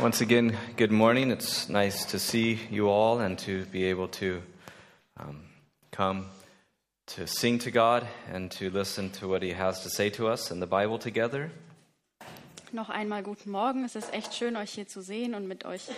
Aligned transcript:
Once 0.00 0.20
again, 0.20 0.56
good 0.76 0.92
morning. 0.92 1.32
It's 1.32 1.68
nice 1.68 2.04
to 2.04 2.20
see 2.20 2.60
you 2.70 2.88
all 2.88 3.18
and 3.18 3.36
to 3.40 3.64
be 3.72 3.86
able 3.86 4.06
to 4.20 4.40
um, 5.16 5.40
come 5.90 6.26
to 7.06 7.26
sing 7.26 7.58
to 7.58 7.72
God 7.72 8.06
and 8.32 8.48
to 8.52 8.70
listen 8.70 9.10
to 9.18 9.26
what 9.26 9.42
He 9.42 9.54
has 9.54 9.82
to 9.82 9.90
say 9.90 10.08
to 10.10 10.28
us 10.28 10.52
in 10.52 10.60
the 10.60 10.68
Bible 10.68 11.00
together. 11.00 11.50
Noch 12.70 12.90
einmal 12.90 13.24
guten 13.24 13.50
Morgen. 13.50 13.84
Es 13.84 13.96
ist 13.96 14.14
echt 14.14 14.34
schön, 14.34 14.56
euch 14.56 14.70
hier 14.70 14.86
zu 14.86 15.02
sehen 15.02 15.34
und 15.34 15.48
mit 15.48 15.64
euch 15.64 15.88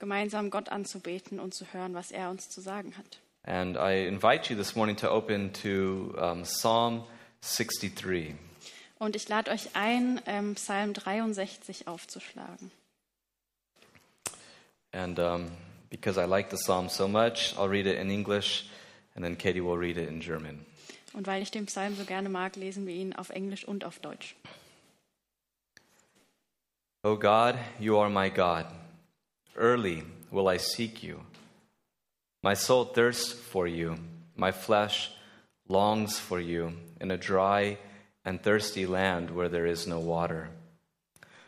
gemeinsam 0.00 0.50
Gott 0.50 0.70
anzubeten 0.70 1.38
und 1.38 1.54
zu 1.54 1.66
hören, 1.72 1.94
was 1.94 2.10
er 2.10 2.30
uns 2.30 2.48
zu 2.48 2.60
sagen 2.60 2.94
hat. 2.98 3.20
And 3.44 3.76
I 3.76 4.08
invite 4.08 4.52
you 4.52 4.56
this 4.56 4.74
morning 4.74 4.96
to 4.96 5.08
open 5.08 5.52
to 5.62 6.16
um, 6.20 6.42
Psalm 6.42 7.04
63. 7.42 8.34
Und 8.98 9.14
ich 9.14 9.28
lade 9.28 9.52
euch 9.52 9.68
ein, 9.74 10.20
ähm, 10.26 10.56
Psalm 10.56 10.94
63 10.94 11.86
aufzuschlagen. 11.86 12.72
And 14.92 15.18
um, 15.18 15.50
because 15.90 16.18
I 16.18 16.24
like 16.24 16.50
the 16.50 16.56
psalm 16.56 16.88
so 16.88 17.06
much, 17.08 17.54
I'll 17.58 17.68
read 17.68 17.86
it 17.86 17.98
in 17.98 18.10
English 18.10 18.66
and 19.14 19.24
then 19.24 19.36
Katie 19.36 19.60
will 19.60 19.78
read 19.78 19.96
it 19.96 20.08
in 20.08 20.20
German. 20.20 20.64
Und 21.14 21.26
weil 21.26 21.42
ich 21.42 21.50
den 21.50 21.66
Psalm 21.66 21.96
so 21.96 22.04
gerne 22.04 22.28
mag, 22.28 22.56
lesen 22.56 22.86
wir 22.86 22.94
ihn 22.94 23.14
auf 23.14 23.30
Englisch 23.30 23.64
und 23.64 23.84
auf 23.84 23.98
Deutsch. 23.98 24.36
O 27.02 27.16
God, 27.16 27.56
you 27.78 27.96
are 27.98 28.10
my 28.10 28.28
God. 28.28 28.66
Early 29.56 30.02
will 30.30 30.48
I 30.48 30.58
seek 30.58 31.02
you. 31.02 31.20
My 32.42 32.54
soul 32.54 32.84
thirsts 32.84 33.32
for 33.32 33.66
you. 33.66 33.96
My 34.36 34.52
flesh 34.52 35.10
longs 35.68 36.18
for 36.18 36.38
you 36.38 36.72
in 37.00 37.10
a 37.10 37.16
dry 37.16 37.78
and 38.24 38.42
thirsty 38.42 38.86
land 38.86 39.30
where 39.30 39.48
there 39.48 39.66
is 39.66 39.86
no 39.86 39.98
water. 39.98 40.50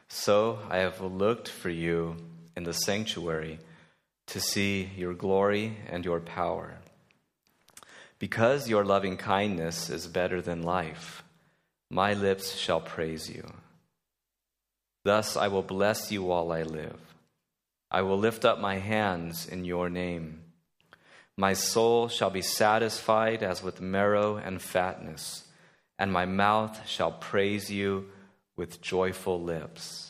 So 0.08 0.60
I 0.70 0.78
have 0.78 1.00
looked 1.02 1.48
for 1.48 1.68
you 1.68 2.16
in 2.58 2.64
the 2.64 2.74
sanctuary 2.74 3.60
to 4.26 4.40
see 4.40 4.90
your 4.96 5.14
glory 5.14 5.76
and 5.88 6.04
your 6.04 6.18
power. 6.18 6.78
Because 8.18 8.68
your 8.68 8.84
loving 8.84 9.16
kindness 9.16 9.88
is 9.88 10.08
better 10.08 10.42
than 10.42 10.64
life, 10.64 11.22
my 11.88 12.14
lips 12.14 12.56
shall 12.56 12.80
praise 12.80 13.30
you. 13.30 13.44
Thus 15.04 15.36
I 15.36 15.46
will 15.46 15.62
bless 15.62 16.10
you 16.10 16.24
while 16.24 16.50
I 16.50 16.64
live. 16.64 16.98
I 17.92 18.02
will 18.02 18.18
lift 18.18 18.44
up 18.44 18.58
my 18.58 18.78
hands 18.78 19.46
in 19.46 19.64
your 19.64 19.88
name. 19.88 20.40
My 21.36 21.52
soul 21.52 22.08
shall 22.08 22.30
be 22.30 22.42
satisfied 22.42 23.44
as 23.44 23.62
with 23.62 23.80
marrow 23.80 24.34
and 24.34 24.60
fatness, 24.60 25.46
and 25.96 26.12
my 26.12 26.26
mouth 26.26 26.88
shall 26.88 27.12
praise 27.12 27.70
you 27.70 28.06
with 28.56 28.82
joyful 28.82 29.40
lips. 29.40 30.07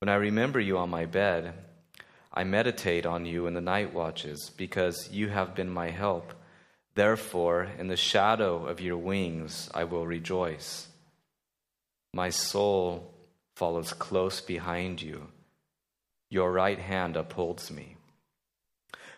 When 0.00 0.08
I 0.08 0.14
remember 0.14 0.58
you 0.58 0.78
on 0.78 0.88
my 0.88 1.04
bed, 1.04 1.52
I 2.32 2.42
meditate 2.42 3.04
on 3.04 3.26
you 3.26 3.46
in 3.46 3.52
the 3.52 3.60
night 3.60 3.92
watches, 3.92 4.50
because 4.56 5.10
you 5.12 5.28
have 5.28 5.54
been 5.54 5.68
my 5.68 5.90
help. 5.90 6.32
Therefore, 6.94 7.68
in 7.78 7.88
the 7.88 7.98
shadow 7.98 8.66
of 8.66 8.80
your 8.80 8.96
wings, 8.96 9.68
I 9.74 9.84
will 9.84 10.06
rejoice. 10.06 10.88
My 12.14 12.30
soul 12.30 13.12
follows 13.56 13.92
close 13.92 14.40
behind 14.40 15.02
you. 15.02 15.26
Your 16.30 16.50
right 16.50 16.78
hand 16.78 17.14
upholds 17.14 17.70
me. 17.70 17.96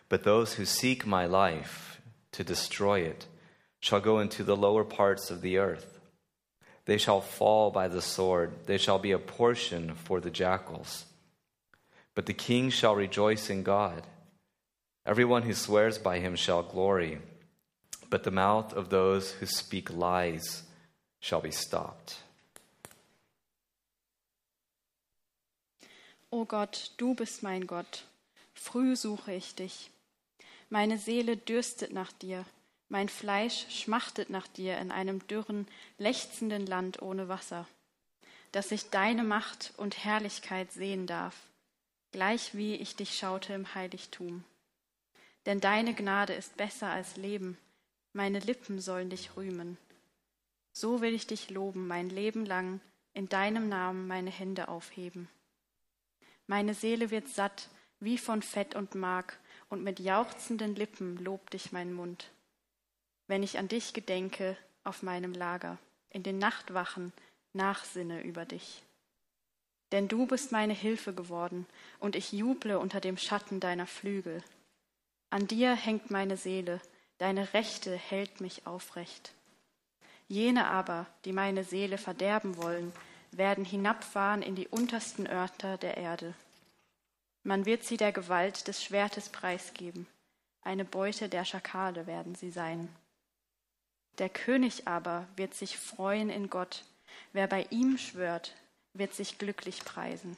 But 0.09 0.23
those 0.23 0.55
who 0.55 0.65
seek 0.65 1.05
my 1.05 1.25
life 1.25 2.01
to 2.33 2.43
destroy 2.43 2.99
it 2.99 3.25
shall 3.79 4.01
go 4.01 4.19
into 4.19 4.43
the 4.43 4.57
lower 4.57 4.83
parts 4.83 5.31
of 5.31 5.39
the 5.39 5.59
earth. 5.59 5.92
They 6.85 6.97
shall 6.97 7.21
fall 7.21 7.71
by 7.71 7.87
the 7.87 8.01
sword, 8.01 8.65
they 8.65 8.77
shall 8.77 8.99
be 8.99 9.11
a 9.11 9.19
portion 9.19 9.95
for 9.95 10.19
the 10.19 10.29
jackals. 10.29 11.05
But 12.15 12.25
the 12.25 12.33
king 12.33 12.69
shall 12.69 12.95
rejoice 12.95 13.49
in 13.49 13.63
God. 13.63 14.03
Everyone 15.05 15.43
who 15.43 15.53
swears 15.53 15.97
by 15.97 16.19
him 16.19 16.35
shall 16.35 16.63
glory, 16.63 17.19
but 18.09 18.23
the 18.23 18.31
mouth 18.31 18.73
of 18.73 18.89
those 18.89 19.31
who 19.31 19.45
speak 19.45 19.91
lies 19.91 20.63
shall 21.19 21.41
be 21.41 21.51
stopped. 21.51 22.17
O 26.31 26.45
Gott, 26.45 26.89
du 26.97 27.13
bist 27.13 27.43
mein 27.43 27.67
Gott. 27.67 28.03
Früh 28.53 28.95
suche 28.95 29.33
ich 29.33 29.55
dich. 29.55 29.91
Meine 30.69 30.97
Seele 30.97 31.37
dürstet 31.37 31.91
nach 31.93 32.11
dir. 32.11 32.45
Mein 32.89 33.09
Fleisch 33.09 33.65
schmachtet 33.69 34.29
nach 34.29 34.47
dir 34.47 34.77
in 34.77 34.91
einem 34.91 35.25
dürren, 35.27 35.67
lechzenden 35.97 36.65
Land 36.65 37.01
ohne 37.01 37.27
Wasser, 37.27 37.67
dass 38.51 38.71
ich 38.71 38.89
deine 38.89 39.23
Macht 39.23 39.73
und 39.77 40.03
Herrlichkeit 40.03 40.71
sehen 40.71 41.07
darf, 41.07 41.35
gleich 42.11 42.55
wie 42.55 42.75
ich 42.75 42.95
dich 42.95 43.17
schaute 43.17 43.53
im 43.53 43.73
Heiligtum. 43.73 44.43
Denn 45.45 45.59
deine 45.59 45.93
Gnade 45.93 46.33
ist 46.33 46.55
besser 46.57 46.89
als 46.89 47.17
Leben, 47.17 47.57
meine 48.13 48.39
Lippen 48.39 48.79
sollen 48.79 49.09
dich 49.09 49.35
rühmen. 49.35 49.77
So 50.71 51.01
will 51.01 51.13
ich 51.13 51.27
dich 51.27 51.49
loben 51.49 51.87
mein 51.87 52.09
Leben 52.09 52.45
lang, 52.45 52.79
in 53.13 53.29
deinem 53.29 53.69
Namen 53.69 54.07
meine 54.07 54.31
Hände 54.31 54.67
aufheben. 54.67 55.27
Meine 56.47 56.73
Seele 56.73 57.11
wird 57.11 57.27
satt 57.27 57.69
wie 57.99 58.17
von 58.17 58.41
Fett 58.41 58.75
und 58.75 58.95
Mark, 58.95 59.39
und 59.69 59.81
mit 59.83 59.99
jauchzenden 59.99 60.75
Lippen 60.75 61.17
lobt 61.17 61.53
dich 61.53 61.71
mein 61.71 61.93
Mund. 61.93 62.29
Wenn 63.27 63.43
ich 63.43 63.57
an 63.57 63.67
dich 63.67 63.93
gedenke 63.93 64.57
auf 64.83 65.03
meinem 65.03 65.33
Lager, 65.33 65.77
in 66.09 66.23
den 66.23 66.37
Nachtwachen 66.37 67.13
nachsinne 67.53 68.21
über 68.23 68.45
dich. 68.45 68.83
Denn 69.91 70.07
du 70.07 70.25
bist 70.25 70.51
meine 70.51 70.73
Hilfe 70.73 71.13
geworden, 71.13 71.65
und 71.99 72.15
ich 72.15 72.31
juble 72.31 72.77
unter 72.79 72.99
dem 72.99 73.17
Schatten 73.17 73.59
deiner 73.59 73.87
Flügel. 73.87 74.43
An 75.29 75.47
dir 75.47 75.75
hängt 75.75 76.11
meine 76.11 76.35
Seele, 76.35 76.81
deine 77.17 77.53
Rechte 77.53 77.95
hält 77.95 78.41
mich 78.41 78.65
aufrecht. 78.67 79.33
Jene 80.27 80.67
aber, 80.67 81.05
die 81.25 81.33
meine 81.33 81.63
Seele 81.63 81.97
verderben 81.97 82.57
wollen, 82.57 82.91
werden 83.31 83.65
hinabfahren 83.65 84.41
in 84.41 84.55
die 84.55 84.67
untersten 84.67 85.27
Örter 85.27 85.77
der 85.77 85.97
Erde. 85.97 86.33
Man 87.43 87.65
wird 87.65 87.83
sie 87.83 87.97
der 87.97 88.11
Gewalt 88.11 88.67
des 88.67 88.83
Schwertes 88.83 89.29
preisgeben, 89.29 90.07
eine 90.61 90.85
Beute 90.85 91.27
der 91.27 91.43
Schakale 91.43 92.07
werden 92.07 92.35
sie 92.35 92.49
sein. 92.49 92.87
Der 94.19 94.29
König 94.29 94.87
aber 94.87 95.27
wird 95.35 95.55
sich 95.55 95.77
freuen 95.77 96.29
in 96.29 96.49
Gott, 96.49 96.83
wer 97.31 97.47
bei 97.47 97.65
ihm 97.69 97.97
schwört, 97.97 98.55
wird 98.93 99.13
sich 99.13 99.37
glücklich 99.37 99.83
preisen. 99.83 100.37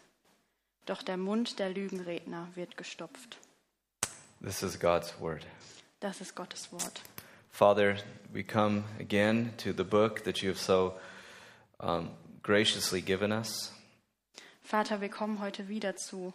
Doch 0.86 1.02
der 1.02 1.18
Mund 1.18 1.60
der 1.60 1.70
Lügenredner 1.70 2.48
wird 2.56 2.78
gestopft. 2.78 3.38
This 4.42 4.64
is 4.64 4.80
God's 4.80 5.20
word. 5.20 5.46
Das 6.00 6.22
ist 6.22 6.36
Gottes 6.36 6.72
Wort. 6.72 7.02
Father, 7.50 7.98
we 8.32 8.44
come 8.44 8.84
again 9.00 9.54
to 9.58 9.72
the 9.72 9.84
book 9.84 10.24
that 10.24 10.40
you 10.40 10.50
have 10.50 10.60
so 10.60 10.94
um, 11.80 12.12
graciously 12.44 13.02
given 13.02 13.32
us. 13.32 13.72
Vater, 14.62 15.02
wir 15.02 15.10
kommen 15.10 15.40
heute 15.40 15.68
wieder 15.68 15.96
zu 15.96 16.34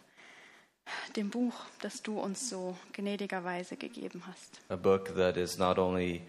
dem 1.15 1.29
Buch, 1.29 1.53
das 1.81 2.01
du 2.01 2.19
uns 2.19 2.49
so 2.49 2.75
gnädigerweise 2.93 3.77
gegeben 3.77 4.23
hast. 4.27 4.61
A 4.69 4.75
book 4.75 5.15
that 5.15 5.37
is 5.37 5.57
not 5.57 5.77
only 5.77 6.21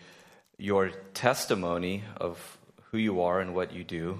your 0.62 0.90
testimony 1.14 2.02
of 2.20 2.38
who 2.90 2.98
you 2.98 3.20
are 3.20 3.40
and 3.40 3.54
what 3.54 3.72
you 3.72 3.82
do, 3.84 4.18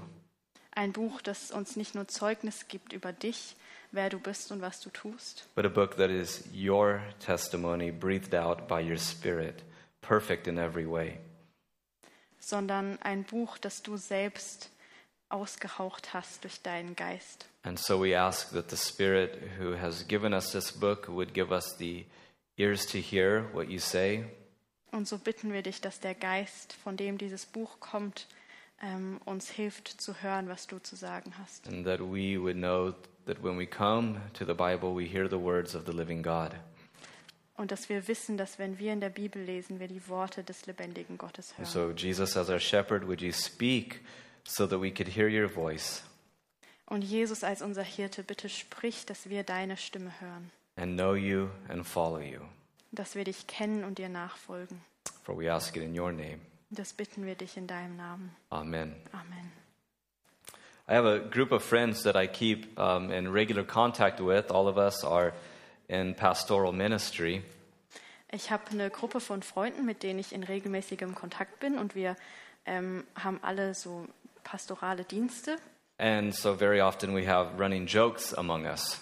Ein 0.75 0.93
Buch, 0.93 1.21
das 1.23 1.51
uns 1.51 1.77
nicht 1.77 1.95
nur 1.95 2.09
Zeugnis 2.09 2.67
gibt 2.67 2.93
über 2.95 3.13
dich, 3.13 3.57
wer 3.91 4.09
du 4.09 4.19
bist 4.19 4.51
und 4.51 4.63
was 4.63 4.81
du 4.81 4.89
tust, 4.91 5.47
but 5.55 5.67
a 5.67 5.69
book 5.69 5.97
that 5.97 6.09
is 6.11 6.45
your 6.55 7.03
testimony 7.21 7.91
breathed 7.91 8.35
out 8.35 8.67
by 8.69 8.81
your 8.81 8.97
Spirit, 8.97 9.63
perfect 10.01 10.47
in 10.47 10.57
every 10.59 10.87
way. 10.91 11.19
sondern 12.39 12.99
ein 13.03 13.25
Buch, 13.25 13.59
das 13.59 13.83
du 13.83 13.97
selbst 13.97 14.71
ausgehaucht 15.29 16.13
hast 16.15 16.43
durch 16.45 16.61
deinen 16.63 16.97
Geist. 16.97 17.47
And 17.65 17.79
so 17.79 18.03
we 18.03 18.19
ask 18.19 18.51
that 18.53 18.71
the 18.71 18.77
Spirit 18.77 19.39
who 19.59 19.77
has 19.79 20.07
given 20.09 20.33
us 20.35 20.51
this 20.53 20.73
book 20.73 21.07
would 21.09 21.33
give 21.35 21.53
us 21.53 21.77
the 21.79 22.05
ears 22.57 22.87
to 22.87 22.99
hear 22.99 23.45
what 23.53 23.69
you 23.69 23.79
say, 23.79 24.25
Und 24.93 25.09
so 25.09 25.19
bitten 25.19 25.53
wir 25.53 25.63
dich, 25.63 25.81
dass 25.81 26.01
der 26.01 26.15
Geist, 26.15 26.75
von 26.75 26.97
dem 26.97 27.19
dieses 27.19 27.47
Buch 27.47 27.81
kommt, 27.81 28.27
ähm, 28.83 29.21
uns 29.25 29.49
hilft 29.51 29.89
zu 29.89 30.23
hören, 30.23 30.49
was 30.49 30.67
du 30.67 30.79
zu 30.79 30.97
sagen 30.97 31.33
hast. 31.39 31.67
and 31.69 31.85
that 31.87 32.01
we 32.01 32.39
would 32.41 32.57
know 32.57 32.93
that 33.27 33.43
when 33.43 33.59
we 33.59 33.67
come 33.67 34.21
to 34.35 34.45
the 34.45 34.55
Bible, 34.55 34.95
we 34.95 35.05
hear 35.07 35.29
the 35.29 35.39
words 35.41 35.75
of 35.75 35.85
the 35.87 35.93
living 35.93 36.23
God. 36.23 36.51
Und 37.55 37.71
dass 37.71 37.89
wir 37.89 38.07
wissen, 38.09 38.37
dass 38.37 38.59
wenn 38.59 38.79
wir 38.79 38.93
in 38.93 39.01
der 39.01 39.11
Bibel 39.11 39.41
lesen, 39.43 39.79
wir 39.79 39.87
die 39.89 40.07
Worte 40.09 40.43
des 40.43 40.67
lebendigen 40.67 41.17
Gottes 41.19 41.51
And 41.57 41.59
hören. 41.59 41.67
so, 41.67 41.91
Jesus, 42.07 42.37
as 42.37 42.49
our 42.51 42.59
shepherd, 42.59 43.07
would 43.07 43.21
you 43.21 43.33
speak 43.33 44.01
so 44.45 44.67
that 44.67 44.81
we 44.81 44.91
could 44.91 45.09
hear 45.09 45.29
your 45.29 45.49
voice 45.49 46.03
Und 46.87 47.03
Jesus 47.03 47.45
als 47.45 47.63
unser 47.63 47.83
Hirte, 47.85 48.23
bitte 48.23 48.49
sprich, 48.49 49.07
dass 49.07 49.29
wir 49.31 49.45
deine 49.45 49.77
Stimme 49.79 50.13
hören, 50.21 50.51
and 50.77 50.97
know 50.99 51.15
you 51.15 51.49
and 51.69 51.87
follow 51.87 52.19
you? 52.21 52.41
Dass 52.93 53.15
wir 53.15 53.25
dich 53.25 53.47
kennen 53.47 53.85
und 53.85 53.99
dir 53.99 54.09
nachfolgen. 54.09 54.81
For 55.25 55.37
we 55.37 55.53
ask 55.53 55.77
it 55.77 55.83
in 55.83 55.99
your 55.99 56.13
name. 56.13 56.39
Das 56.71 56.93
bitten 56.93 57.27
wir 57.27 57.35
dich 57.35 57.57
in 57.57 57.67
deinem 57.67 57.97
Namen. 57.97 58.35
Amen. 58.51 58.95
Amen. 59.13 59.53
I 60.89 60.95
have 60.95 61.07
a 61.07 61.19
group 61.19 61.53
of 61.53 61.63
friends 61.63 62.03
that 62.03 62.17
I 62.17 62.27
keep 62.27 62.79
um, 62.79 63.11
in 63.11 63.33
regular 63.33 63.65
contact 63.65 64.21
with. 64.21 64.51
All 64.51 64.69
of 64.69 64.77
us 64.77 65.05
are 65.05 65.33
in 65.89 66.15
pastoral 66.15 66.73
ministry. 66.73 67.43
Ich 68.31 68.51
habe 68.51 68.71
eine 68.71 68.91
Gruppe 68.91 69.21
von 69.21 69.43
Freunden, 69.43 69.85
mit 69.85 70.03
denen 70.03 70.19
ich 70.19 70.33
in 70.33 70.43
regelmäßigem 70.43 71.15
Kontakt 71.15 71.61
bin 71.61 71.79
und 71.79 71.95
wir 71.95 72.17
ähm, 72.65 73.05
haben 73.15 73.39
alle 73.43 73.75
so 73.75 74.07
pastorale 74.43 75.05
Dienste 75.05 75.59
And 76.03 76.35
so 76.35 76.55
very 76.55 76.81
often 76.81 77.13
we 77.13 77.27
have 77.27 77.57
running 77.59 77.87
jokes 77.87 78.33
among 78.33 78.67
us. 78.67 78.99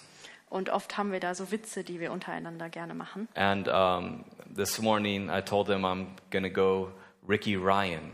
Und 0.51 0.69
oft 0.69 0.97
haben 0.97 1.11
wir 1.11 1.19
da 1.19 1.33
so 1.33 1.49
Witze, 1.49 1.83
die 1.83 1.99
wir 1.99 2.11
untereinander 2.11 2.69
gerne 2.69 2.93
machen. 2.93 3.27
And 3.35 3.67
um, 3.67 4.25
this 4.53 4.79
morning 4.79 5.29
I 5.29 5.41
told 5.41 5.67
them 5.67 5.85
I'm 5.85 6.07
to 6.43 6.49
go 6.49 6.91
Ricky 7.27 7.55
Ryan, 7.55 8.11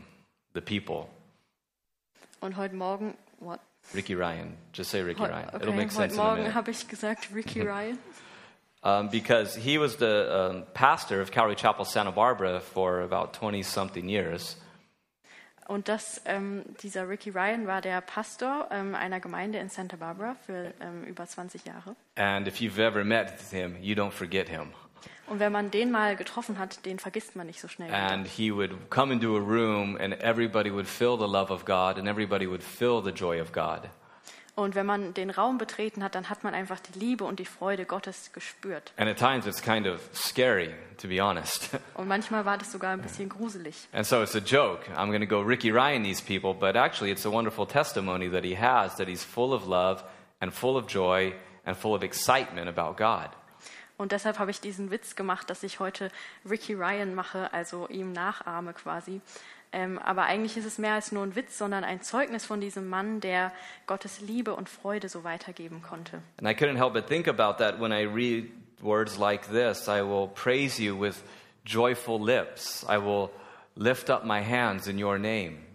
the 0.53 0.61
people. 0.61 1.09
Und 2.39 2.55
heute 2.55 2.75
Morgen, 2.75 3.15
what? 3.39 3.59
Ricky 3.93 4.13
Ryan. 4.13 4.55
Just 4.71 4.91
say 4.91 5.01
Ricky 5.01 5.23
Ryan. 5.23 5.49
It'll 5.49 5.69
Okay, 5.69 5.75
make 5.75 5.87
heute 5.87 6.13
sense 6.13 6.17
a 6.17 6.23
Morgen 6.23 6.53
habe 6.53 6.71
ich 6.71 6.87
gesagt 6.87 7.33
Ricky 7.33 7.61
Ryan. 7.65 7.97
Um, 8.83 9.09
because 9.09 9.55
he 9.55 9.79
was 9.79 9.97
the 9.97 10.29
um, 10.31 10.63
pastor 10.75 11.19
of 11.19 11.31
Calvary 11.31 11.55
Chapel 11.55 11.85
Santa 11.85 12.11
Barbara 12.11 12.59
for 12.59 13.01
about 13.01 13.33
20 13.33 13.63
something 13.63 14.07
years. 14.07 14.55
Und 15.67 15.89
das, 15.89 16.21
ähm, 16.25 16.63
dieser 16.81 17.09
Ricky 17.09 17.29
Ryan 17.29 17.67
war 17.67 17.81
der 17.81 17.99
Pastor 18.01 18.69
ähm, 18.71 18.95
einer 18.95 19.19
Gemeinde 19.19 19.59
in 19.59 19.69
Santa 19.69 19.97
Barbara 19.97 20.35
für 20.45 20.73
ähm, 20.79 21.03
über 21.03 21.25
20 21.25 21.65
Jahre. 21.65 21.95
And 22.15 22.47
if 22.47 22.61
you've 22.61 22.79
ever 22.79 23.03
met 23.03 23.33
him, 23.51 23.75
you 23.81 23.93
don't 23.95 24.11
forget 24.11 24.47
him. 24.47 24.73
Und 25.27 25.41
wenn 25.41 25.51
man 25.51 25.69
den 25.71 25.91
mal 25.91 26.15
getroffen 26.15 26.57
hat, 26.57 26.85
den 26.85 26.99
vergisst 26.99 27.35
man 27.35 27.47
nicht 27.47 27.59
so 27.59 27.67
schnell. 27.67 27.93
And 27.93 28.25
he 28.25 28.49
would 28.49 28.89
come 28.89 29.11
into 29.13 29.35
a 29.35 29.41
room, 29.41 29.97
and 29.97 30.13
everybody 30.21 30.71
would 30.71 30.87
feel 30.87 31.17
the 31.17 31.27
love 31.27 31.51
of 31.51 31.65
God, 31.65 31.97
and 31.97 32.07
everybody 32.07 32.47
would 32.47 32.63
feel 32.63 33.01
the 33.03 33.11
joy 33.11 33.41
of 33.41 33.51
God. 33.51 33.89
Und 34.57 34.73
wenn 34.73 34.87
man 34.87 35.13
den 35.13 35.29
Raum 35.29 35.59
betreten 35.59 36.03
hat, 36.03 36.15
dann 36.15 36.31
hat 36.31 36.43
man 36.43 36.55
einfach 36.55 36.79
die 36.79 36.97
Liebe 36.97 37.25
und 37.25 37.37
die 37.37 37.45
Freude 37.45 37.85
Gottes 37.85 38.33
gespürt. 38.33 38.91
And 38.97 39.07
at 39.07 39.15
times 39.15 39.45
it's 39.45 39.61
kind 39.61 39.85
of 39.85 40.01
scary, 40.15 40.73
to 40.97 41.07
be 41.07 41.21
honest. 41.21 41.69
Und 41.93 42.07
manchmal 42.07 42.43
war 42.43 42.57
das 42.57 42.71
sogar 42.71 42.93
ein 42.93 43.03
bisschen 43.03 43.29
gruselig. 43.29 43.87
and 43.93 44.03
so 44.03 44.23
it's 44.23 44.35
a 44.35 44.39
joke. 44.39 44.89
I'm 44.95 45.09
going 45.09 45.21
to 45.21 45.27
go 45.27 45.41
Ricky 45.41 45.69
Ryan 45.69 46.01
these 46.03 46.23
people, 46.23 46.55
but 46.55 46.75
actually 46.75 47.11
it's 47.11 47.23
a 47.23 47.31
wonderful 47.31 47.67
testimony 47.67 48.31
that 48.31 48.43
he 48.43 48.55
has 48.59 48.95
that 48.95 49.07
he's 49.07 49.23
full 49.23 49.53
of 49.53 49.67
love 49.67 50.03
and 50.39 50.51
full 50.51 50.75
of 50.75 50.87
joy 50.87 51.35
and 51.63 51.77
full 51.77 51.93
of 51.93 52.01
excitement 52.01 52.67
about 52.67 52.97
God. 52.97 53.29
Und 53.99 54.11
deshalb 54.11 54.39
habe 54.39 54.49
ich 54.49 54.59
diesen 54.59 54.89
Witz 54.89 55.15
gemacht, 55.15 55.51
dass 55.51 55.61
ich 55.61 55.79
heute 55.79 56.09
Ricky 56.49 56.73
Ryan 56.73 57.13
mache, 57.13 57.53
also 57.53 57.87
ihm 57.89 58.11
nachahme 58.11 58.73
quasi. 58.73 59.21
Ähm, 59.71 59.99
aber 59.99 60.23
eigentlich 60.23 60.57
ist 60.57 60.65
es 60.65 60.77
mehr 60.77 60.93
als 60.93 61.11
nur 61.11 61.23
ein 61.23 61.35
Witz, 61.35 61.57
sondern 61.57 61.83
ein 61.83 62.01
Zeugnis 62.01 62.45
von 62.45 62.61
diesem 62.61 62.87
Mann, 62.87 63.19
der 63.19 63.51
Gottes 63.85 64.21
Liebe 64.21 64.55
und 64.55 64.69
Freude 64.69 65.09
so 65.09 65.23
weitergeben 65.23 65.81
konnte. 65.81 66.21
And 66.37 66.49
I 66.49 66.53
couldn't 66.53 66.77
help 66.77 66.93
but 66.93 67.07
think 67.07 67.27
about 67.27 67.57
that 67.57 67.79
when 67.79 67.91
I 67.91 68.03
read 68.03 68.49
words 68.81 69.17
like 69.17 69.49
this 69.51 69.87
I 69.87 70.01
will 70.01 70.29
praise 70.29 70.81
you 70.81 70.97
with 70.99 71.21
joyful 71.65 72.19
lips, 72.19 72.85
I 72.87 72.97
will 72.97 73.29
lift 73.75 74.09
up 74.09 74.23
my 74.23 74.41
hands 74.41 74.87
in 74.87 74.97
your 75.01 75.17
name. 75.19 75.66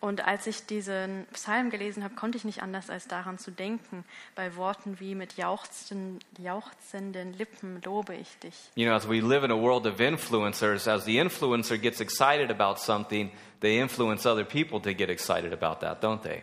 Und 0.00 0.26
als 0.26 0.46
ich 0.46 0.64
diesen 0.64 1.26
Psalm 1.32 1.68
gelesen 1.68 2.02
habe, 2.02 2.14
konnte 2.14 2.38
ich 2.38 2.44
nicht 2.44 2.62
anders 2.62 2.88
als 2.88 3.06
daran 3.06 3.38
zu 3.38 3.50
denken, 3.50 4.04
bei 4.34 4.56
Worten 4.56 4.98
wie 4.98 5.14
mit 5.14 5.36
jauchzenden, 5.36 6.20
jauchzenden 6.38 7.34
Lippen 7.34 7.82
lobe 7.84 8.14
ich 8.14 8.38
dich. 8.38 8.54
You 8.76 8.86
know, 8.86 8.94
as 8.94 9.06
we 9.06 9.20
live 9.20 9.44
in 9.44 9.50
a 9.50 9.60
world 9.60 9.86
of 9.86 10.00
influencers, 10.00 10.88
as 10.88 11.04
the 11.04 11.20
influencer 11.20 11.76
gets 11.76 12.00
excited 12.00 12.50
about 12.50 12.80
something, 12.80 13.30
they 13.60 13.78
influence 13.78 14.26
other 14.26 14.44
people 14.44 14.80
to 14.80 14.94
get 14.94 15.10
excited 15.10 15.52
about 15.52 15.80
that, 15.80 16.02
don't 16.02 16.22
they? 16.22 16.42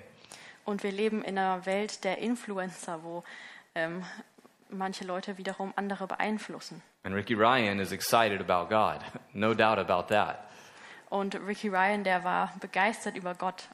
Und 0.63 0.83
wir 0.83 0.91
leben 0.91 1.23
in 1.23 1.39
einer 1.39 1.65
Welt 1.65 2.03
der 2.03 2.19
Influencer, 2.19 3.03
wo 3.03 3.23
ähm, 3.73 4.03
manche 4.69 5.03
Leute 5.03 5.39
wiederum 5.39 5.73
andere 5.75 6.05
beeinflussen. 6.05 6.83
And 7.03 7.15
Ricky 7.15 7.33
Ryan 7.33 7.79
is 7.79 7.91
excited 7.91 8.39
about 8.39 8.69
God, 8.69 8.99
no 9.33 9.55
doubt 9.55 9.79
about 9.79 10.13
that. 10.13 10.46
Und 11.09 11.35
Ricky 11.35 11.69
Ryan, 11.69 12.03
der 12.03 12.23
war 12.23 12.53
begeistert 12.59 13.15
über 13.15 13.33
Gott. 13.33 13.67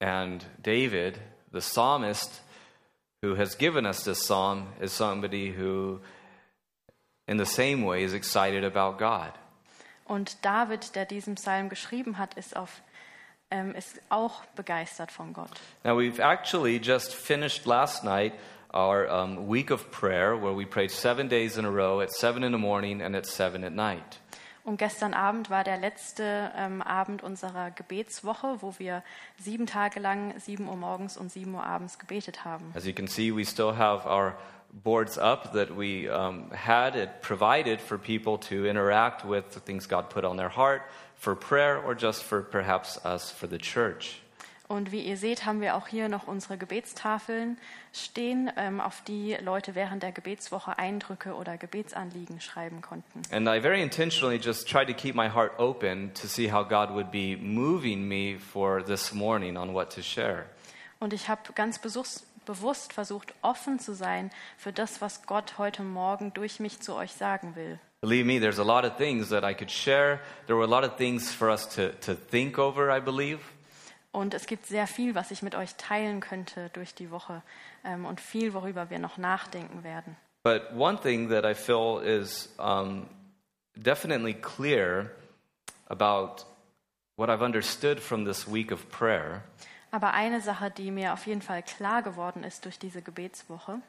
And 0.00 0.44
David, 0.62 1.20
the 1.52 1.60
psalmist 1.60 2.42
who 3.22 3.36
has 3.36 3.54
given 3.54 3.86
us 3.86 4.02
this 4.02 4.24
psalm, 4.24 4.68
is 4.80 4.92
somebody 4.92 5.52
who, 5.52 6.00
in 7.28 7.36
the 7.36 7.46
same 7.46 7.84
way, 7.84 8.02
is 8.02 8.12
excited 8.12 8.64
about 8.64 8.98
God. 8.98 9.32
Und 10.06 10.44
David, 10.44 10.96
der 10.96 11.04
diesen 11.04 11.36
Psalm 11.36 11.68
geschrieben 11.68 12.18
hat, 12.18 12.34
ist, 12.34 12.56
auf, 12.56 12.82
ähm, 13.50 13.74
ist 13.74 14.00
auch 14.08 14.44
begeistert 14.56 15.12
von 15.12 15.32
Gott. 15.32 15.60
Now, 15.84 15.96
we've 15.96 16.18
actually 16.18 16.78
just 16.78 17.14
finished 17.14 17.64
last 17.64 18.02
night 18.02 18.32
our 18.74 19.08
um, 19.08 19.46
week 19.46 19.70
of 19.70 19.90
prayer 19.92 20.36
where 20.36 20.52
we 20.52 20.64
prayed 20.64 20.90
seven 20.90 21.28
days 21.28 21.56
in 21.56 21.64
a 21.64 21.70
row 21.70 22.00
at 22.00 22.10
seven 22.10 22.42
in 22.42 22.50
the 22.50 22.58
morning 22.58 23.00
and 23.00 23.14
at 23.14 23.26
seven 23.26 23.62
at 23.62 23.72
night. 23.72 24.18
Und 24.64 24.76
gestern 24.76 25.12
Abend 25.12 25.50
war 25.50 25.64
der 25.64 25.76
letzte 25.76 26.52
ähm, 26.56 26.82
Abend 26.82 27.22
unserer 27.22 27.72
Gebetswoche, 27.72 28.58
wo 28.60 28.74
wir 28.78 29.02
sieben 29.38 29.66
Tage 29.66 29.98
lang, 29.98 30.38
sieben 30.38 30.68
Uhr 30.68 30.76
morgens 30.76 31.16
und 31.16 31.32
sieben 31.32 31.54
Uhr 31.54 31.64
abends 31.64 31.98
gebetet 31.98 32.44
haben. 32.44 32.72
As 32.76 32.86
you 32.86 32.92
can 32.92 33.08
see, 33.08 33.34
we 33.34 33.44
still 33.44 33.76
have 33.76 34.06
our 34.08 34.34
boards 34.72 35.18
up 35.18 35.52
that 35.52 35.76
we 35.76 36.08
um, 36.08 36.50
had 36.52 36.94
it 36.96 37.20
provided 37.22 37.80
for 37.80 37.98
people 37.98 38.38
to 38.38 38.64
interact 38.66 39.24
with 39.24 39.44
the 39.52 39.60
things 39.60 39.88
God 39.88 40.08
put 40.08 40.24
on 40.24 40.36
their 40.36 40.56
heart 40.56 40.82
for 41.16 41.34
prayer 41.34 41.82
or 41.84 41.94
just 41.94 42.22
for 42.22 42.40
perhaps 42.40 42.98
us 43.04 43.30
for 43.30 43.48
the 43.48 43.58
church. 43.58 44.21
Und 44.72 44.90
wie 44.90 45.02
ihr 45.02 45.18
seht, 45.18 45.44
haben 45.44 45.60
wir 45.60 45.76
auch 45.76 45.86
hier 45.86 46.08
noch 46.08 46.26
unsere 46.26 46.56
Gebetstafeln 46.56 47.58
stehen, 47.92 48.50
ähm, 48.56 48.80
auf 48.80 49.02
die 49.06 49.36
Leute 49.42 49.74
während 49.74 50.02
der 50.02 50.12
Gebetswoche 50.12 50.78
Eindrücke 50.78 51.34
oder 51.34 51.58
Gebetsanliegen 51.58 52.40
schreiben 52.40 52.80
konnten. 52.80 53.20
And 53.30 53.46
I 53.46 53.60
very 53.60 53.82
intentionally 53.82 54.40
just 54.42 54.66
tried 54.66 54.88
to 54.88 54.94
keep 54.94 55.14
my 55.14 55.28
heart 55.28 55.58
open 55.58 56.14
to 56.14 56.26
see 56.26 56.50
how 56.50 56.66
God 56.66 56.88
would 56.94 57.10
be 57.10 57.36
moving 57.36 58.08
me 58.08 58.38
for 58.38 58.82
this 58.82 59.12
morning 59.12 59.58
on 59.58 59.74
what 59.74 59.94
to 59.94 60.00
share. 60.00 60.46
Und 61.00 61.12
ich 61.12 61.28
habe 61.28 61.52
ganz 61.54 61.78
bewusst 61.78 62.94
versucht, 62.94 63.34
offen 63.42 63.78
zu 63.78 63.94
sein 63.94 64.30
für 64.56 64.72
das, 64.72 65.02
was 65.02 65.26
Gott 65.26 65.58
heute 65.58 65.82
Morgen 65.82 66.32
durch 66.32 66.60
mich 66.60 66.80
zu 66.80 66.94
euch 66.94 67.12
sagen 67.12 67.56
will. 67.56 67.78
Believe 68.00 68.24
me, 68.24 68.40
there's 68.40 68.58
a 68.58 68.64
lot 68.64 68.86
of 68.86 68.96
things 68.96 69.28
that 69.28 69.44
I 69.44 69.52
could 69.52 69.70
share. 69.70 70.18
There 70.46 70.56
were 70.56 70.64
a 70.64 70.66
lot 70.66 70.82
of 70.82 70.96
things 70.96 71.30
for 71.30 71.50
us 71.50 71.68
to, 71.74 71.90
to 72.06 72.14
think 72.14 72.58
over, 72.58 72.90
I 72.90 72.98
believe. 72.98 73.40
Und 74.12 74.34
es 74.34 74.46
gibt 74.46 74.66
sehr 74.66 74.86
viel, 74.86 75.14
was 75.14 75.30
ich 75.30 75.42
mit 75.42 75.54
euch 75.54 75.74
teilen 75.76 76.20
könnte 76.20 76.70
durch 76.74 76.94
die 76.94 77.10
Woche 77.10 77.42
ähm, 77.84 78.04
und 78.04 78.20
viel, 78.20 78.52
worüber 78.52 78.90
wir 78.90 78.98
noch 78.98 79.16
nachdenken 79.16 79.84
werden. 79.84 80.16
But 80.44 80.72
one 80.74 81.00
thing 81.00 81.30
that 81.30 81.44
I 81.44 81.54
feel 81.54 82.00
is 82.04 82.52
um, 82.58 83.08
definitely 83.74 84.34
clear 84.34 85.10
about 85.88 86.44
what 87.16 87.30
I've 87.30 87.42
understood 87.42 88.00
from 88.00 88.24
this 88.24 88.46
week 88.46 88.70
of 88.72 88.90
prayer 88.90 89.42
Aber 89.92 90.14
eine 90.14 90.40
Sache, 90.40 90.70
die 90.70 90.90
mir 90.90 91.12
auf 91.12 91.26
jeden 91.26 91.42
Fall 91.42 91.62
klar 91.62 92.02
geworden 92.02 92.44
ist 92.44 92.64
durch 92.64 92.78
diese 92.78 93.02
Gebetswoche, 93.02 93.80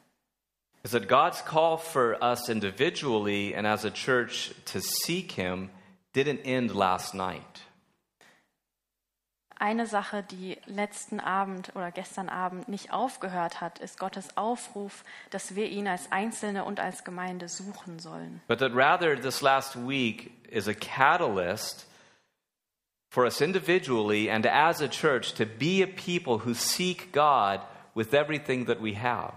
is 0.84 0.92
that 0.92 1.08
God's 1.08 1.44
call 1.44 1.78
for 1.78 2.22
us 2.22 2.50
individually 2.50 3.56
and 3.56 3.66
as 3.66 3.86
a 3.86 3.90
church 3.90 4.54
to 4.66 4.82
seek 4.82 5.32
Him 5.32 5.70
didn't 6.14 6.42
end 6.44 6.76
last 6.76 7.14
night. 7.14 7.62
Eine 9.60 9.88
Sache, 9.88 10.24
die 10.24 10.58
letzten 10.66 11.20
Abend 11.20 11.76
oder 11.76 11.92
gestern 11.92 12.30
Abend 12.30 12.68
nicht 12.68 12.92
aufgehört 12.92 13.62
hat, 13.62 13.80
ist 13.80 14.00
Gottes 14.00 14.38
Aufruf, 14.38 15.04
dass 15.30 15.56
wir 15.56 15.68
ihn 15.70 15.88
als 15.88 16.12
Einzelne 16.12 16.66
und 16.66 16.80
als 16.80 17.04
Gemeinde 17.04 17.48
suchen 17.48 18.00
sollen. 18.00 18.42
But 18.48 18.60
that 18.60 18.74
rather, 18.74 19.20
this 19.20 19.42
last 19.42 19.76
week 19.76 20.32
is 20.50 20.68
a 20.68 20.74
catalyst 20.74 21.88
for 23.10 23.24
us 23.26 23.42
individually 23.42 24.30
and 24.30 24.46
as 24.46 24.82
a 24.82 24.88
church 24.88 25.34
to 25.36 25.46
be 25.46 25.84
a 25.84 25.88
people 25.88 26.46
who 26.46 26.54
seek 26.54 27.12
God 27.14 27.62
with 27.94 28.14
everything 28.14 28.66
that 28.66 28.82
we 28.82 28.96
have. 29.00 29.34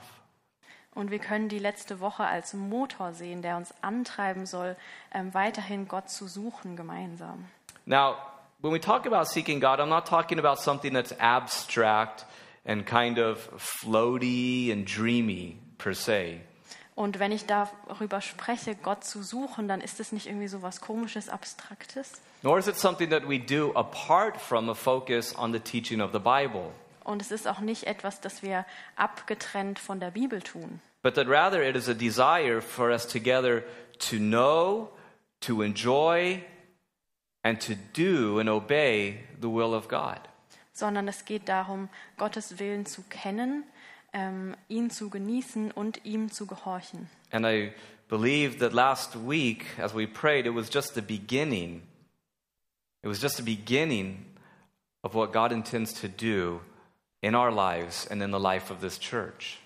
Und 0.95 1.11
wir 1.11 1.19
können 1.19 1.51
die 1.51 1.59
letzte 1.59 2.01
Woche 2.01 2.25
als 2.25 2.55
Motor 2.55 3.13
sehen, 3.13 3.43
der 3.43 3.59
uns 3.59 3.75
antreiben 3.83 4.47
soll, 4.47 4.77
ähm, 5.13 5.35
weiterhin 5.35 5.89
Gott 5.89 6.09
zu 6.09 6.27
suchen 6.27 6.75
gemeinsam. 6.75 7.45
Now, 7.85 8.17
when 8.61 8.73
we 8.73 8.79
talk 8.81 9.07
about 9.07 9.29
seeking 9.29 9.61
God, 9.61 9.81
I'm 9.81 9.89
not 9.89 10.07
talking 10.07 10.39
about 10.39 10.59
something 10.59 10.93
that's 10.93 11.13
abstract 11.19 12.25
and 12.65 12.85
kind 12.87 13.19
of 13.19 13.49
floaty 13.59 14.73
and 14.73 14.85
dreamy 14.87 15.59
per 15.79 15.95
se. 15.95 16.41
Und 16.95 17.19
wenn 17.19 17.31
ich 17.31 17.45
darüber 17.45 18.23
spreche, 18.23 18.75
Gott 18.75 19.05
zu 19.05 19.23
suchen, 19.23 19.69
dann 19.69 19.83
ist 19.83 20.01
es 20.01 20.13
nicht 20.13 20.27
irgendwie 20.27 20.49
so 20.49 20.63
was 20.63 20.81
komisches, 20.81 21.29
abstraktes. 21.29 22.23
Nor 22.43 22.59
is 22.59 22.69
it 22.69 22.77
something 22.77 23.11
that 23.11 23.29
we 23.29 23.39
do 23.39 23.73
apart 23.75 24.41
from 24.41 24.71
a 24.71 24.75
focus 24.75 25.35
on 25.37 25.53
the 25.53 25.61
teaching 25.61 26.01
of 26.01 26.13
the 26.13 26.19
Bible. 26.19 26.73
Und 27.05 27.21
es 27.23 27.31
ist 27.31 27.47
auch 27.47 27.61
nicht 27.61 27.85
etwas, 27.87 28.21
das 28.21 28.43
wir 28.43 28.65
abgetrennt 28.97 29.79
von 29.79 30.01
der 30.01 30.11
Bibel 30.11 30.41
tun. 30.41 30.81
but 31.03 31.15
that 31.15 31.29
rather 31.29 31.63
it 31.63 31.77
is 31.77 31.87
a 31.89 31.95
desire 31.95 32.61
for 32.61 32.91
us 32.91 33.07
together 33.07 33.63
to 34.01 34.19
know, 34.19 34.89
to 35.41 35.63
enjoy, 35.63 36.43
and 37.47 37.61
to 37.61 37.77
do 37.93 38.41
and 38.41 38.49
obey 38.49 39.21
the 39.41 39.49
will 39.49 39.73
of 39.73 39.87
God. 39.89 40.19
sondern 40.73 41.09
es 41.09 41.25
geht 41.25 41.49
darum, 41.49 41.89
Gottes 42.19 42.59
Willen 42.59 42.85
zu 42.85 43.03
kennen, 43.09 43.65
ähm, 44.13 44.55
ihn 44.69 44.91
zu 44.91 45.09
genießen 45.09 45.71
und 45.71 46.05
ihm 46.05 46.31
zu 46.31 46.47
gehorchen. 46.47 47.09
And 47.31 47.47
I 47.47 47.73
believe 48.09 48.59
that 48.59 48.73
last 48.73 49.17
week, 49.17 49.65
as 49.79 49.95
we 49.95 50.07
prayed, 50.07 50.47
it 50.47 50.55
was 50.55 50.69
just 50.69 50.95
the 50.95 51.01
beginning. 51.01 51.83
It 53.03 53.09
was 53.09 53.21
just 53.23 53.37
the 53.37 53.43
beginning 53.43 54.27
of 55.03 55.15
what 55.15 55.33
God 55.33 55.53
intends 55.53 55.95
to 56.01 56.09
do 56.09 56.61
in 57.23 57.35
our 57.35 57.53
lives 57.53 58.07
and 58.11 58.21
in 58.23 58.33
the 58.33 58.41
life 58.41 58.71
of 58.71 58.81
this 58.81 58.99
church. 58.99 59.59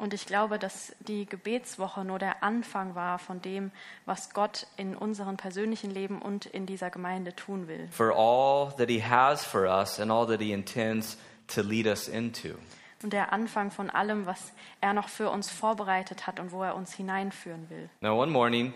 Und 0.00 0.14
ich 0.14 0.24
glaube, 0.24 0.58
dass 0.58 0.94
die 1.00 1.26
Gebetswoche 1.26 2.06
nur 2.06 2.18
der 2.18 2.42
Anfang 2.42 2.94
war 2.94 3.18
von 3.18 3.42
dem, 3.42 3.70
was 4.06 4.32
Gott 4.32 4.66
in 4.78 4.96
unserem 4.96 5.36
persönlichen 5.36 5.90
Leben 5.90 6.22
und 6.22 6.46
in 6.46 6.64
dieser 6.64 6.88
Gemeinde 6.88 7.36
tun 7.36 7.68
will. 7.68 7.86
For 7.90 8.10
all 8.16 8.74
that 8.78 8.88
He 8.88 9.04
has 9.04 9.44
for 9.44 9.66
us 9.66 10.00
and 10.00 10.10
all 10.10 10.26
that 10.26 10.40
He 10.40 10.52
intends 10.52 11.18
to 11.48 11.60
lead 11.60 11.86
us 11.86 12.08
into. 12.08 12.54
Und 13.02 13.12
der 13.12 13.34
Anfang 13.34 13.70
von 13.70 13.90
allem, 13.90 14.24
was 14.24 14.54
er 14.80 14.94
noch 14.94 15.10
für 15.10 15.28
uns 15.28 15.50
vorbereitet 15.50 16.26
hat 16.26 16.40
und 16.40 16.50
wo 16.50 16.62
er 16.62 16.76
uns 16.76 16.94
hineinführen 16.94 17.68
will. 17.68 17.90
Now, 18.00 18.18
one 18.18 18.32
morning, 18.32 18.72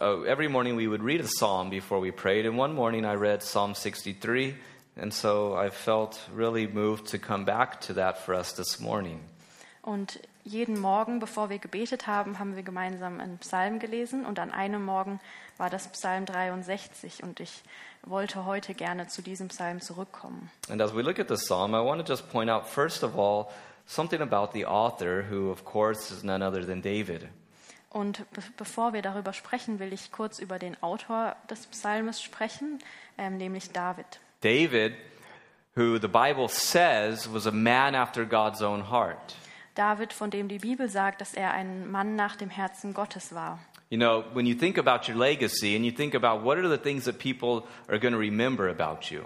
uh, 0.00 0.24
every 0.24 0.48
morning 0.48 0.78
we 0.78 0.88
would 0.88 1.04
read 1.04 1.20
a 1.20 1.28
psalm 1.28 1.68
before 1.68 2.00
we 2.00 2.10
prayed, 2.10 2.46
and 2.46 2.58
one 2.58 2.72
morning 2.72 3.04
I 3.04 3.14
read 3.14 3.42
Psalm 3.42 3.74
63, 3.74 4.54
and 4.96 5.12
so 5.12 5.54
I 5.54 5.68
felt 5.68 6.30
really 6.34 6.66
moved 6.66 7.10
to 7.10 7.18
come 7.18 7.44
back 7.44 7.78
to 7.82 7.92
that 7.92 8.16
for 8.16 8.34
us 8.34 8.54
this 8.54 8.80
morning. 8.80 9.20
Und 9.82 10.20
jeden 10.44 10.78
Morgen, 10.78 11.20
bevor 11.20 11.50
wir 11.50 11.58
gebetet 11.58 12.06
haben, 12.06 12.38
haben 12.38 12.56
wir 12.56 12.62
gemeinsam 12.62 13.20
einen 13.20 13.38
Psalm 13.38 13.78
gelesen 13.78 14.24
und 14.24 14.38
an 14.38 14.50
einem 14.50 14.84
Morgen 14.84 15.20
war 15.56 15.70
das 15.70 15.88
Psalm 15.88 16.26
63 16.26 17.22
und 17.22 17.40
ich 17.40 17.62
wollte 18.04 18.44
heute 18.44 18.74
gerne 18.74 19.06
zu 19.06 19.22
diesem 19.22 19.48
Psalm 19.48 19.80
zurückkommen. 19.80 20.50
And 20.68 20.80
as 20.80 20.94
we 20.94 21.02
look 21.02 21.18
at 21.18 21.28
the 21.28 21.36
psalm, 21.36 21.74
I 21.74 21.84
want 21.84 22.04
to 22.04 22.12
just 22.12 22.30
point 22.30 22.50
out, 22.50 22.66
first 22.66 23.04
of 23.04 23.16
all, 23.16 23.46
something 23.86 24.20
about 24.20 24.52
the 24.52 24.66
author, 24.66 25.24
who, 25.30 25.50
of 25.50 25.64
course, 25.64 26.12
is 26.12 26.22
none 26.24 26.44
other 26.44 26.66
than 26.66 26.82
David. 26.82 27.28
Und 27.90 28.24
be 28.32 28.42
bevor 28.56 28.94
wir 28.94 29.02
darüber 29.02 29.34
sprechen, 29.34 29.78
will 29.78 29.92
ich 29.92 30.12
kurz 30.12 30.38
über 30.38 30.58
den 30.58 30.82
Autor 30.82 31.36
des 31.50 31.66
Psalmes 31.66 32.22
sprechen, 32.22 32.78
ähm, 33.18 33.36
nämlich 33.36 33.70
David. 33.70 34.06
David, 34.40 34.94
who 35.76 35.98
the 35.98 36.08
Bible 36.08 36.48
says 36.48 37.32
was 37.32 37.46
a 37.46 37.50
man 37.50 37.94
after 37.94 38.24
God's 38.24 38.62
own 38.62 38.90
heart. 38.90 39.36
David, 39.74 40.12
von 40.12 40.30
dem 40.30 40.48
die 40.48 40.58
Bibel 40.58 40.88
sagt, 40.88 41.20
dass 41.20 41.34
er 41.34 41.52
ein 41.52 41.90
Mann 41.90 42.14
nach 42.16 42.36
dem 42.36 42.50
Herzen 42.50 42.92
Gottes 42.94 43.34
war. 43.34 43.58
You 43.90 43.98
know, 43.98 44.24
when 44.32 44.46
you 44.46 44.54
think 44.54 44.78
about 44.78 45.10
your 45.10 45.18
legacy 45.18 45.76
and 45.76 45.84
you 45.84 45.92
think 45.92 46.14
about 46.14 46.42
what 46.44 46.56
are 46.58 46.68
the 46.68 46.78
things 46.82 47.04
that 47.04 47.18
people 47.18 47.64
are 47.88 47.98
going 47.98 48.12
to 48.14 48.18
remember 48.18 48.68
about 48.68 49.10
you, 49.10 49.22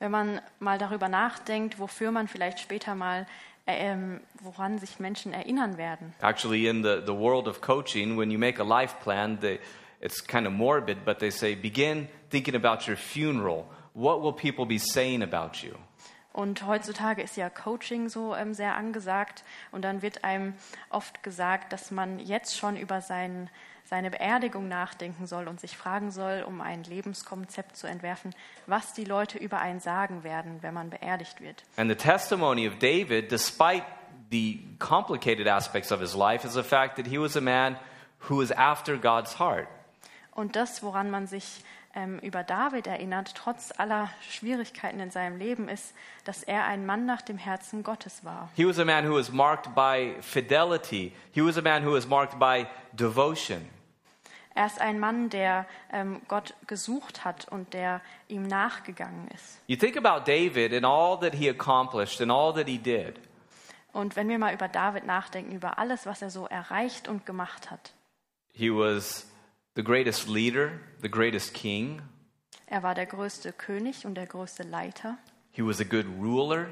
Wenn 0.00 0.12
man 0.12 0.40
mal 0.60 0.78
darüber 0.78 1.08
nachdenkt, 1.08 1.80
wofür 1.80 2.12
man 2.12 2.28
vielleicht 2.28 2.60
später 2.60 2.94
mal, 2.94 3.26
äh, 3.66 3.90
ähm, 3.90 4.20
woran 4.40 4.78
sich 4.78 5.00
Menschen 5.00 5.32
erinnern 5.32 5.76
werden. 5.76 6.14
actually, 6.22 6.68
in 6.68 6.84
the, 6.84 7.02
the 7.04 7.12
world 7.12 7.48
of 7.48 7.60
coaching, 7.60 8.16
when 8.16 8.30
you 8.30 8.38
make 8.38 8.60
a 8.60 8.64
life 8.64 8.94
plan, 9.02 9.38
they, 9.40 9.58
it's 10.00 10.24
kind 10.24 10.46
of 10.46 10.52
morbid, 10.52 11.04
but 11.04 11.18
they 11.18 11.30
say 11.30 11.56
begin 11.56 12.06
thinking 12.30 12.54
about 12.54 12.86
your 12.86 12.96
funeral. 12.96 13.66
What 13.94 14.22
will 14.22 14.32
people 14.32 14.64
be 14.64 14.78
saying 14.78 15.22
about 15.22 15.64
you? 15.64 15.76
Und 16.38 16.64
heutzutage 16.64 17.20
ist 17.20 17.36
ja 17.36 17.50
Coaching 17.50 18.08
so 18.08 18.32
ähm, 18.36 18.54
sehr 18.54 18.76
angesagt. 18.76 19.42
Und 19.72 19.82
dann 19.82 20.02
wird 20.02 20.22
einem 20.22 20.54
oft 20.88 21.24
gesagt, 21.24 21.72
dass 21.72 21.90
man 21.90 22.20
jetzt 22.20 22.56
schon 22.56 22.76
über 22.76 23.00
sein, 23.00 23.50
seine 23.82 24.08
Beerdigung 24.08 24.68
nachdenken 24.68 25.26
soll 25.26 25.48
und 25.48 25.58
sich 25.58 25.76
fragen 25.76 26.12
soll, 26.12 26.44
um 26.46 26.60
ein 26.60 26.84
Lebenskonzept 26.84 27.76
zu 27.76 27.88
entwerfen, 27.88 28.36
was 28.68 28.92
die 28.92 29.02
Leute 29.02 29.36
über 29.36 29.58
einen 29.58 29.80
sagen 29.80 30.22
werden, 30.22 30.58
wenn 30.62 30.74
man 30.74 30.90
beerdigt 30.90 31.40
wird. 31.40 31.64
And 31.76 31.90
the 31.90 31.96
testimony 31.96 32.68
of 32.68 32.78
David, 32.78 33.32
despite 33.32 33.82
the 34.30 34.60
complicated 34.78 35.48
aspects 35.48 35.90
of 35.90 35.98
his 35.98 36.14
life, 36.14 36.46
is 36.46 36.54
the 36.54 36.62
fact 36.62 36.94
that 36.98 37.08
he 37.08 37.18
was 37.18 37.36
a 37.36 37.40
man 37.40 37.76
who 38.28 38.40
was 38.40 38.52
after 38.52 38.96
God's 38.96 39.40
heart. 39.40 39.66
Und 40.30 40.54
das, 40.54 40.84
woran 40.84 41.10
man 41.10 41.26
sich 41.26 41.64
über 42.22 42.42
David 42.44 42.86
erinnert, 42.86 43.34
trotz 43.34 43.72
aller 43.76 44.10
Schwierigkeiten 44.28 45.00
in 45.00 45.10
seinem 45.10 45.36
Leben, 45.38 45.68
ist, 45.68 45.94
dass 46.24 46.42
er 46.42 46.64
ein 46.64 46.86
Mann 46.86 47.06
nach 47.06 47.22
dem 47.22 47.38
Herzen 47.38 47.82
Gottes 47.82 48.24
war. 48.24 48.50
He 48.54 48.66
was 48.66 48.78
a 48.78 48.84
man 48.84 49.08
who 49.08 49.14
was 49.14 49.32
marked 49.32 49.74
by 49.74 50.14
fidelity, 50.20 51.12
he 51.32 51.42
was 51.42 51.56
a 51.58 51.62
man 51.62 51.84
who 51.84 51.92
was 51.92 52.06
marked 52.06 52.38
by 52.38 52.66
devotion. 52.92 53.68
Er 54.54 54.66
ist 54.66 54.80
ein 54.80 54.98
Mann, 54.98 55.30
der 55.30 55.66
ähm, 55.92 56.20
Gott 56.26 56.54
gesucht 56.66 57.24
hat 57.24 57.46
und 57.48 57.74
der 57.74 58.00
ihm 58.26 58.42
nachgegangen 58.42 59.28
ist. 59.28 59.60
You 59.68 59.76
think 59.76 59.96
about 59.96 60.24
David 60.28 60.72
and 60.72 60.84
all 60.84 61.18
that 61.20 61.34
he 61.34 61.48
accomplished 61.48 62.20
and 62.20 62.32
all 62.32 62.52
that 62.54 62.66
he 62.66 62.78
did. 62.78 63.20
Und 63.92 64.16
wenn 64.16 64.28
wir 64.28 64.38
mal 64.38 64.52
über 64.52 64.68
David 64.68 65.06
nachdenken, 65.06 65.52
über 65.52 65.78
alles, 65.78 66.06
was 66.06 66.22
er 66.22 66.30
so 66.30 66.46
erreicht 66.46 67.08
und 67.08 67.24
gemacht 67.24 67.70
hat. 67.70 67.92
He 68.52 68.70
was 68.70 69.26
the 69.78 69.84
greatest 69.84 70.28
leader, 70.28 70.72
the 71.02 71.08
greatest 71.08 71.54
king. 71.54 72.02
Er 72.66 72.82
war 72.82 72.96
der 72.96 73.06
größte 73.06 73.52
König 73.52 74.04
und 74.04 74.16
der 74.16 74.26
größte 74.26 74.64
Leiter. 74.64 75.18
He 75.52 75.62
was 75.62 75.80
a 75.80 75.84
good 75.84 76.04
ruler. 76.20 76.66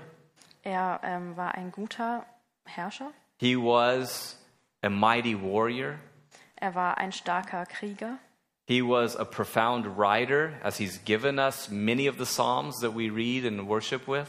Er 0.65 1.01
ähm, 1.05 1.37
war 1.37 1.55
ein 1.55 1.71
guter 1.71 2.27
Herrscher. 2.65 3.13
He 3.39 3.57
was 3.57 4.37
a 4.83 4.91
mighty 4.91 5.41
warrior. 5.41 6.01
Er 6.57 6.75
war 6.75 6.99
ein 6.99 7.13
starker 7.13 7.65
Krieger. 7.67 8.19
He 8.67 8.83
was 8.83 9.15
a 9.15 9.25
profound 9.25 9.87
writer, 9.97 10.55
as 10.65 10.77
he's 10.77 10.99
given 11.05 11.39
us 11.39 11.71
many 11.71 12.09
of 12.09 12.19
the 12.19 12.27
Psalms 12.27 12.81
that 12.81 12.97
we 12.97 13.09
read 13.09 13.47
and 13.47 13.69
worship 13.69 14.09
with. 14.09 14.27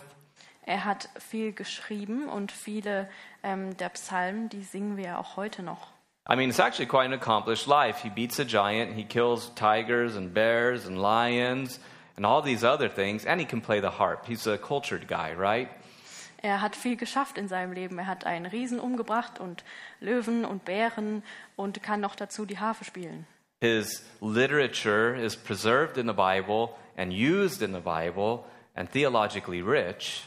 Er 0.62 0.86
hat 0.86 1.10
viel 1.18 1.52
geschrieben 1.52 2.30
und 2.30 2.52
viele 2.52 3.10
ähm, 3.42 3.76
der 3.78 3.90
Psalmen, 3.90 4.50
die 4.50 4.62
singen 4.62 4.98
wir 4.98 5.18
auch 5.18 5.36
heute 5.36 5.64
noch. 5.64 5.97
I 6.30 6.36
mean, 6.36 6.50
it's 6.50 6.60
actually 6.60 6.88
quite 6.88 7.06
an 7.06 7.14
accomplished 7.14 7.68
life. 7.68 8.00
He 8.04 8.10
beats 8.10 8.38
a 8.40 8.46
giant, 8.46 8.94
he 8.94 9.04
kills 9.04 9.50
tigers 9.56 10.18
and 10.18 10.34
bears 10.34 10.86
and 10.86 11.02
lions 11.02 11.80
and 12.18 12.26
all 12.26 12.42
these 12.42 12.66
other 12.66 12.90
things, 12.90 13.26
and 13.26 13.40
he 13.40 13.46
can 13.46 13.62
play 13.62 13.80
the 13.80 13.92
harp. 13.92 14.26
He's 14.26 14.46
a 14.46 14.58
cultured 14.58 15.08
guy, 15.08 15.34
right? 15.34 15.70
Er 16.44 16.62
hat 16.62 16.76
viel 16.76 16.98
geschafft 16.98 17.38
in 17.38 17.48
seinem 17.48 17.74
Leben. 17.74 17.98
Er 17.98 18.08
hat 18.08 18.26
einen 18.26 18.46
Riesen 18.46 18.80
umgebracht 18.80 19.40
und 19.40 19.64
Löwen 20.02 20.46
und 20.46 20.66
Bären 20.66 21.24
und 21.56 21.82
kann 21.82 22.02
noch 22.02 22.16
dazu 22.16 22.46
die 22.46 22.60
Harfe 22.60 22.84
spielen. 22.84 23.26
His 23.62 24.04
literature 24.22 25.16
is 25.16 25.36
preserved 25.36 25.98
in 25.98 26.08
the 26.08 26.14
Bible 26.14 26.76
and 26.96 27.12
used 27.12 27.62
in 27.62 27.74
the 27.74 27.80
Bible 27.80 28.46
and 28.76 28.92
theologically 28.92 29.62
rich. 29.62 30.26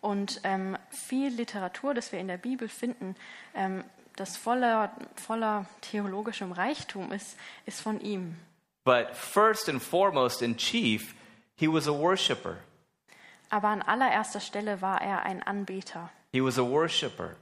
Und 0.00 0.40
ähm, 0.44 0.76
viel 0.90 1.28
Literatur, 1.34 1.92
das 1.94 2.10
wir 2.12 2.20
in 2.20 2.28
der 2.28 2.38
Bibel 2.38 2.68
finden, 2.68 3.16
ähm, 3.54 3.84
das 4.16 4.36
voller, 4.36 4.92
voller 5.14 5.66
theologischem 5.82 6.52
Reichtum 6.52 7.12
ist, 7.12 7.36
ist 7.66 7.80
von 7.82 8.00
ihm. 8.00 8.36
But 8.84 9.14
first 9.14 9.68
and 9.68 9.82
foremost 9.82 10.42
and 10.42 10.56
chief, 10.56 11.14
he 11.56 11.68
was 11.68 11.86
a 11.86 11.92
worshiper. 11.92 12.56
Aber 13.50 13.68
an 13.68 13.82
allererster 13.82 14.40
Stelle 14.40 14.80
war 14.80 15.00
er 15.02 15.24
ein 15.24 15.42
Anbeter, 15.42 16.10
He 16.32 16.42
was 16.42 16.58
a 16.58 16.62
worshiper. 16.62 17.34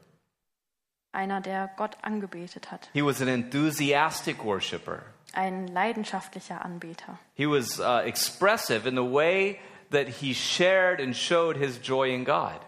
einer, 1.13 1.41
der 1.41 1.71
Gott 1.77 1.97
angebetet 2.03 2.71
hat, 2.73 2.89
He 2.93 3.03
was 3.05 3.21
an 3.23 3.29
enthusiastic 3.29 4.43
worshiper. 4.45 5.03
ein 5.33 5.69
leidenschaftlicher 5.69 6.65
Anbeter. 6.65 7.19
He 7.35 7.47
was 7.47 7.79
uh, 7.79 8.01
expressive 8.05 8.89
in 8.89 8.97
the 8.97 9.03
way 9.03 9.59
that 9.91 10.09
he 10.21 10.35
shared 10.35 11.01
and 11.01 11.15
showed 11.15 11.57
his 11.57 11.79
joy 11.83 12.13
in 12.13 12.25
God. 12.25 12.61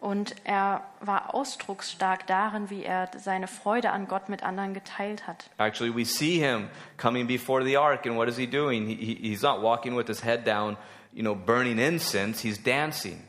Und 0.00 0.34
er 0.44 0.82
war 1.00 1.34
ausdrucksstark 1.34 2.26
darin, 2.26 2.70
wie 2.70 2.84
er 2.84 3.10
seine 3.18 3.46
Freude 3.46 3.90
an 3.90 4.08
Gott 4.08 4.30
mit 4.30 4.42
anderen 4.42 4.72
geteilt 4.72 5.26
hat. 5.26 5.50
Actually, 5.58 5.94
we 5.94 6.06
see 6.06 6.38
him 6.38 6.70
coming 6.96 7.26
before 7.26 7.62
the 7.62 7.76
ark, 7.76 8.06
and 8.06 8.16
what 8.16 8.26
is 8.26 8.38
he 8.38 8.46
doing? 8.46 8.86
He, 8.86 8.94
he, 8.94 9.14
he's 9.14 9.42
not 9.42 9.60
walking 9.60 9.94
with 9.94 10.06
his 10.06 10.24
head 10.24 10.46
down, 10.46 10.78
you 11.12 11.22
know, 11.22 11.34
burning 11.34 11.78
incense. 11.78 12.40
He's 12.40 12.62
dancing. 12.62 13.22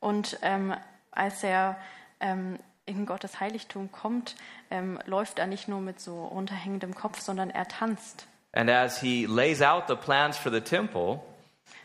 Und 0.00 0.38
ähm, 0.40 0.74
als 1.10 1.44
er 1.44 1.76
ähm, 2.20 2.58
in 2.86 3.04
Gottes 3.04 3.38
Heiligtum 3.38 3.92
kommt, 3.92 4.34
ähm, 4.70 4.98
läuft 5.04 5.38
er 5.38 5.46
nicht 5.46 5.68
nur 5.68 5.80
mit 5.80 6.00
so 6.00 6.24
runterhängendem 6.24 6.94
Kopf, 6.94 7.20
sondern 7.20 7.50
er 7.50 7.68
tanzt. 7.68 8.26
And 8.54 8.70
as 8.70 9.00
he 9.00 9.26
lays 9.26 9.60
out 9.60 9.84
the 9.88 9.94
plans 9.94 10.38
for 10.38 10.50
the 10.50 10.60
temple, 10.60 11.20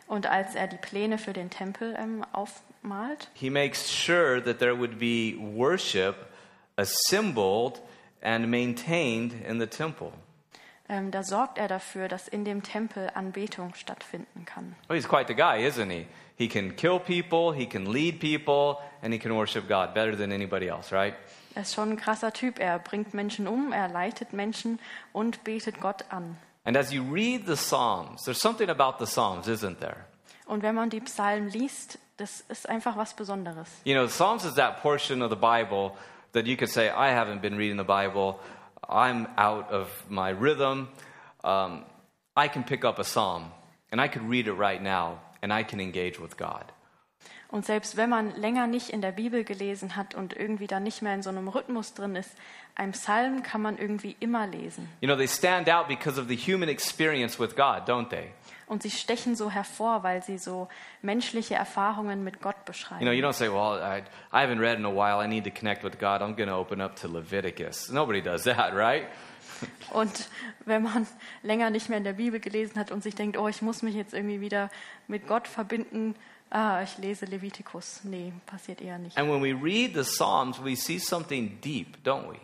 Und 0.07 0.25
als 0.25 0.55
er 0.55 0.67
die 0.67 0.77
Pläne 0.77 1.17
für 1.17 1.33
den 1.33 1.49
Tempel 1.49 1.95
ähm, 1.99 2.25
aufmalt, 2.31 3.29
he 3.33 3.49
makes 3.49 3.89
sure 3.89 4.41
that 4.43 4.59
there 4.59 4.77
would 4.77 4.97
be 4.99 5.35
worship 5.37 6.15
assembled 6.77 7.81
and 8.21 8.47
maintained 8.49 9.33
in 9.47 9.59
the 9.59 9.67
temple. 9.67 10.11
ähm, 10.89 11.11
da 11.11 11.23
sorgt 11.23 11.57
er 11.57 11.67
dafür, 11.67 12.07
dass 12.07 12.27
in 12.27 12.45
dem 12.45 12.63
Tempel 12.63 13.09
Anbetung 13.13 13.73
stattfinden 13.73 14.45
kann. 14.45 14.75
Well, 14.87 14.97
he's 14.97 15.07
quite 15.07 15.27
the 15.27 15.35
guy, 15.35 15.65
isn't 15.67 15.89
he? 15.91 16.07
He 16.37 16.47
can 16.47 16.75
kill 16.75 16.99
people, 16.99 17.53
he 17.53 17.65
can 17.65 17.85
lead 17.91 18.19
people, 18.19 18.77
and 19.01 19.13
he 19.13 19.19
can 19.19 19.33
worship 19.33 19.67
God 19.67 19.93
better 19.93 20.15
than 20.15 20.31
anybody 20.31 20.67
else, 20.67 20.95
right? 20.95 21.15
Er 21.55 21.63
ist 21.63 21.73
schon 21.73 21.91
ein 21.91 21.97
krasser 21.97 22.31
Typ. 22.31 22.59
Er 22.59 22.77
bringt 22.79 23.13
Menschen 23.13 23.47
um, 23.47 23.73
er 23.73 23.89
leitet 23.89 24.31
Menschen 24.31 24.79
und 25.11 25.43
betet 25.43 25.81
Gott 25.81 26.05
an. 26.09 26.37
And 26.67 26.75
as 26.75 26.91
you 26.91 27.01
read 27.01 27.45
the 27.45 27.55
Psalms, 27.55 28.25
there's 28.25 28.41
something 28.41 28.69
about 28.69 28.99
the 28.99 29.07
Psalms, 29.07 29.47
isn't 29.47 29.79
there? 29.79 30.05
Und 30.47 30.63
wenn 30.63 30.75
man 30.75 30.89
die 30.89 30.99
Psalmen 30.99 31.49
liest, 31.49 31.97
das 32.17 32.43
ist 32.49 32.67
einfach 32.67 32.97
was 32.97 33.13
Besonderes. 33.13 33.69
You 33.85 33.95
know, 33.95 34.05
the 34.05 34.11
Psalms 34.11 34.43
is 34.43 34.55
that 34.55 34.81
portion 34.81 35.21
of 35.21 35.29
the 35.29 35.37
Bible 35.37 35.95
that 36.33 36.45
you 36.45 36.57
could 36.57 36.69
say, 36.69 36.89
I 36.89 37.11
haven't 37.13 37.41
been 37.41 37.55
reading 37.55 37.77
the 37.77 37.85
Bible. 37.85 38.41
I'm 38.89 39.27
out 39.37 39.71
of 39.71 39.87
my 40.09 40.31
rhythm. 40.31 40.89
Um, 41.41 41.85
I 42.35 42.49
can 42.49 42.65
pick 42.65 42.83
up 42.83 42.99
a 42.99 43.05
psalm 43.05 43.51
and 43.89 44.01
I 44.01 44.09
could 44.09 44.23
read 44.23 44.47
it 44.47 44.53
right 44.53 44.81
now 44.81 45.21
and 45.41 45.53
I 45.53 45.63
can 45.63 45.79
engage 45.79 46.19
with 46.19 46.35
God. 46.35 46.65
Und 47.49 47.65
selbst 47.65 47.95
wenn 47.95 48.09
man 48.09 48.35
länger 48.35 48.67
nicht 48.67 48.89
in 48.89 49.01
der 49.01 49.11
Bibel 49.13 49.43
gelesen 49.43 49.95
hat 49.95 50.15
und 50.15 50.35
irgendwie 50.35 50.67
da 50.67 50.79
nicht 50.79 51.01
mehr 51.01 51.13
in 51.13 51.23
so 51.23 51.29
einem 51.29 51.47
Rhythmus 51.47 51.93
drin 51.93 52.15
ist, 52.15 52.31
ein 52.75 52.91
Psalm 52.91 53.41
kann 53.41 53.61
man 53.61 53.77
irgendwie 53.77 54.15
immer 54.19 54.45
lesen. 54.47 54.89
You 55.01 55.07
know, 55.07 55.15
they 55.15 55.27
stand 55.27 55.69
out 55.69 55.87
because 55.87 56.19
of 56.19 56.27
the 56.27 56.35
human 56.35 56.67
experience 56.69 57.39
with 57.39 57.55
God, 57.55 57.87
don't 57.87 58.09
they? 58.09 58.31
Und 58.67 58.83
sie 58.83 58.91
stechen 58.91 59.37
so 59.37 59.49
hervor, 59.49 60.03
weil 60.03 60.21
sie 60.23 60.37
so 60.37 60.67
menschliche 61.01 61.55
Erfahrungen 61.55 62.23
mit 62.25 62.41
Gott 62.41 62.55
You 62.55 62.59
know, 62.59 62.65
beschreiben. 62.65 63.13
you 63.13 63.25
don't 63.25 63.31
say, 63.33 63.47
Well, 63.47 63.79
I, 63.81 64.03
I 64.33 64.45
haven't 64.45 64.59
read 64.59 64.77
in 64.77 64.85
a 64.85 64.91
while. 64.91 65.23
I 65.23 65.27
need 65.27 65.45
to 65.45 65.51
connect 65.51 65.85
with 65.85 65.97
God. 65.99 66.21
I'm 66.21 66.35
going 66.35 66.49
to 66.49 66.55
open 66.55 66.81
up 66.81 66.97
to 66.97 67.07
Leviticus. 67.07 67.89
Nobody 67.89 68.21
does 68.21 68.43
that, 68.43 68.73
right? 68.75 69.05
Und 69.91 70.27
wenn 70.65 70.83
man 70.83 71.07
länger 71.43 71.69
nicht 71.69 71.87
mehr 71.87 71.97
in 71.97 72.03
der 72.03 72.13
Bibel 72.13 72.39
gelesen 72.39 72.77
hat 72.77 72.91
und 72.91 73.01
sich 73.01 73.15
denkt, 73.15 73.37
oh, 73.37 73.47
ich 73.47 73.61
muss 73.61 73.81
mich 73.81 73.95
jetzt 73.95 74.13
irgendwie 74.13 74.41
wieder 74.41 74.69
mit 75.07 75.27
Gott 75.27 75.47
verbinden, 75.47 76.13
ah, 76.49 76.81
ich 76.83 76.97
lese 76.97 77.25
Levitikus. 77.25 78.01
Nee, 78.03 78.33
passiert 78.45 78.81
eher 78.81 78.97
nicht. 78.97 79.17
And 79.17 79.29
when 79.29 79.41
we 79.41 79.53
read 79.53 79.93
the 79.93 80.03
Psalms, 80.03 80.63
we 80.63 80.75
see 80.75 80.99
something 80.99 81.59
deep, 81.61 82.03
don't 82.03 82.29
we? 82.29 82.37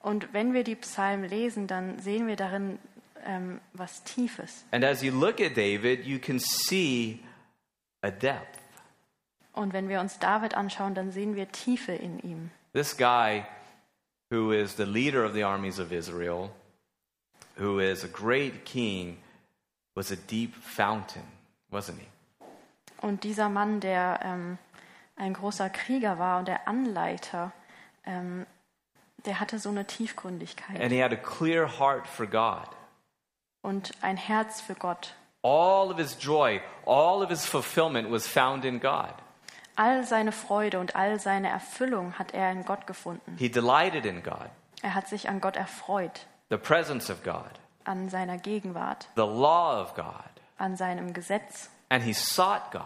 Und 0.00 0.32
wenn 0.32 0.54
wir 0.54 0.62
die 0.62 0.76
Psalmen 0.76 1.28
lesen, 1.28 1.66
dann 1.66 1.98
sehen 1.98 2.26
wir 2.26 2.36
darin 2.36 2.78
ähm, 3.24 3.60
was 3.72 4.04
Tiefes. 4.04 4.64
And 4.70 4.84
as 4.84 5.02
you 5.02 5.12
look 5.12 5.40
at 5.40 5.56
David, 5.56 6.04
you 6.04 6.18
can 6.18 6.38
see 6.38 7.20
a 8.02 8.10
depth. 8.10 8.60
Und 9.52 9.72
wenn 9.72 9.88
wir 9.88 10.00
uns 10.00 10.18
David 10.18 10.54
anschauen, 10.54 10.94
dann 10.94 11.10
sehen 11.10 11.34
wir 11.34 11.50
Tiefe 11.50 11.92
in 11.92 12.18
ihm. 12.20 12.50
This 12.72 12.96
guy, 12.96 13.44
who 14.30 14.52
is 14.52 14.76
the 14.76 14.84
leader 14.84 15.24
of 15.24 15.32
the 15.32 15.44
armies 15.44 15.78
of 15.78 15.92
Israel, 15.92 16.50
who 17.58 17.80
is 17.80 18.04
a 18.04 18.08
great 18.08 18.64
king, 18.64 19.16
was 19.94 20.12
a 20.12 20.16
deep 20.16 20.54
fountain, 20.54 21.24
wasn't 21.70 21.98
he? 21.98 22.06
Und 23.00 23.24
dieser 23.24 23.48
Mann, 23.48 23.80
der 23.80 24.20
ähm, 24.22 24.58
ein 25.16 25.34
großer 25.34 25.70
Krieger 25.70 26.18
war 26.18 26.38
und 26.38 26.48
der 26.48 26.66
Anleiter, 26.68 27.52
ähm, 28.04 28.46
der 29.24 29.40
hatte 29.40 29.58
so 29.58 29.68
eine 29.70 29.86
Tiefgründigkeit 29.86 30.80
And 30.80 30.92
he 30.92 31.02
had 31.02 31.12
a 31.12 31.16
clear 31.16 31.66
heart 31.78 32.06
for 32.06 32.26
God. 32.26 32.68
und 33.62 33.92
ein 34.02 34.16
Herz 34.16 34.60
für 34.60 34.74
Gott. 34.74 35.14
All 35.42 35.90
of 35.90 35.98
his 35.98 36.16
joy, 36.20 36.60
all 36.86 37.22
of 37.22 37.28
his 37.30 37.44
fulfillment 37.44 38.10
was 38.10 38.26
found 38.26 38.64
in 38.64 38.80
God. 38.80 39.12
All 39.76 40.04
seine 40.04 40.32
Freude 40.32 40.80
und 40.80 40.96
all 40.96 41.20
seine 41.20 41.48
Erfüllung 41.48 42.18
hat 42.18 42.32
er 42.32 42.50
in 42.50 42.64
Gott 42.64 42.86
gefunden. 42.86 43.36
He 43.38 43.50
delighted 43.50 44.06
in 44.06 44.22
God, 44.22 44.48
Er 44.82 44.94
hat 44.94 45.08
sich 45.08 45.28
an 45.28 45.40
Gott 45.40 45.56
erfreut, 45.56 46.26
the 46.50 46.56
presence 46.56 47.10
of 47.10 47.22
God, 47.22 47.50
an 47.84 48.08
seiner 48.08 48.38
Gegenwart, 48.38 49.08
the 49.16 49.22
law 49.22 49.80
of 49.82 49.94
God, 49.94 50.14
an 50.58 50.76
seinem 50.76 51.12
Gesetz. 51.12 51.70
And 51.90 52.02
he 52.02 52.12
sought 52.12 52.70
God. 52.72 52.82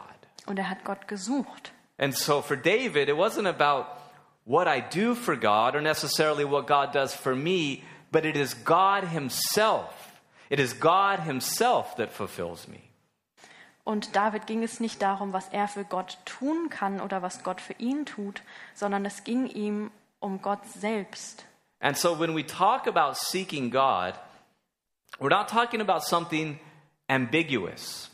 Und 0.46 0.58
er 0.58 0.68
hat 0.68 0.84
Gott 0.84 1.08
gesucht. 1.08 1.72
And 1.98 2.14
so 2.14 2.40
for 2.42 2.56
David, 2.56 3.08
it 3.08 3.16
wasn't 3.16 3.46
about 3.46 3.86
what 4.44 4.66
I 4.66 4.80
do 4.80 5.14
for 5.14 5.36
God 5.36 5.76
or 5.76 5.80
necessarily 5.80 6.44
what 6.44 6.66
God 6.66 6.92
does 6.92 7.14
for 7.14 7.36
me, 7.36 7.84
but 8.10 8.24
it 8.24 8.36
is 8.36 8.54
God 8.54 9.04
Himself. 9.04 10.20
It 10.48 10.58
is 10.58 10.72
God 10.72 11.20
Himself 11.20 11.96
that 11.96 12.10
fulfills 12.12 12.66
me. 12.66 12.80
Und 13.84 14.14
David 14.14 14.46
ging 14.46 14.62
es 14.62 14.80
nicht 14.80 15.00
darum, 15.00 15.32
was 15.32 15.48
er 15.48 15.66
für 15.68 15.84
Gott 15.84 16.18
tun 16.24 16.68
kann 16.68 17.00
oder 17.00 17.22
was 17.22 17.42
Gott 17.42 17.60
für 17.60 17.74
ihn 17.74 18.04
tut, 18.04 18.42
sondern 18.74 19.04
es 19.04 19.24
ging 19.24 19.46
ihm 19.46 19.90
um 20.20 20.42
Gott 20.42 20.66
selbst. 20.66 21.44
And 21.80 21.96
so 21.96 22.14
when 22.14 22.34
we 22.34 22.44
talk 22.44 22.86
about 22.86 23.16
seeking 23.16 23.70
God, 23.70 24.14
we're 25.18 25.30
not 25.30 25.48
talking 25.48 25.80
about 25.80 26.02
something 26.02 26.58
ambiguous. 27.08 28.09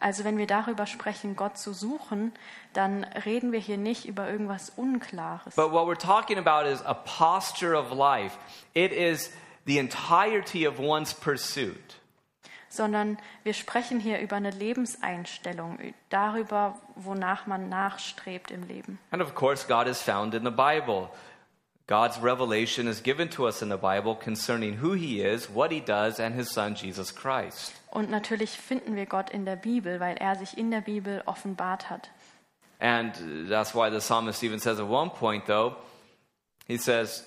Also 0.00 0.24
wenn 0.24 0.38
wir 0.38 0.46
darüber 0.46 0.86
sprechen, 0.86 1.36
Gott 1.36 1.58
zu 1.58 1.72
suchen, 1.74 2.32
dann 2.72 3.04
reden 3.04 3.52
wir 3.52 3.60
hier 3.60 3.76
nicht 3.76 4.06
über 4.06 4.28
irgendwas 4.28 4.70
Unklares, 4.70 5.54
But 5.54 5.72
what 5.72 5.86
we're 5.86 5.98
talking 6.00 6.38
about 6.38 6.66
is 6.66 6.82
a 6.82 6.94
posture 6.94 7.78
of 7.78 7.92
life. 7.92 8.36
It 8.72 8.92
is 8.92 9.30
the 9.66 9.78
entirety 9.78 10.66
of 10.66 10.78
one's 10.80 11.12
pursuit. 11.14 12.00
sondern 12.70 13.18
wir 13.42 13.52
sprechen 13.52 13.98
hier 13.98 14.20
über 14.20 14.36
eine 14.36 14.50
Lebenseinstellung, 14.52 15.78
darüber, 16.08 16.78
wonach 16.94 17.46
man 17.46 17.68
nachstrebt 17.68 18.50
im 18.52 18.62
Leben. 18.66 18.98
And 19.10 19.20
of 19.22 19.34
course, 19.34 19.66
God 19.66 19.86
is 19.86 20.00
found 20.00 20.34
in 20.34 20.44
the 20.44 20.50
Bible. 20.50 21.10
God's 21.90 22.20
revelation 22.20 22.86
is 22.86 23.00
given 23.00 23.28
to 23.30 23.48
us 23.48 23.62
in 23.62 23.68
the 23.68 23.76
Bible 23.76 24.14
concerning 24.14 24.74
who 24.74 24.92
He 24.92 25.22
is, 25.22 25.50
what 25.50 25.72
He 25.72 25.80
does, 25.80 26.20
and 26.20 26.36
His 26.36 26.48
Son, 26.48 26.76
Jesus 26.76 27.10
Christ. 27.10 27.72
Und 27.90 28.10
natürlich 28.10 28.50
finden 28.50 28.94
wir 28.94 29.06
Gott 29.06 29.30
in 29.30 29.44
der 29.44 29.56
Bibel, 29.56 29.98
weil 29.98 30.16
er 30.16 30.36
sich 30.36 30.56
in 30.56 30.70
der 30.70 30.82
Bibel 30.82 31.20
offenbart 31.26 31.90
hat. 31.90 32.08
And 32.78 33.12
that's 33.48 33.74
why 33.74 33.90
the 33.90 34.00
psalmist 34.00 34.44
even 34.44 34.60
says 34.60 34.78
at 34.78 34.86
one 34.86 35.10
point, 35.10 35.46
though, 35.46 35.74
he 36.68 36.76
says, 36.76 37.24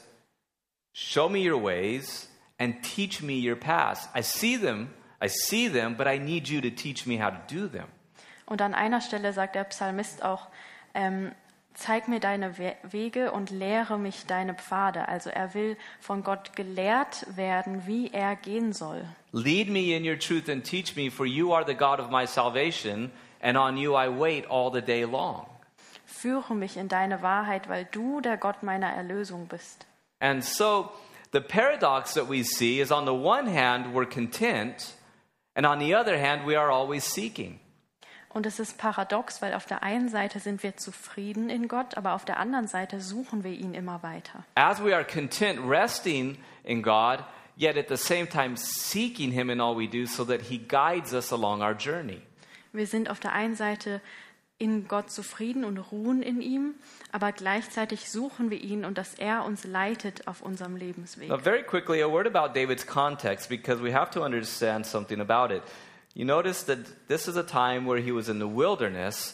Show 0.93 1.27
me 1.27 1.41
your 1.41 1.61
ways 1.61 2.29
and 2.57 2.81
teach 2.81 3.21
me 3.21 3.33
your 3.33 3.57
paths. 3.57 4.07
I 4.15 4.21
see 4.21 4.55
them, 4.55 4.93
I 5.21 5.27
see 5.27 5.67
them, 5.67 5.95
but 5.97 6.07
I 6.07 6.17
need 6.17 6.47
you 6.47 6.61
to 6.61 6.69
teach 6.69 7.05
me 7.05 7.17
how 7.17 7.31
to 7.31 7.41
do 7.49 7.67
them. 7.67 7.89
Und 8.45 8.61
an 8.61 8.73
einer 8.73 9.01
Stelle 9.01 9.33
sagt 9.33 9.55
der 9.55 9.65
Psalmist 9.65 10.23
auch, 10.23 10.47
ähm, 10.93 11.33
zeig 11.73 12.07
mir 12.07 12.19
deine 12.19 12.57
We 12.57 12.75
Wege 12.83 13.31
und 13.31 13.49
lehre 13.49 13.97
mich 13.97 14.25
deine 14.25 14.53
Pfade. 14.53 15.07
Also 15.07 15.29
er 15.29 15.53
will 15.53 15.77
von 15.99 16.23
Gott 16.23 16.55
gelehrt 16.55 17.25
werden, 17.35 17.87
wie 17.87 18.11
er 18.11 18.35
gehen 18.35 18.73
soll. 18.73 19.05
Lead 19.31 19.69
me 19.69 19.95
in 19.95 20.05
your 20.05 20.17
truth 20.17 20.49
and 20.49 20.63
teach 20.63 20.95
me, 20.95 21.09
for 21.09 21.25
you 21.25 21.53
are 21.53 21.65
the 21.65 21.75
God 21.75 21.99
of 21.99 22.09
my 22.09 22.27
salvation, 22.27 23.11
and 23.41 23.57
on 23.57 23.77
you 23.77 23.95
I 23.95 24.07
wait 24.07 24.49
all 24.49 24.71
the 24.71 24.81
day 24.81 25.03
long. 25.03 25.47
Führe 26.05 26.53
mich 26.55 26.77
in 26.77 26.87
deine 26.87 27.21
Wahrheit, 27.21 27.67
weil 27.69 27.85
du 27.85 28.21
der 28.21 28.37
Gott 28.37 28.63
meiner 28.63 28.89
Erlösung 28.89 29.47
bist. 29.47 29.85
And 30.19 30.43
so 30.43 30.91
the 31.31 31.41
paradox 31.41 32.13
that 32.13 32.29
we 32.29 32.43
see 32.43 32.79
is 32.79 32.91
on 32.91 33.05
the 33.05 33.13
one 33.13 33.47
hand, 33.47 33.93
we're 33.93 34.05
content, 34.05 34.95
and 35.55 35.65
on 35.65 35.79
the 35.79 35.95
other 35.95 36.17
hand, 36.17 36.45
we 36.45 36.55
are 36.57 36.71
always 36.71 37.03
seeking. 37.03 37.59
Und 38.33 38.47
es 38.47 38.59
ist 38.59 38.79
paradox, 38.79 39.41
weil 39.43 39.53
auf 39.53 39.65
der 39.67 39.83
einen 39.83 40.09
Seite 40.09 40.39
sind 40.39 40.63
wir 40.63 40.75
zufrieden 40.75 41.49
in 41.49 41.67
Gott, 41.67 41.97
aber 41.97 42.13
auf 42.13 42.25
der 42.25 42.37
anderen 42.37 42.67
Seite 42.67 42.99
suchen 42.99 43.43
wir 43.43 43.51
ihn 43.51 43.75
immer 43.75 44.01
weiter. 44.01 44.43
As 44.55 44.83
we 44.83 44.95
are 44.95 45.05
content 45.05 45.59
resting 45.67 46.37
in 46.63 46.81
God, 46.81 47.19
yet 47.55 47.77
at 47.77 47.89
the 47.89 47.97
same 47.97 48.27
time 48.27 48.57
seeking 48.57 49.31
Him 49.31 49.51
in 49.51 49.61
all 49.61 49.77
we 49.77 49.87
do 49.87 50.07
so 50.07 50.25
that 50.25 50.41
He 50.41 50.57
guides 50.57 51.13
us 51.13 51.31
along 51.31 51.61
our 51.61 51.73
journey. 51.73 52.21
Wir 52.71 52.87
sind 52.87 53.09
auf 53.11 53.19
der 53.19 53.33
einen 53.33 53.55
Seite 53.55 54.01
in 54.57 54.87
Gott 54.87 55.11
zufrieden 55.11 55.63
und 55.63 55.77
ruhen 55.77 56.23
in 56.23 56.41
ihm, 56.41 56.75
aber 57.11 57.31
gleichzeitig 57.33 58.09
suchen 58.09 58.49
wir 58.49 58.61
ihn 58.61 58.85
und 58.85 58.97
dass 58.97 59.13
er 59.13 59.45
uns 59.45 59.63
leitet 59.63 60.27
auf 60.27 60.41
unserem 60.41 60.75
Lebensweg. 60.75 61.29
Now, 61.29 61.37
very 61.37 61.63
quickly, 61.63 62.01
a 62.01 62.09
word 62.09 62.25
about 62.25 62.57
David's 62.57 62.85
context 62.85 63.49
because 63.49 63.83
we 63.83 63.93
have 63.93 64.09
to 64.11 64.23
understand 64.23 64.87
something 64.87 65.19
about 65.19 65.53
it. 65.53 65.61
You 66.15 66.25
notice 66.25 66.63
that 66.63 67.07
this 67.07 67.27
is 67.27 67.35
a 67.35 67.43
time 67.43 67.85
where 67.85 67.99
he 67.99 68.11
was 68.11 68.29
in 68.29 68.39
the 68.39 68.47
wilderness 68.47 69.33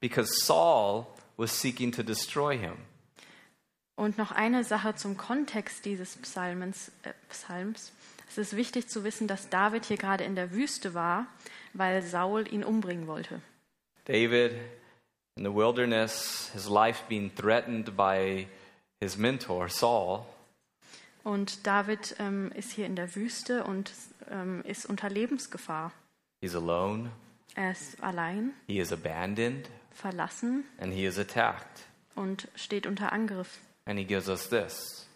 because 0.00 0.44
Saul 0.44 1.06
was 1.38 1.50
seeking 1.50 1.90
to 1.92 2.02
destroy 2.02 2.58
him. 2.58 2.76
Und 3.96 4.16
noch 4.18 4.30
eine 4.30 4.62
Sache 4.62 4.94
zum 4.94 5.16
Kontext 5.16 5.84
dieses 5.84 6.16
Psalmens, 6.18 6.92
äh, 7.02 7.12
Psalms. 7.30 7.92
Es 8.28 8.38
ist 8.38 8.56
wichtig 8.56 8.88
zu 8.88 9.04
wissen, 9.04 9.26
dass 9.26 9.48
David 9.48 9.86
hier 9.86 9.96
gerade 9.96 10.22
in 10.24 10.36
der 10.36 10.52
Wüste 10.52 10.94
war, 10.94 11.26
weil 11.72 12.02
Saul 12.02 12.46
ihn 12.52 12.62
umbringen 12.62 13.06
wollte. 13.06 13.40
David 14.04 14.52
in 15.36 15.44
the 15.44 15.54
wilderness, 15.54 16.50
his 16.52 16.68
life 16.68 17.02
being 17.08 17.34
threatened 17.34 17.96
by 17.96 18.46
his 19.00 19.16
mentor, 19.16 19.68
Saul. 19.68 20.26
Und 21.24 21.66
David 21.66 22.16
ähm, 22.18 22.52
ist 22.52 22.72
hier 22.72 22.86
in 22.86 22.96
der 22.96 23.14
Wüste 23.16 23.64
und 23.64 23.92
ähm, 24.30 24.62
ist 24.64 24.86
unter 24.86 25.08
Lebensgefahr. 25.08 25.92
He's 26.40 26.54
alone, 26.54 27.10
Er 27.56 27.72
ist 27.72 28.00
allein, 28.02 28.52
he 28.66 28.78
is 28.78 28.92
abandoned, 28.92 29.68
verlassen 29.90 30.64
and 30.78 30.92
he 30.92 31.04
is 31.04 31.18
attacked. 31.18 31.84
und 32.14 32.48
steht 32.54 32.86
unter 32.86 33.12
Angriff 33.12 33.58
And 33.86 33.98
he 33.98 34.04
gives 34.04 34.28
us 34.28 34.48
this. 34.48 35.06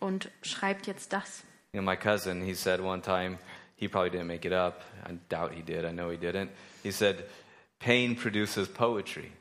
und 0.00 0.30
schreibt 0.42 0.86
jetzt 0.86 1.12
das. 1.12 1.42
You 1.72 1.80
know, 1.80 1.90
my 1.90 1.96
cousin, 1.96 2.42
he 2.42 2.54
said 2.54 2.80
one 2.80 3.00
time, 3.02 3.38
he 3.76 3.88
probably 3.88 4.10
didn't 4.10 4.26
make 4.26 4.46
it 4.46 4.52
up. 4.52 4.82
I 5.08 5.18
doubt 5.28 5.52
he 5.52 5.62
did. 5.62 5.84
I 5.84 5.90
know 5.92 6.10
he 6.10 6.16
didn't. 6.18 6.50
He 6.82 6.90
said, 6.92 7.24
pain 7.78 8.14
produces 8.16 8.68
poetry. 8.68 9.32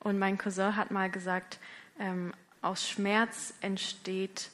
Und 0.00 0.18
mein 0.18 0.38
Cousin 0.38 0.76
hat 0.76 0.90
mal 0.90 1.10
gesagt, 1.10 1.58
ähm, 1.98 2.32
aus 2.62 2.88
Schmerz 2.88 3.52
entsteht 3.60 4.50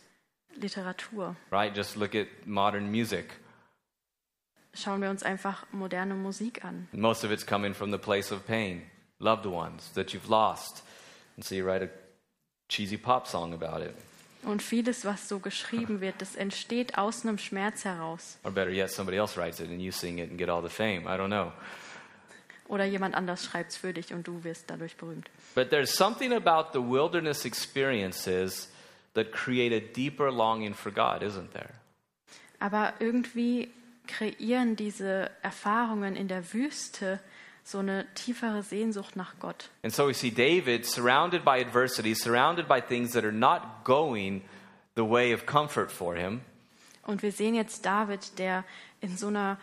Literatur. 0.57 1.37
Right? 1.50 1.77
Just 1.77 1.96
look 1.96 2.14
at 2.14 2.27
modern 2.46 2.90
music. 2.90 3.27
Schauen 4.75 5.01
wir 5.01 5.11
uns 5.11 5.23
einfach 5.23 5.65
moderne 5.73 6.15
Musik 6.15 6.65
an. 6.65 6.89
Most 6.93 7.25
of 7.25 7.31
it's 7.31 7.47
coming 7.47 7.75
from 7.75 7.93
the 7.93 7.99
place 7.99 8.33
of 8.33 8.47
pain. 8.47 8.83
loved 9.25 9.47
ones 9.47 9.91
that 9.95 10.13
you've 10.13 10.29
lost. 10.29 10.83
And 11.37 11.45
so 11.45 11.55
you 11.55 11.65
write 11.65 11.83
a 11.83 11.89
cheesy 12.69 12.97
pop 12.97 13.27
song 13.27 13.53
about 13.53 13.83
it. 13.83 13.95
Und 14.45 14.63
vieles, 14.63 15.07
was 15.07 15.27
so 15.27 15.39
geschrieben 15.39 16.03
wird, 16.03 16.21
das 16.21 16.37
entsteht 16.37 16.99
aus 16.99 17.25
einem 17.25 17.39
Schmerz 17.39 17.85
heraus. 17.87 18.37
Or 18.45 18.51
better 18.51 18.71
yet, 18.71 18.91
somebody 18.91 19.17
else 19.17 19.39
writes 19.39 19.59
it 19.59 19.71
and 19.71 19.81
you 19.81 19.91
sing 19.91 20.19
it 20.19 20.29
and 20.29 20.39
get 20.39 20.51
all 20.51 20.63
the 20.63 20.69
fame. 20.69 21.07
I 21.07 21.17
don't 21.17 21.29
know. 21.29 21.51
Oder 22.69 22.85
jemand 22.85 23.15
anders 23.15 23.45
schreibt 23.45 23.73
es 23.73 23.77
für 23.79 23.93
dich 23.93 24.13
und 24.13 24.27
du 24.27 24.45
wirst 24.45 24.69
dadurch 24.69 24.97
berühmt. 24.97 25.31
But 25.55 25.71
there's 25.71 25.95
something 25.95 26.33
about 26.33 26.79
the 26.79 26.81
wilderness 26.81 27.47
experiences 27.47 28.69
that 29.15 29.33
create 29.33 29.73
a 29.73 29.81
deeper 29.95 30.31
longing 30.31 30.75
for 30.75 30.93
God, 30.93 31.23
isn't 31.23 31.53
there? 31.53 31.71
Aber 32.59 32.93
irgendwie 32.99 33.71
kreieren 34.07 34.77
diese 34.77 35.31
Erfahrungen 35.43 36.17
in 36.17 36.29
der 36.29 36.53
Wüste 36.53 37.21
so 37.64 37.79
eine 37.79 38.07
tiefere 38.14 38.62
Sehnsucht 38.62 39.17
nach 39.17 39.38
Gott. 39.40 39.71
And 39.83 39.93
so 39.93 40.07
we 40.07 40.14
see 40.14 40.31
David 40.31 40.85
surrounded 40.85 41.45
by 41.45 41.61
adversity, 41.61 42.14
surrounded 42.14 42.69
by 42.69 42.81
things 42.81 43.12
that 43.12 43.25
are 43.25 43.33
not 43.33 43.85
going 43.85 44.43
the 44.97 45.03
way 45.03 45.33
of 45.33 45.47
comfort 45.47 45.90
for 45.90 46.14
him. 46.14 46.43
Und 47.03 47.23
wir 47.23 47.33
sehen 47.33 47.55
jetzt 47.55 47.85
David, 47.85 48.38
der 48.38 48.64
in 49.01 49.17
so 49.17 49.29
einer 49.29 49.59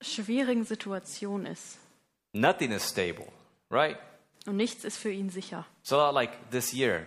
schwierigen 0.00 0.64
Situation 0.64 1.46
ist. 1.46 1.78
Nothing 2.32 2.72
is 2.72 2.86
stable, 2.88 3.28
right? 3.70 3.96
Und 4.46 4.56
nichts 4.56 4.84
ist 4.84 4.98
für 4.98 5.10
ihn 5.10 5.30
sicher. 5.30 5.64
So, 5.82 6.10
like 6.10 6.50
this 6.50 6.74
year, 6.74 7.06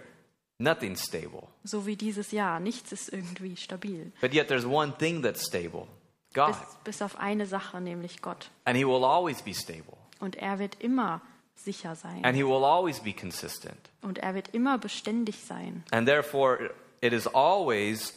nothing's 0.58 1.04
stable. 1.04 1.48
So 1.64 1.86
wie 1.86 1.96
dieses 1.96 2.32
Jahr. 2.32 2.60
Nichts 2.60 2.92
ist 2.92 3.10
irgendwie 3.14 3.56
stabil. 3.56 4.12
But 4.22 4.34
yet 4.34 4.48
there's 4.48 4.66
one 4.66 4.96
thing 4.98 5.22
that's 5.22 5.46
stable 5.46 5.88
God. 6.34 6.48
Bis, 6.48 6.78
bis 6.84 7.02
auf 7.02 7.18
eine 7.18 7.46
Sache, 7.46 7.82
nämlich 7.82 8.22
Gott. 8.22 8.50
And 8.66 8.78
He 8.78 8.86
will 8.86 9.04
always 9.04 9.42
be 9.42 9.54
stable. 9.54 9.98
Und 10.20 10.36
er 10.36 10.60
wird 10.60 10.82
immer 10.82 11.22
sicher 11.56 11.96
sein. 11.96 12.24
And 12.24 12.36
He 12.36 12.44
will 12.44 12.64
always 12.64 13.00
be 13.00 13.14
consistent. 13.14 13.78
Und 14.02 14.20
er 14.20 14.36
wird 14.36 14.50
immer 14.54 14.78
beständig 14.78 15.44
sein. 15.44 15.84
And 15.92 16.08
therefore, 16.08 16.72
it 17.02 17.14
is 17.14 17.28
always 17.28 18.14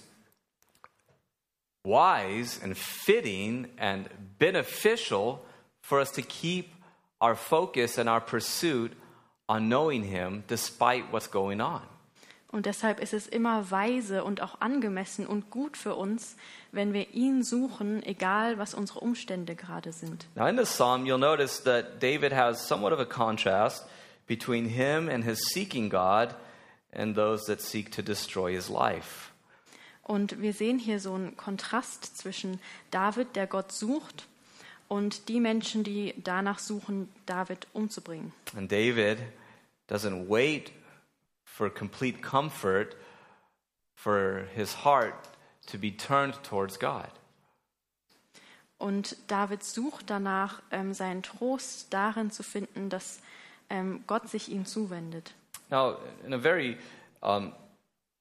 wise 1.85 2.61
and 2.63 2.77
fitting 2.77 3.69
and 3.79 4.09
beneficial 4.39 5.41
for 5.81 5.99
us 6.01 6.13
to 6.13 6.23
keep 6.23 6.73
our 7.21 7.35
focus 7.35 7.99
and 7.99 8.09
our 8.09 8.21
pursuit 8.21 8.93
on 9.49 9.69
knowing 9.69 10.05
Him 10.05 10.45
despite 10.47 11.13
what's 11.13 11.27
going 11.27 11.61
on. 11.61 11.83
Und 12.53 12.67
deshalb 12.67 12.99
ist 12.99 13.15
es 13.15 13.29
immer 13.29 13.71
weise 13.71 14.25
und 14.25 14.43
auch 14.43 14.61
angemessen 14.61 15.25
und 15.25 15.51
gut 15.51 15.77
für 15.77 15.95
uns, 15.95 16.37
wenn 16.73 16.93
wir 16.93 17.15
ihn 17.15 17.45
suchen, 17.45 18.03
egal 18.03 18.59
was 18.59 18.75
unsere 18.75 19.01
Umstände 19.01 19.55
gerade 19.55 19.93
sind. 19.93 20.27
Now, 20.35 20.47
in 20.47 20.57
this 20.57 20.71
psalm, 20.71 21.05
you'll 21.05 21.19
notice 21.19 21.63
that 21.63 22.03
David 22.03 22.33
has 22.33 22.67
somewhat 22.67 22.93
of 22.93 22.99
a 22.99 23.05
contrast 23.05 23.87
between 24.27 24.67
him 24.69 25.09
and 25.09 25.25
his 25.25 25.41
seeking 25.53 25.91
God 25.91 26.35
and 26.93 27.15
those 27.17 27.47
that 27.47 27.61
seek 27.61 27.93
to 27.93 28.03
destroy 28.03 28.53
his 28.53 28.69
life. 28.69 29.31
Und 30.03 30.43
wir 30.43 30.53
sehen 30.53 30.81
hier 30.81 30.99
so 30.99 31.15
einen 31.15 31.37
Kontrast 31.37 32.19
zwischen 32.19 32.59
David, 32.91 33.37
der 33.37 33.47
Gott 33.47 33.71
sucht, 33.71 34.27
und 34.89 35.29
die 35.29 35.39
Menschen, 35.39 35.85
die 35.85 36.15
danach 36.17 36.59
suchen, 36.59 37.09
David 37.27 37.69
umzubringen. 37.73 38.33
And 38.57 38.73
David 38.73 39.19
doesn't 39.89 40.29
wait 40.29 40.73
for 41.61 41.69
complete 41.69 42.23
comfort 42.23 42.97
for 43.95 44.47
his 44.55 44.73
heart 44.73 45.15
to 45.67 45.77
be 45.77 45.91
turned 45.91 46.43
towards 46.43 46.79
God. 46.79 47.11
Und 48.79 49.15
David 49.27 49.63
sucht 49.63 50.09
danach, 50.09 50.63
ähm, 50.71 50.95
seinen 50.95 51.23
Trost 51.23 51.93
darin 51.93 52.31
zu 52.31 52.43
finden, 52.43 52.89
dass 52.89 53.21
ähm, 53.69 54.03
Gott 54.07 54.31
sich 54.31 54.49
ihm 54.49 54.65
zuwendet. 54.65 55.35
Now, 55.71 55.99
in 56.25 56.33
a 56.33 56.39
very 56.39 56.79
um, 57.21 57.53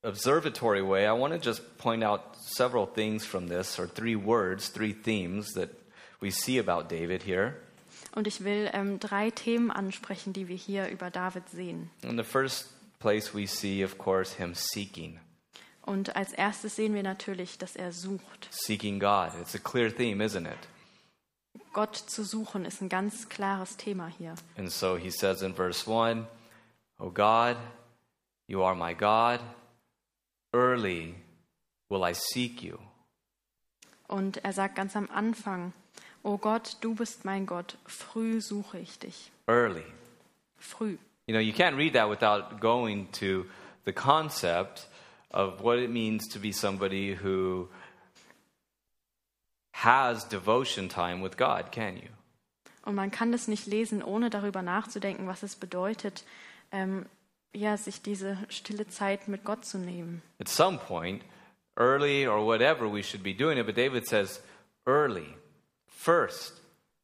observatory 0.04 0.82
way, 0.82 1.08
I 1.08 1.14
want 1.14 1.34
to 1.34 1.40
just 1.40 1.78
point 1.78 2.04
out 2.04 2.36
several 2.36 2.86
things 2.86 3.26
from 3.26 3.48
this, 3.48 3.80
or 3.80 3.88
three 3.88 4.18
words, 4.18 4.68
three 4.68 4.94
themes 4.94 5.54
that 5.54 5.70
we 6.20 6.30
see 6.30 6.60
about 6.60 6.90
David 6.90 7.24
here. 7.24 7.56
Und 8.12 8.28
ich 8.28 8.44
will 8.44 8.70
ähm, 8.74 9.00
drei 9.00 9.32
Themen 9.32 9.72
ansprechen, 9.72 10.34
die 10.34 10.50
wir 10.50 10.58
hier 10.58 10.90
über 10.90 11.10
David 11.10 11.48
sehen. 11.50 11.90
In 12.04 12.18
the 12.18 12.24
first 12.24 12.68
place, 13.00 13.34
we 13.34 13.46
see, 13.48 13.84
of 13.84 13.98
course, 13.98 14.36
him 14.38 14.54
seeking, 14.54 15.20
Und 15.84 16.16
als 16.16 16.34
erstes 16.34 16.76
sehen 16.76 16.94
wir 16.94 17.02
natürlich, 17.04 17.58
dass 17.58 17.76
er 17.76 17.92
sucht. 17.92 18.48
seeking 18.52 19.00
God. 19.00 19.32
It's 19.42 19.56
a 19.56 19.60
clear 19.60 19.90
theme, 19.94 20.24
isn't 20.24 20.46
it? 20.46 20.58
Gott 21.74 21.96
zu 21.96 22.24
suchen 22.24 22.66
ist 22.66 22.82
ein 22.82 22.90
ganz 22.90 23.30
klares 23.30 23.78
Thema 23.78 24.08
hier. 24.08 24.36
And 24.58 24.72
so 24.72 24.98
he 24.98 25.10
says 25.10 25.42
in 25.42 25.54
verse 25.56 25.86
1 25.90 26.26
O 27.00 27.10
God, 27.10 27.58
you 28.48 28.62
are 28.64 28.76
my 28.76 28.94
God. 28.94 29.40
Early 30.54 31.16
will 31.90 32.04
I 32.04 32.14
seek 32.14 32.62
you. 32.62 32.78
Und 34.08 34.44
er 34.44 34.54
sagt 34.54 34.76
ganz 34.76 34.96
am 34.96 35.10
Anfang, 35.10 35.74
O 36.24 36.38
Gott, 36.38 36.78
du 36.82 36.96
bist 36.96 37.24
mein 37.26 37.46
Gott, 37.46 37.78
früh 37.86 38.42
suche 38.42 38.80
ich 38.80 39.00
dich. 39.00 39.32
Early. 39.48 39.86
Früh. 40.58 40.98
You 41.30 41.34
know, 41.34 41.42
you 41.42 41.54
can't 41.54 41.76
read 41.76 41.94
that 41.94 42.10
without 42.10 42.60
going 42.60 43.08
to 43.20 43.46
the 43.86 43.94
concept 43.94 44.88
of 45.30 45.62
what 45.62 45.78
it 45.78 45.92
means 45.92 46.28
to 46.30 46.40
be 46.40 46.52
somebody 46.52 47.14
who 47.14 47.70
has 49.74 50.24
devotion 50.24 50.90
time 50.90 51.22
with 51.22 51.38
God, 51.38 51.72
can 51.72 51.98
you? 51.98 52.10
Und 52.84 52.96
man 52.96 53.12
kann 53.12 53.32
das 53.32 53.48
nicht 53.48 53.68
lesen, 53.68 54.02
ohne 54.02 54.32
darüber 54.32 54.64
nachzudenken, 54.64 55.28
was 55.28 55.44
es 55.44 55.56
bedeutet, 55.56 56.24
ähm, 56.72 57.06
ja, 57.54 57.78
sich 57.78 58.02
diese 58.02 58.36
stille 58.50 58.88
Zeit 58.88 59.28
mit 59.28 59.44
Gott 59.44 59.66
zu 59.66 59.78
nehmen. 59.78 60.24
At 60.40 60.48
some 60.48 60.80
point, 60.80 61.22
early 61.78 62.26
or 62.26 62.44
whatever, 62.44 62.92
we 62.92 63.04
should 63.04 63.22
be 63.22 63.36
doing 63.36 63.60
it. 63.60 63.68
But 63.68 63.76
David 63.76 64.08
says, 64.08 64.42
early, 64.88 65.36
first 65.86 66.54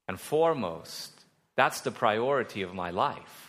and 0.07 0.19
foremost. 0.19 1.11
That's 1.55 1.81
the 1.81 1.91
priority 1.91 2.63
of 2.63 2.73
my 2.73 2.89
life. 2.89 3.44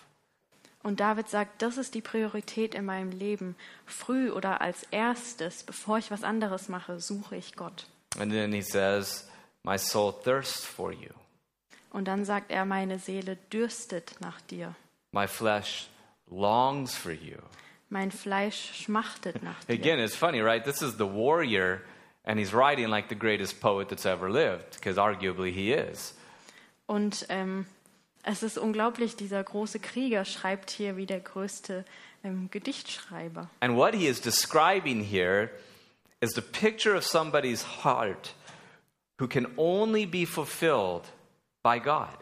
Und 0.86 1.00
David 1.00 1.28
sagt, 1.28 1.62
das 1.62 1.78
ist 1.78 1.96
die 1.96 2.00
Priorität 2.00 2.72
in 2.72 2.84
meinem 2.84 3.10
Leben. 3.10 3.56
Früh 3.86 4.30
oder 4.30 4.60
als 4.60 4.84
erstes, 4.92 5.64
bevor 5.64 5.98
ich 5.98 6.12
was 6.12 6.22
anderes 6.22 6.68
mache, 6.68 7.00
suche 7.00 7.34
ich 7.34 7.56
Gott. 7.56 7.88
And 8.20 8.30
then 8.30 8.52
he 8.52 8.62
says, 8.62 9.26
My 9.64 9.78
soul 9.78 10.12
thirsts 10.12 10.64
for 10.64 10.92
you. 10.92 11.10
Und 11.90 12.06
dann 12.06 12.24
sagt 12.24 12.52
er, 12.52 12.64
meine 12.64 13.00
Seele 13.00 13.36
dürstet 13.52 14.14
nach 14.20 14.40
dir. 14.42 14.76
My 15.10 15.26
flesh 15.26 15.88
longs 16.30 16.94
for 16.94 17.10
you. 17.10 17.38
Mein 17.88 18.12
Fleisch 18.12 18.84
schmachtet 18.84 19.42
nach 19.42 19.64
dir. 19.64 19.74
Again, 19.74 19.98
it's 19.98 20.14
funny, 20.14 20.40
right? 20.40 20.62
This 20.62 20.82
is 20.82 20.98
the 20.98 21.08
warrior, 21.08 21.80
and 22.22 22.38
he's 22.38 22.52
writing 22.52 22.86
like 22.86 23.08
the 23.08 23.18
greatest 23.18 23.60
poet 23.60 23.88
that's 23.88 24.06
ever 24.06 24.30
lived, 24.30 24.76
because 24.76 25.00
arguably 25.00 25.50
he 25.50 25.72
is. 25.72 26.14
Und 26.86 27.26
ähm, 27.28 27.66
es 28.26 28.42
ist 28.42 28.58
unglaublich, 28.58 29.16
dieser 29.16 29.42
große 29.42 29.78
Krieger 29.78 30.24
schreibt 30.24 30.70
hier 30.70 30.96
wie 30.96 31.06
der 31.06 31.20
größte 31.20 31.84
ähm, 32.24 32.48
Gedichtschreiber. 32.50 33.48
And 33.60 33.76
what 33.76 33.94
he 33.94 34.06
is 34.08 34.20
describing 34.20 35.02
here 35.02 35.48
is 36.20 36.32
the 36.34 36.40
picture 36.40 36.96
of 36.96 37.04
somebody's 37.04 37.64
heart 37.84 38.34
who 39.20 39.28
can 39.28 39.46
only 39.56 40.04
be 40.06 40.26
fulfilled 40.26 41.04
by 41.62 41.78
God. 41.78 42.18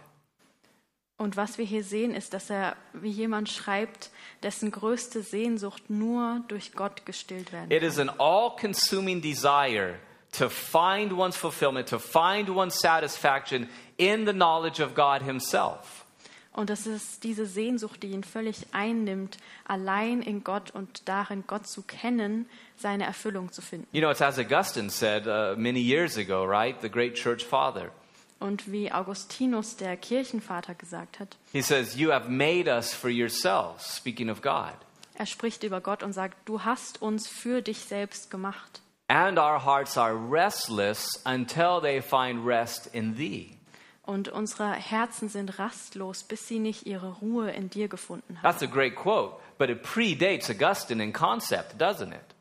Und 1.17 1.37
was 1.37 1.59
wir 1.59 1.65
hier 1.65 1.85
sehen, 1.85 2.13
ist, 2.13 2.35
dass 2.35 2.51
er 2.51 2.77
wie 2.93 3.09
jemand 3.09 3.49
schreibt, 3.49 4.11
dessen 4.43 4.71
größte 4.73 5.23
Sehnsucht 5.23 5.89
nur 5.89 6.43
durch 6.49 6.73
Gott 6.73 7.07
gestillt 7.07 7.53
werden 7.53 7.71
It 7.71 7.81
kann. 7.81 7.89
is 7.89 7.99
an 7.99 8.11
all 8.19 8.51
consuming 8.61 9.23
desire 9.23 9.95
to 10.33 10.49
find 10.51 11.13
one's 11.13 11.37
fulfillment, 11.37 11.89
to 11.89 11.99
find 11.99 12.51
one's 12.51 12.79
satisfaction 12.81 13.69
in 13.97 14.27
the 14.27 14.33
knowledge 14.33 14.83
of 14.83 14.95
God 14.95 15.23
Himself. 15.23 16.05
Und 16.53 16.71
das 16.71 16.87
ist 16.87 17.25
diese 17.25 17.47
Sehnsucht, 17.47 18.03
die 18.05 18.11
ihn 18.11 18.23
völlig 18.23 18.67
einnimmt, 18.71 19.39
allein 19.65 20.23
in 20.23 20.45
Gott 20.45 20.71
und 20.71 21.09
darin 21.09 21.43
Gott 21.49 21.67
zu 21.67 21.83
kennen, 21.83 22.47
seine 22.77 23.05
Erfüllung 23.05 23.51
zu 23.51 23.61
finden. 23.61 23.89
You 23.91 24.01
know, 24.01 24.11
it's 24.11 24.23
as 24.23 24.39
Augustine 24.39 24.89
said 24.89 25.27
uh, 25.27 25.57
many 25.59 25.81
years 25.81 26.17
ago, 26.17 26.45
right? 26.45 26.81
The 26.81 26.89
great 26.89 27.15
church 27.15 27.45
father. 27.45 27.91
Und 28.39 28.71
wie 28.71 28.93
Augustinus, 28.93 29.77
der 29.77 29.97
Kirchenvater, 29.97 30.75
gesagt 30.75 31.19
hat, 31.19 31.37
He 31.53 31.63
says, 31.63 31.97
You 31.97 32.13
have 32.13 32.29
made 32.29 32.69
us 32.71 32.95
for 32.95 33.11
yourselves, 33.11 33.97
speaking 33.97 34.31
of 34.31 34.41
God. 34.41 34.75
er 35.15 35.27
spricht 35.27 35.65
über 35.65 35.81
Gott 35.81 36.03
und 36.03 36.13
sagt, 36.13 36.37
du 36.45 36.65
hast 36.65 37.01
uns 37.03 37.27
für 37.27 37.63
dich 37.63 37.79
selbst 37.81 38.31
gemacht. 38.31 38.81
And 39.09 39.39
our 39.39 39.65
hearts 39.65 39.97
are 39.99 40.15
restless 40.15 41.21
until 41.25 41.81
they 41.81 42.01
find 42.01 42.45
rest 42.47 42.89
in 42.93 43.17
thee. 43.17 43.57
Und 44.07 44.29
unsere 44.29 44.73
Herzen 44.73 45.29
sind 45.31 45.59
rastlos, 45.59 46.25
bis 46.25 46.47
sie 46.47 46.59
nicht 46.59 46.87
ihre 46.87 47.13
Ruhe 47.15 47.51
in 47.51 47.71
dir 47.71 47.89
gefunden 47.89 48.37
haben. 48.37 48.43
That's 48.43 48.63
a 48.63 48.67
great 48.67 48.95
quote, 48.95 49.37
but 49.59 49.71
it 49.71 49.83
predates 49.83 50.51
Augustine 50.51 51.03
in 51.03 51.13
concept, 51.13 51.81
doesn't 51.81 52.13
it? 52.13 52.35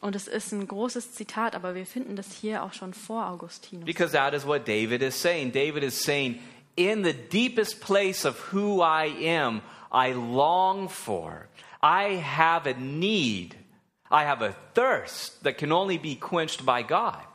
Und 0.00 0.14
es 0.14 0.28
ist 0.28 0.52
ein 0.52 0.66
großes 0.66 1.12
Zitat, 1.12 1.54
aber 1.54 1.74
wir 1.74 1.84
finden 1.84 2.16
das 2.16 2.32
hier 2.32 2.62
auch 2.62 2.72
schon 2.72 2.94
vor 2.94 3.28
Augustinus. 3.28 3.84
Because 3.84 4.12
that 4.12 4.32
is 4.32 4.46
what 4.46 4.66
David 4.66 5.02
is 5.02 5.20
saying. 5.20 5.52
David 5.52 5.82
is 5.82 6.00
saying, 6.00 6.38
in 6.76 7.02
the 7.02 7.12
deepest 7.12 7.80
place 7.80 8.24
of 8.24 8.52
who 8.52 8.80
I 8.80 9.08
am, 9.26 9.60
I 9.92 10.12
long 10.12 10.88
for. 10.88 11.48
I 11.82 12.16
have 12.16 12.66
a 12.66 12.74
need. 12.74 13.56
I 14.10 14.24
have 14.24 14.42
a 14.42 14.54
thirst 14.74 15.42
that 15.42 15.58
can 15.58 15.72
only 15.72 15.98
be 15.98 16.14
quenched 16.14 16.64
by 16.64 16.82
God. 16.82 17.27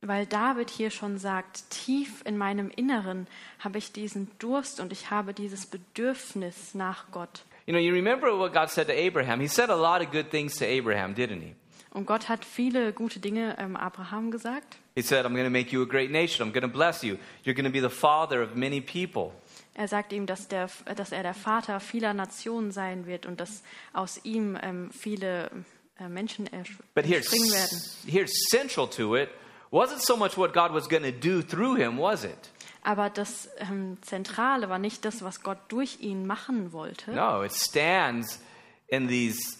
Weil 0.00 0.26
David 0.26 0.70
hier 0.70 0.90
schon 0.90 1.18
sagt, 1.18 1.70
tief 1.70 2.22
in 2.24 2.38
meinem 2.38 2.70
Inneren 2.70 3.26
habe 3.58 3.78
ich 3.78 3.90
diesen 3.92 4.30
Durst 4.38 4.78
und 4.78 4.92
ich 4.92 5.10
habe 5.10 5.34
dieses 5.34 5.66
Bedürfnis 5.66 6.74
nach 6.74 7.10
Gott. 7.10 7.44
You 7.66 7.72
know, 7.74 7.80
you 7.80 7.92
remember 7.92 8.38
what 8.38 8.52
God 8.52 8.70
said 8.70 8.86
to 8.86 8.92
Abraham. 8.94 9.40
He 9.40 9.48
said 9.48 9.70
a 9.70 9.74
lot 9.74 10.00
of 10.00 10.12
good 10.12 10.30
things 10.30 10.56
to 10.56 10.64
Abraham, 10.64 11.14
didn't 11.14 11.42
he? 11.42 11.54
Und 11.90 12.06
Gott 12.06 12.28
hat 12.28 12.44
viele 12.44 12.92
gute 12.92 13.18
Dinge 13.18 13.56
ähm, 13.58 13.74
Abraham 13.76 14.30
gesagt. 14.30 14.76
He 14.94 15.02
said, 15.02 15.26
I'm 15.26 15.32
going 15.32 15.44
to 15.44 15.50
make 15.50 15.72
you 15.72 15.82
a 15.82 15.86
great 15.86 16.10
nation. 16.10 16.46
I'm 16.46 16.52
going 16.52 16.62
to 16.62 16.68
bless 16.72 17.02
you. 17.02 17.16
You're 17.44 17.54
going 17.54 17.64
to 17.64 17.72
be 17.72 17.80
the 17.80 17.94
father 17.94 18.42
of 18.42 18.54
many 18.54 18.80
people. 18.80 19.32
Er 19.74 19.88
sagt 19.88 20.12
ihm, 20.12 20.26
dass, 20.26 20.48
der, 20.48 20.68
dass 20.96 21.12
er 21.12 21.22
der 21.22 21.34
Vater 21.34 21.80
vieler 21.80 22.14
Nationen 22.14 22.70
sein 22.72 23.06
wird 23.06 23.26
und 23.26 23.40
dass 23.40 23.62
aus 23.92 24.20
ihm 24.24 24.56
ähm, 24.62 24.90
viele 24.92 25.50
äh, 25.98 26.08
Menschen 26.08 26.48
But 26.94 27.04
here, 27.04 27.16
entspringen 27.16 27.50
werden. 27.52 27.80
here, 28.06 28.26
central 28.50 28.88
to 28.88 29.16
it 29.16 29.28
wasn't 29.70 30.00
so 30.00 30.16
much 30.16 30.36
what 30.36 30.52
God 30.52 30.72
was 30.72 30.88
going 30.88 31.02
to 31.02 31.12
do 31.12 31.42
through 31.42 31.76
him, 31.76 31.98
was 31.98 32.24
it? 32.24 32.50
Aber 32.82 33.10
das 33.10 33.48
ähm, 33.58 33.98
Zentrale 34.02 34.68
war 34.68 34.78
nicht 34.78 35.04
das, 35.04 35.22
was 35.22 35.42
Gott 35.42 35.58
durch 35.68 36.00
ihn 36.00 36.26
machen 36.26 36.72
wollte, 36.72 37.12
No, 37.12 37.42
it 37.42 37.52
stands 37.52 38.40
in 38.88 39.08
these 39.08 39.58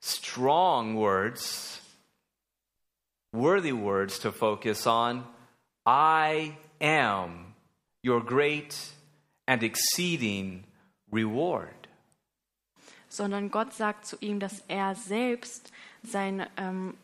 strong 0.00 0.96
words, 0.96 1.80
worthy 3.32 3.72
words 3.72 4.18
to 4.20 4.30
focus 4.30 4.86
on. 4.86 5.24
I 5.86 6.56
am 6.80 7.54
your 8.04 8.20
great 8.24 8.76
and 9.46 9.62
exceeding 9.62 10.64
reward. 11.10 11.74
sondern 13.08 13.50
Gott 13.50 13.72
sagt 13.74 14.06
zu 14.06 14.16
ihm, 14.20 14.38
dass 14.38 14.62
er 14.68 14.94
selbst 14.94 15.72
sein, 16.04 16.46
ähm, 16.56 16.94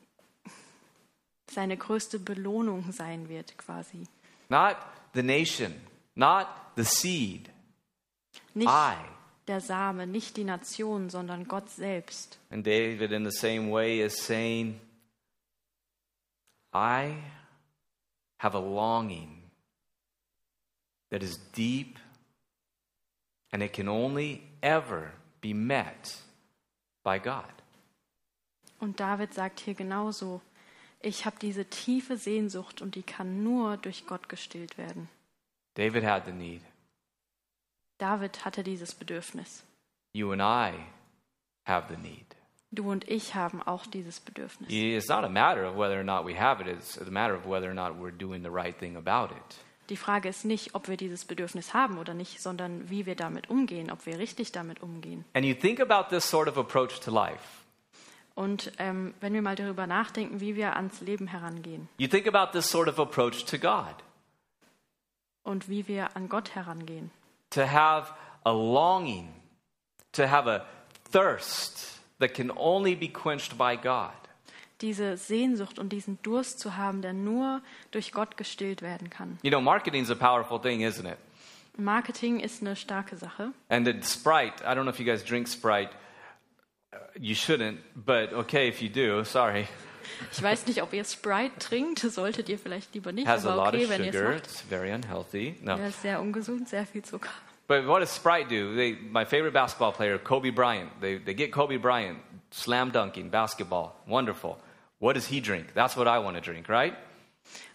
seine 1.51 1.77
größte 1.77 2.19
Belohnung 2.19 2.93
sein 2.93 3.29
wird, 3.29 3.57
quasi. 3.59 4.07
Not 4.49 4.77
the 5.15 5.23
nation, 5.23 5.75
not 6.15 6.47
the 6.77 6.85
seed. 6.85 7.51
Nicht 8.55 8.69
I. 8.69 8.95
der 9.47 9.61
Same, 9.61 10.07
nicht 10.07 10.37
die 10.37 10.45
Nation, 10.45 11.11
sondern 11.11 11.47
Gott 11.47 11.71
selbst. 11.71 12.39
And 12.51 12.67
David, 12.67 13.13
in 13.13 13.25
the 13.25 13.37
same 13.37 13.71
way, 13.71 14.01
is 14.01 14.17
saying, 14.17 14.81
I 16.73 17.17
have 18.39 18.55
a 18.55 18.61
longing 18.61 19.43
that 21.11 21.23
is 21.23 21.39
deep 21.55 21.99
and 23.53 23.63
it 23.63 23.73
can 23.73 23.89
only 23.89 24.43
ever 24.63 25.13
be 25.41 25.55
met 25.55 26.19
by 27.03 27.19
God. 27.19 27.45
Und 28.79 29.01
David 29.01 29.33
sagt 29.33 29.61
hier 29.61 29.75
genauso, 29.75 30.43
ich 31.01 31.27
habe 31.27 31.37
diese 31.41 31.65
tiefe 31.65 32.17
Sehnsucht 32.17 32.83
und 32.83 32.95
die 32.95 33.03
kann 33.03 33.43
nur 33.43 33.77
durch 33.77 34.07
Gott 34.07 34.29
gestillt 34.29 34.79
werden. 34.79 35.09
David 35.75 36.05
had 36.05 36.25
the 36.27 36.33
need. 36.33 36.63
David 37.99 38.45
hatte 38.45 38.63
dieses 38.63 38.95
Bedürfnis. 38.95 39.65
You 40.13 40.33
and 40.33 40.43
I 40.43 40.79
have 41.67 41.87
the 41.89 41.97
need. 41.97 42.27
Du 42.73 42.91
und 42.91 43.09
ich 43.09 43.35
haben 43.35 43.63
auch 43.63 43.87
dieses 43.87 44.21
Bedürfnis. 44.21 44.69
It's 44.71 45.09
not 45.09 45.25
a 45.25 45.29
matter 45.29 45.69
of 45.71 45.77
whether 45.77 45.99
or 45.99 46.05
not 46.05 46.27
we 46.27 46.39
have 46.39 46.61
it, 46.61 46.69
it's 46.69 46.99
a 47.01 47.11
matter 47.11 47.35
of 47.35 47.47
whether 47.47 47.69
or 47.69 47.75
not 47.75 47.93
we're 47.99 48.17
doing 48.17 48.43
the 48.43 48.51
right 48.51 48.77
thing 48.77 48.97
about 48.97 49.35
it. 49.35 49.57
Die 49.89 49.97
Frage 49.97 50.29
ist 50.29 50.45
nicht, 50.45 50.75
ob 50.75 50.89
wir 50.89 50.97
dieses 50.97 51.25
Bedürfnis 51.25 51.73
haben 51.73 51.99
oder 51.99 52.13
nicht, 52.13 52.43
sondern 52.43 52.91
wie 52.91 53.07
wir 53.07 53.15
damit 53.15 53.51
umgehen, 53.51 53.91
ob 53.93 54.05
wir 54.05 54.19
richtig 54.19 54.51
damit 54.51 54.83
umgehen. 54.83 55.25
And 55.33 55.45
you 55.47 55.55
think 55.55 55.81
about 55.81 56.09
this 56.11 56.29
sort 56.29 56.49
of 56.49 56.59
approach 56.59 56.99
to 57.01 57.11
life. 57.13 57.66
Und 58.37 58.71
ähm, 58.79 59.15
wenn 59.21 59.33
wir 59.33 59.41
mal 59.43 59.57
darüber 59.57 59.87
nachdenken, 59.89 60.41
wie 60.41 60.55
wir 60.57 60.77
ans 60.77 61.01
Leben 61.01 61.27
herangehen 61.27 61.89
You 61.99 62.07
think 62.07 62.29
about 62.29 62.53
this 62.53 62.69
sort 62.71 62.87
of 62.89 63.01
approach 63.01 63.45
to 63.47 63.59
God. 63.59 63.95
und 65.43 65.69
wie 65.69 65.89
wir 65.89 66.15
an 66.17 66.29
Gott 66.29 66.55
herangehen, 66.55 67.11
to 67.51 67.63
have 67.63 68.13
a 68.45 68.51
longing, 68.53 69.33
to 70.13 70.29
have 70.29 70.49
a 70.51 70.65
thirst 71.11 72.01
that 72.19 72.35
can 72.35 72.51
only 72.51 72.95
be 72.95 73.09
quenched 73.09 73.57
by 73.57 73.77
God. 73.77 74.11
diese 74.83 75.17
Sehnsucht 75.17 75.79
und 75.79 75.91
diesen 75.91 76.19
Durst 76.23 76.59
zu 76.61 76.77
haben, 76.77 77.01
der 77.01 77.15
nur 77.15 77.63
durch 77.93 78.13
Gott 78.13 78.37
gestillt 78.37 78.83
werden 78.83 79.09
kann. 79.09 79.39
You 79.43 79.51
know, 79.51 79.63
marketing's 79.63 80.11
a 80.11 80.15
powerful 80.15 80.61
thing, 80.61 80.81
isn't 80.83 81.07
it? 81.11 81.17
Marketing 81.79 82.41
ist 82.41 82.61
eine 82.61 82.77
starke 82.77 83.17
Sache. 83.17 83.53
And 83.71 83.87
the 83.87 83.95
Sprite, 84.03 84.63
I 84.63 84.75
don't 84.75 84.83
know 84.83 84.91
if 84.91 84.99
you 84.99 85.07
guys 85.07 85.25
drink 85.25 85.49
Sprite. 85.49 85.91
You 87.19 87.35
shouldn't, 87.35 87.79
but 87.95 88.33
okay 88.33 88.69
if 88.69 88.81
you 88.83 88.89
do, 88.89 89.25
sorry. 89.25 89.67
Ich 90.33 90.43
weiß 90.43 90.67
nicht, 90.67 90.83
ob 90.83 90.93
ihr 90.93 91.05
Sprite 91.05 91.59
trinkt, 91.59 91.99
solltet 91.99 92.49
ihr 92.49 92.59
vielleicht 92.59 92.95
lieber 92.95 93.13
nicht, 93.13 93.27
Has 93.27 93.45
a 93.45 93.51
aber 93.53 93.65
lot 93.65 93.75
okay, 93.75 93.85
of 93.85 93.91
wenn 93.91 94.05
ihr 94.05 94.15
es 94.15 94.23
macht. 94.23 94.47
It's 94.47 94.61
very 94.63 94.93
unhealthy. 94.93 95.57
No. 95.63 95.77
Ja, 95.77 95.87
ist 95.87 96.03
sehr 96.03 96.21
ungesund, 96.21 96.69
sehr 96.69 96.87
viel 96.87 97.03
Zucker. 97.03 97.31
But 97.69 97.87
what 97.87 98.01
does 98.01 98.15
Sprite 98.15 98.49
do? 98.49 98.75
They, 98.77 98.93
my 99.11 99.25
favorite 99.25 99.53
basketball 99.53 99.93
player, 99.93 100.19
Kobe 100.19 100.53
Bryant, 100.53 100.91
they, 101.01 101.19
they 101.19 101.35
get 101.35 101.51
Kobe 101.51 101.79
Bryant, 101.79 102.19
slam 102.51 102.93
dunking, 102.93 103.29
basketball, 103.31 103.95
wonderful. 104.07 104.57
What 105.01 105.15
does 105.15 105.27
he 105.27 105.41
drink? 105.41 105.75
That's 105.75 105.97
what 105.97 106.07
I 106.07 106.19
want 106.19 106.37
to 106.37 106.41
drink, 106.41 106.69
right? 106.69 106.95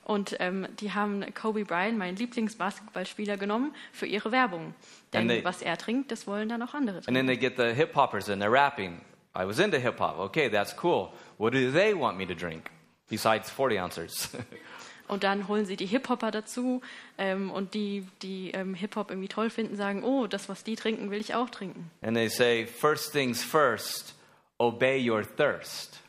Und 0.04 0.36
ähm, 0.40 0.68
die 0.80 0.94
haben 0.94 1.24
Kobe 1.34 1.66
Bryant, 1.66 1.98
meinen 1.98 2.16
Lieblingsbasketballspieler, 2.16 3.38
genommen 3.38 3.74
für 3.92 4.06
ihre 4.06 4.32
Werbung. 4.32 4.74
Denn 5.14 5.22
And 5.22 5.30
they- 5.32 5.44
was 5.44 5.62
er 5.62 5.78
trinkt, 5.78 6.12
das 6.12 6.26
wollen 6.28 6.48
dann 6.50 6.62
auch 6.62 6.74
andere 6.74 6.98
And 6.98 7.06
trinken. 7.06 7.16
then 7.16 7.28
they 7.28 7.38
get 7.38 7.58
the 7.58 7.74
hip 7.74 7.96
hoppers 7.96 8.30
and 8.30 8.42
they're 8.42 8.52
rapping. 8.52 9.02
I 9.38 9.46
was 9.46 9.60
into 9.60 9.78
hip 9.78 10.00
hop. 10.00 10.18
Okay, 10.20 10.50
that's 10.50 10.76
cool. 10.84 11.10
What 11.38 11.54
do 11.54 11.72
they 11.72 11.94
want 11.94 12.18
me 12.18 12.26
to 12.28 12.34
drink 12.34 12.70
besides 13.10 13.50
40 13.50 13.80
ounces? 13.80 14.30
Und 15.08 15.24
dann 15.26 15.50
holen 15.50 15.66
sie 15.66 15.76
die 15.76 15.88
Hip-Hopper 15.88 16.32
dazu 16.32 16.80
ähm, 17.18 17.52
und 17.52 17.74
die, 17.74 18.08
die 18.22 18.52
ähm, 18.52 18.74
Hip-Hop 18.76 19.10
irgendwie 19.10 19.28
toll 19.28 19.50
finden, 19.50 19.76
sagen, 19.76 20.06
oh, 20.06 20.26
das, 20.26 20.48
was 20.48 20.64
die 20.64 20.78
trinken, 20.78 21.12
will 21.12 21.20
ich 21.20 21.36
auch 21.36 21.50
trinken. 21.50 21.92
and 22.02 22.16
they 22.16 22.30
say, 22.30 22.66
first 22.66 23.12
things 23.12 23.44
first, 23.44 24.16
obey 24.58 24.98
your 25.10 25.24
thirst. 25.36 26.00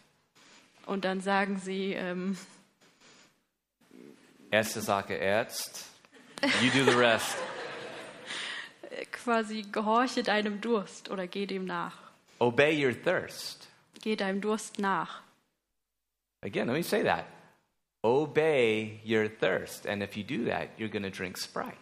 Und 0.87 1.05
dann 1.05 1.21
sagen 1.21 1.59
sie, 1.59 1.95
ähm, 1.95 2.37
Erste 4.53 4.81
Sache 4.83 5.15
erst. 5.15 5.87
You 6.63 6.71
do 6.71 6.89
the 6.89 6.97
rest. 6.97 7.37
Quasi, 9.11 9.63
gehorche 9.71 10.23
deinem 10.23 10.61
Durst 10.61 11.11
oder 11.11 11.27
geh 11.27 11.47
dem 11.47 11.65
nach. 11.65 11.97
obey 12.39 12.85
your 12.85 12.93
thirst. 12.93 13.69
Geh 14.01 14.17
deinem 14.17 14.41
Durst 14.41 14.79
nach. 14.79 15.23
Again, 16.43 16.67
let 16.67 16.75
me 16.77 16.83
say 16.83 17.03
that. 17.05 17.27
Obey 18.03 19.01
your 19.05 19.29
thirst. 19.29 19.87
And 19.87 20.03
if 20.03 20.17
you 20.17 20.25
do 20.25 20.45
that, 20.47 20.71
you're 20.77 20.89
going 20.91 21.05
to 21.05 21.11
drink 21.11 21.39
Sprite. 21.39 21.77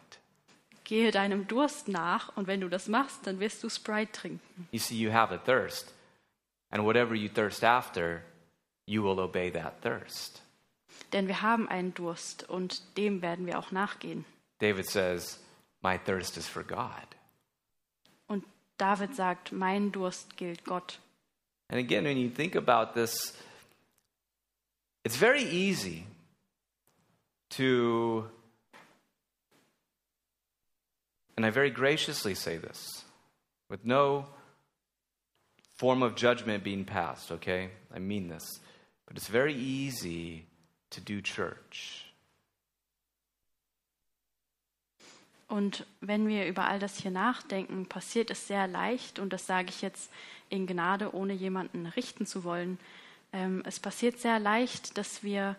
Gehe 0.84 1.10
deinem 1.12 1.46
Durst 1.46 1.88
nach 1.88 2.36
und 2.36 2.46
wenn 2.46 2.60
du 2.60 2.68
das 2.68 2.88
machst, 2.88 3.26
dann 3.26 3.40
wirst 3.40 3.62
du 3.62 3.70
Sprite 3.70 4.12
trinken. 4.12 4.68
You 4.72 4.78
see, 4.80 4.96
you 4.96 5.12
have 5.12 5.32
a 5.32 5.38
thirst. 5.38 5.94
And 6.70 6.84
whatever 6.84 7.14
you 7.14 7.28
thirst 7.28 7.64
after, 7.64 8.22
you 8.86 9.02
will 9.02 9.18
obey 9.20 9.50
that 9.52 9.80
thirst. 9.82 10.42
Denn 11.12 11.26
wir 11.26 11.40
haben 11.42 11.68
einen 11.68 11.94
Durst 11.94 12.48
und 12.48 12.82
dem 12.98 13.22
werden 13.22 13.46
wir 13.46 13.58
auch 13.58 13.70
nachgehen. 13.70 14.24
David 14.58 14.86
says, 14.86 15.40
My 15.82 15.96
thirst 15.96 16.36
is 16.36 16.46
for 16.46 16.62
God. 16.62 17.14
Und 18.28 18.44
David 18.78 19.14
sagt, 19.14 19.52
mein 19.52 19.90
Durst 19.90 20.36
gilt 20.36 20.64
Gott. 20.64 20.98
And 21.68 21.78
again, 21.78 22.04
when 22.04 22.16
you 22.16 22.28
think 22.28 22.54
about 22.54 22.94
this, 22.94 23.32
it's 25.04 25.16
very 25.16 25.42
easy 25.42 26.06
to, 27.50 28.28
and 31.36 31.46
I 31.46 31.50
very 31.50 31.70
graciously 31.70 32.34
say 32.34 32.58
this, 32.58 33.04
with 33.68 33.84
no 33.84 34.26
form 35.76 36.02
of 36.02 36.14
judgment 36.14 36.62
being 36.62 36.84
passed, 36.84 37.32
okay? 37.32 37.70
I 37.94 37.98
mean 38.00 38.28
this. 38.28 38.60
But 39.06 39.16
it's 39.16 39.28
very 39.28 39.54
easy 39.54 40.44
to 40.90 41.00
do 41.00 41.22
church. 41.22 42.04
Und 45.50 45.84
wenn 46.00 46.28
wir 46.28 46.46
über 46.46 46.66
all 46.66 46.78
das 46.78 46.96
hier 46.98 47.10
nachdenken, 47.10 47.86
passiert 47.86 48.30
es 48.30 48.46
sehr 48.46 48.68
leicht, 48.68 49.18
und 49.18 49.32
das 49.32 49.48
sage 49.48 49.68
ich 49.68 49.82
jetzt 49.82 50.12
in 50.48 50.68
Gnade, 50.68 51.12
ohne 51.12 51.32
jemanden 51.32 51.86
richten 51.86 52.24
zu 52.24 52.44
wollen, 52.44 52.78
ähm, 53.32 53.60
es 53.66 53.80
passiert 53.80 54.20
sehr 54.20 54.38
leicht, 54.38 54.96
dass 54.96 55.24
wir 55.24 55.56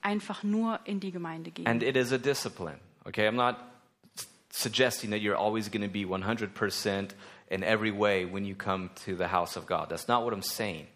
einfach 0.00 0.44
nur 0.44 0.78
in 0.84 1.00
die 1.00 1.10
Gemeinde 1.10 1.50
gehen. 1.50 1.66
And 1.66 1.82
it 1.82 1.96
is 1.96 2.12
a 2.12 2.18
discipline, 2.18 2.78
okay? 3.04 3.26
I'm 3.26 3.32
not 3.32 3.56
suggesting 4.50 5.10
that 5.10 5.20
you're 5.20 5.36
always 5.36 5.68
going 5.68 5.82
to 5.82 5.92
be 5.92 6.04
100% 6.04 7.14
in 7.50 7.64
every 7.64 7.92
way 7.92 8.24
when 8.24 8.44
you 8.44 8.54
come 8.54 8.90
to 9.04 9.16
the 9.16 9.32
house 9.32 9.56
of 9.56 9.66
God. 9.66 9.88
That's 9.88 10.06
not 10.06 10.24
what 10.24 10.32
I'm 10.32 10.42
saying. 10.42 10.86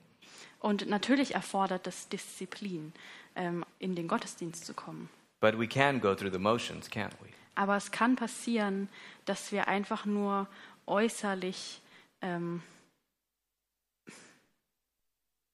Und 0.61 0.89
natürlich 0.89 1.35
erfordert 1.35 1.89
es 1.89 2.09
Disziplin, 2.09 2.93
ähm, 3.35 3.65
in 3.81 3.97
den 3.97 4.07
Gottesdienst 4.07 4.65
zu 4.65 4.73
kommen. 4.73 5.09
But 5.41 5.59
we 5.59 5.67
can 5.67 6.01
go 6.01 6.15
through 6.15 6.33
the 6.33 6.39
motions, 6.39 6.89
can't 6.89 7.13
we? 7.21 7.31
Aber 7.57 7.77
es 7.77 7.91
kann 7.91 8.15
passieren, 8.15 8.89
dass 9.25 9.51
wir 9.51 9.67
einfach 9.67 10.05
nur 10.05 10.47
äußerlich 10.87 11.81
ähm, 12.23 12.63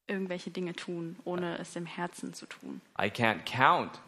irgendwelche 0.07 0.51
Dinge 0.51 0.75
tun, 0.75 1.17
ohne 1.25 1.59
es 1.59 1.75
im 1.75 1.87
Herzen 1.87 2.35
zu 2.35 2.47
tun. 2.47 2.83
I 3.01 3.09
can't 3.09 3.47
count 3.47 4.01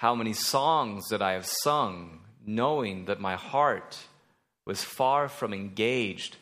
how 0.00 0.14
many 0.14 0.34
songs 0.34 1.08
that 1.08 1.20
I 1.20 1.32
have 1.32 1.46
sung 1.46 2.20
knowing 2.44 3.06
that 3.06 3.18
my 3.18 3.34
heart 3.34 3.98
was 4.64 4.84
far 4.84 5.28
from 5.28 5.52
engaged 5.52 6.36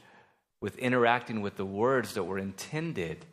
with 0.61 0.77
interacting 0.79 1.41
with 1.41 1.57
the 1.57 1.65
words 1.65 2.15
that 2.15 2.25
were 2.25 2.39
intended 2.39 3.27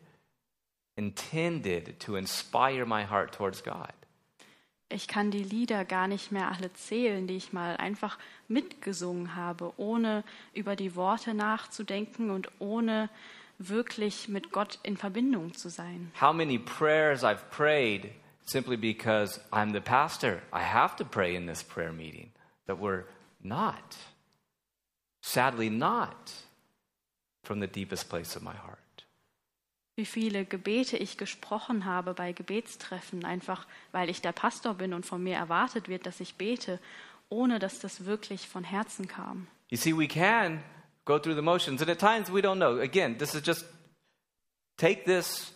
intended 0.96 1.98
to 2.00 2.16
inspire 2.16 2.84
my 2.84 3.04
heart 3.04 3.32
towards 3.32 3.62
God. 3.62 3.92
Ich 4.92 5.08
kann 5.08 5.30
die 5.30 5.42
Lieder 5.42 5.84
gar 5.84 6.06
nicht 6.06 6.32
mehr 6.32 6.52
alle 6.52 6.72
zählen, 6.74 7.26
die 7.26 7.36
ich 7.36 7.52
mal 7.52 7.76
einfach 7.76 8.18
mitgesungen 8.48 9.34
habe, 9.34 9.72
ohne 9.76 10.22
über 10.54 10.76
die 10.76 10.94
Worte 10.94 11.34
nachzudenken 11.34 12.30
und 12.30 12.50
ohne 12.58 13.08
wirklich 13.58 14.28
mit 14.28 14.52
Gott 14.52 14.78
in 14.82 14.96
Verbindung 14.96 15.54
zu 15.54 15.68
sein. 15.70 16.12
How 16.20 16.34
many 16.34 16.58
prayers 16.58 17.22
I've 17.22 17.50
prayed 17.50 18.10
simply 18.44 18.76
because 18.76 19.40
I'm 19.52 19.72
the 19.72 19.80
pastor. 19.80 20.42
I 20.52 20.60
have 20.60 20.96
to 20.96 21.04
pray 21.04 21.34
in 21.34 21.46
this 21.46 21.62
prayer 21.62 21.92
meeting 21.92 22.30
that 22.66 22.78
were 22.78 23.06
not, 23.42 23.96
sadly, 25.20 25.70
not 25.70 26.32
from 27.44 27.60
the 27.60 27.66
deepest 27.66 28.08
place 28.08 28.36
of 28.36 28.42
my 28.42 28.54
heart. 28.54 28.81
Wie 30.02 30.06
viele 30.06 30.44
Gebete 30.44 30.96
ich 30.96 31.16
gesprochen 31.16 31.84
habe 31.84 32.12
bei 32.12 32.32
Gebetstreffen, 32.32 33.24
einfach 33.24 33.68
weil 33.92 34.10
ich 34.10 34.20
der 34.20 34.32
Pastor 34.32 34.74
bin 34.74 34.94
und 34.94 35.06
von 35.06 35.22
mir 35.22 35.36
erwartet 35.36 35.88
wird, 35.88 36.06
dass 36.06 36.18
ich 36.18 36.34
bete, 36.34 36.80
ohne 37.28 37.60
dass 37.60 37.78
das 37.78 38.04
wirklich 38.04 38.48
von 38.48 38.64
Herzen 38.64 39.06
kam. 39.06 39.46
You 39.70 39.76
see, 39.76 39.96
we 39.96 40.08
can 40.08 40.60
go 41.04 41.20
through 41.20 41.36
the 41.36 41.40
motions, 41.40 41.80
and 41.80 41.88
at 41.88 42.00
times 42.00 42.32
we 42.32 42.40
don't 42.40 42.56
know. 42.56 42.80
Again, 42.80 43.16
this 43.16 43.32
is 43.32 43.46
just 43.46 43.64
take 44.76 45.04
this, 45.04 45.52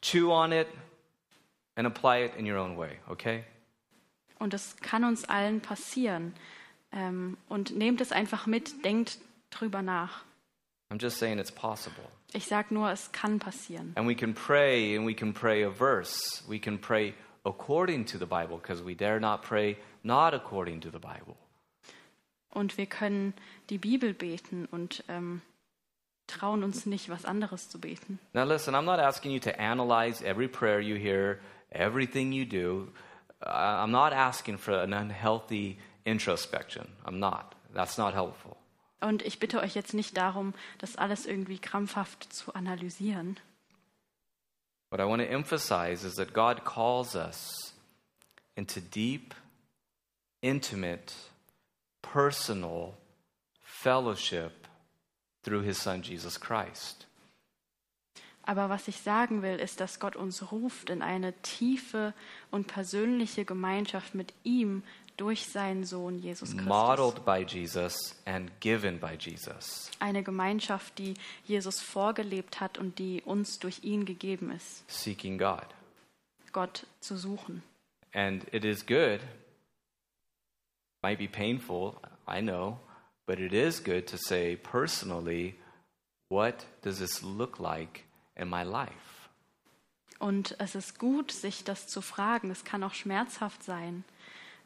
chew 0.00 0.32
on 0.32 0.50
it, 0.50 0.68
and 1.76 1.86
apply 1.86 2.24
it 2.24 2.34
in 2.36 2.50
your 2.50 2.56
own 2.56 2.78
way, 2.78 3.00
okay? 3.06 3.44
Und 4.38 4.54
das 4.54 4.76
kann 4.78 5.04
uns 5.04 5.26
allen 5.26 5.60
passieren. 5.60 6.32
Ähm, 6.90 7.36
und 7.50 7.76
nehmt 7.76 8.00
es 8.00 8.12
einfach 8.12 8.46
mit, 8.46 8.82
denkt 8.82 9.18
drüber 9.50 9.82
nach. 9.82 10.24
I'm 10.90 10.98
just 10.98 11.18
saying 11.18 11.38
it's 11.38 11.52
possible. 11.52 12.08
Ich 12.32 12.46
sage 12.46 12.72
nur, 12.72 12.90
es 12.90 13.10
kann 13.12 13.38
passieren. 13.38 13.92
And 13.96 14.06
we 14.08 14.14
can 14.14 14.34
pray, 14.34 14.96
and 14.96 15.06
we 15.06 15.14
can 15.14 15.32
pray 15.32 15.64
a 15.64 15.70
verse. 15.70 16.42
We 16.48 16.60
can 16.60 16.78
pray 16.78 17.14
according 17.44 18.06
to 18.06 18.18
the 18.18 18.26
Bible, 18.26 18.58
because 18.58 18.84
we 18.84 18.94
dare 18.94 19.18
not 19.20 19.42
pray 19.42 19.76
not 20.04 20.32
according 20.34 20.80
to 20.82 20.90
the 20.90 20.98
Bible. 21.00 21.36
Und 22.52 22.76
wir 22.78 22.86
können 22.86 23.34
die 23.68 23.78
Bibel 23.78 24.12
beten 24.14 24.66
und 24.70 25.04
ähm, 25.08 25.40
trauen 26.26 26.62
uns 26.64 26.86
nicht, 26.86 27.08
was 27.08 27.24
anderes 27.24 27.68
zu 27.68 27.80
beten. 27.80 28.18
Now, 28.32 28.44
listen, 28.44 28.74
I'm 28.74 28.84
not 28.84 28.98
asking 29.00 29.32
you 29.32 29.40
to 29.40 29.50
analyze 29.60 30.22
every 30.24 30.48
prayer 30.48 30.80
you 30.80 30.96
hear, 30.96 31.40
everything 31.70 32.32
you 32.32 32.44
do. 32.44 32.92
I- 33.42 33.82
I'm 33.84 33.90
not 33.90 34.12
asking 34.12 34.58
for 34.58 34.74
an 34.80 34.92
unhealthy 34.92 35.78
introspection. 36.04 36.88
I'm 37.04 37.18
not. 37.18 37.54
That's 37.74 37.98
not 37.98 38.14
helpful. 38.14 38.56
Und 39.00 39.22
ich 39.22 39.38
bitte 39.38 39.60
euch 39.60 39.74
jetzt 39.74 39.94
nicht 39.94 40.16
darum, 40.16 40.54
das 40.78 40.96
alles 40.96 41.26
irgendwie 41.26 41.58
krampfhaft 41.58 42.32
zu 42.32 42.54
analysieren. 42.54 43.38
What 44.90 45.00
I 45.00 45.04
want 45.04 45.22
to 45.22 45.28
emphasize 45.28 46.04
is 46.04 46.16
that 46.16 46.34
God 46.34 46.64
calls 46.64 47.14
us 47.14 47.74
into 48.56 48.80
deep, 48.80 49.34
intimate, 50.42 51.14
personal 52.02 52.94
fellowship 53.62 54.66
through 55.42 55.62
his 55.62 55.78
son 55.78 56.02
Jesus 56.02 56.38
Christ. 56.40 57.06
Aber 58.42 58.68
was 58.68 58.88
ich 58.88 59.00
sagen 59.00 59.42
will, 59.42 59.56
ist, 59.60 59.80
dass 59.80 60.00
Gott 60.00 60.16
uns 60.16 60.50
ruft 60.50 60.90
in 60.90 61.02
eine 61.02 61.34
tiefe 61.42 62.14
und 62.50 62.66
persönliche 62.66 63.44
Gemeinschaft 63.44 64.14
mit 64.14 64.34
ihm 64.42 64.82
durch 65.20 65.46
seinen 65.46 65.84
Sohn 65.84 66.18
Jesus 66.18 66.50
Christus. 66.50 66.66
modeled 66.66 67.24
by 67.24 67.44
Jesus 67.46 68.16
and 68.24 68.50
given 68.60 68.98
by 68.98 69.16
Jesus, 69.18 69.90
Eine 70.00 70.22
Gemeinschaft, 70.22 70.98
die 70.98 71.14
Jesus 71.44 71.80
vorgelebt 71.80 72.60
hat 72.60 72.78
und 72.78 72.98
die 72.98 73.20
uns 73.22 73.58
durch 73.58 73.84
ihn 73.84 74.04
gegeben 74.06 74.50
ist, 74.50 74.82
seeking 74.90 75.38
God. 75.38 75.66
Gott 76.52 76.86
zu 77.00 77.16
suchen. 77.16 77.62
And 78.12 78.44
it 78.52 78.64
is 78.64 78.84
good, 78.84 79.20
might 81.02 81.18
be 81.18 81.28
painful, 81.28 81.96
I 82.26 82.40
know, 82.40 82.78
but 83.26 83.38
it 83.38 83.52
is 83.52 83.82
good 83.82 84.06
to 84.08 84.16
say 84.16 84.56
personally, 84.56 85.54
what 86.28 86.66
does 86.82 86.98
this 86.98 87.22
look 87.22 87.58
like 87.58 88.04
in 88.36 88.48
my 88.48 88.62
life? 88.64 88.90
Und 90.18 90.54
es 90.58 90.74
ist 90.74 90.98
gut, 90.98 91.30
sich 91.32 91.64
das 91.64 91.86
zu 91.86 92.02
fragen. 92.02 92.50
Es 92.50 92.64
kann 92.64 92.82
auch 92.82 92.92
schmerzhaft 92.92 93.62
sein, 93.62 94.04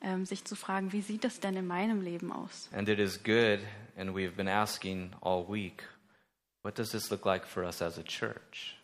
ähm, 0.05 0.27
sich 0.27 0.45
zu 0.45 0.55
fragen, 0.55 0.93
wie 0.93 1.01
sieht 1.01 1.25
das 1.25 1.41
denn 1.41 1.57
in 1.57 1.67
meinem 1.67 2.03
Leben 2.03 2.31
aus? 2.31 2.69
And 2.73 2.89
it 2.89 2.99
is 2.99 3.23
good, 3.23 3.61
and 3.97 4.15
we've 4.15 4.37
been 4.37 4.49
asking 4.49 5.13
all 5.21 5.49
week, 5.49 5.83
what 6.63 6.79
does 6.79 6.91
this 6.91 7.11
look 7.11 7.25
like 7.25 7.47
for 7.47 7.65
us 7.65 7.83
as 7.83 7.99
a 7.99 8.03
church? 8.03 8.77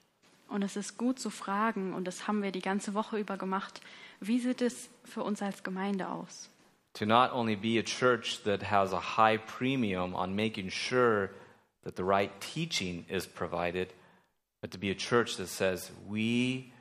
Und 0.49 0.63
es 0.63 0.77
ist 0.77 0.99
gut 0.99 1.21
zu 1.21 1.31
fragen, 1.31 1.95
und 1.95 2.07
das 2.07 2.27
haben 2.27 2.43
wir 2.43 2.51
die 2.51 2.63
ganze 2.63 2.95
Woche 2.95 3.19
über 3.19 3.37
gemacht, 3.37 3.81
wie 4.19 4.41
sieht 4.41 4.63
es 4.63 4.89
für 5.05 5.23
uns 5.23 5.43
als 5.43 5.63
Gemeinde 5.63 6.09
aus? 6.09 6.51
To 6.95 7.07
not 7.07 7.33
only 7.33 7.55
be 7.55 7.79
a 7.79 7.85
church 7.85 8.43
that 8.43 8.69
has 8.71 8.93
a 8.93 9.17
high 9.17 9.39
premium 9.39 10.15
on 10.15 10.35
making 10.35 10.71
sure 10.71 11.31
that 11.85 11.97
the 11.97 12.03
right 12.03 12.33
teaching 12.41 13.05
is 13.09 13.29
provided, 13.29 13.95
but 14.61 14.73
to 14.73 14.79
be 14.79 14.91
a 14.91 14.97
church 14.97 15.37
that 15.37 15.49
says 15.49 15.93
we 16.09 16.73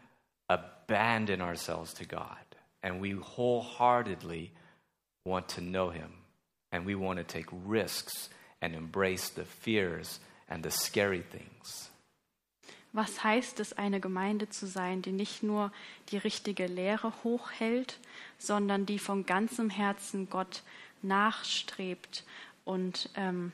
abandon 0.50 1.42
ourselves 1.42 1.94
to 1.94 2.06
God 2.06 2.49
and 2.82 3.02
we 3.02 3.12
wholeheartedly 3.12 4.52
want 5.26 5.48
to 5.50 5.62
know 5.62 5.90
Him 5.90 6.12
and 6.72 6.86
we 6.86 6.96
want 6.96 7.18
to 7.18 7.24
take 7.24 7.48
risks 7.66 8.30
and 8.62 8.76
embrace 8.76 9.30
the 9.30 9.46
fears 9.46 10.20
and 10.48 10.64
the 10.64 10.72
scary 10.72 11.24
things. 11.24 11.90
Was 12.92 13.24
heißt 13.24 13.60
es, 13.60 13.74
eine 13.74 14.00
Gemeinde 14.00 14.50
zu 14.50 14.66
sein, 14.66 15.04
die 15.04 15.12
nicht 15.12 15.44
nur 15.44 15.72
die 16.10 16.18
richtige 16.18 16.66
Lehre 16.66 17.14
hochhält, 17.24 18.00
sondern 18.40 18.88
die 18.88 18.98
von 18.98 19.28
ganzem 19.28 19.70
Herzen 19.70 20.28
Gott 20.30 20.64
nachstrebt 21.04 22.24
und 22.66 23.10
ähm, 23.16 23.52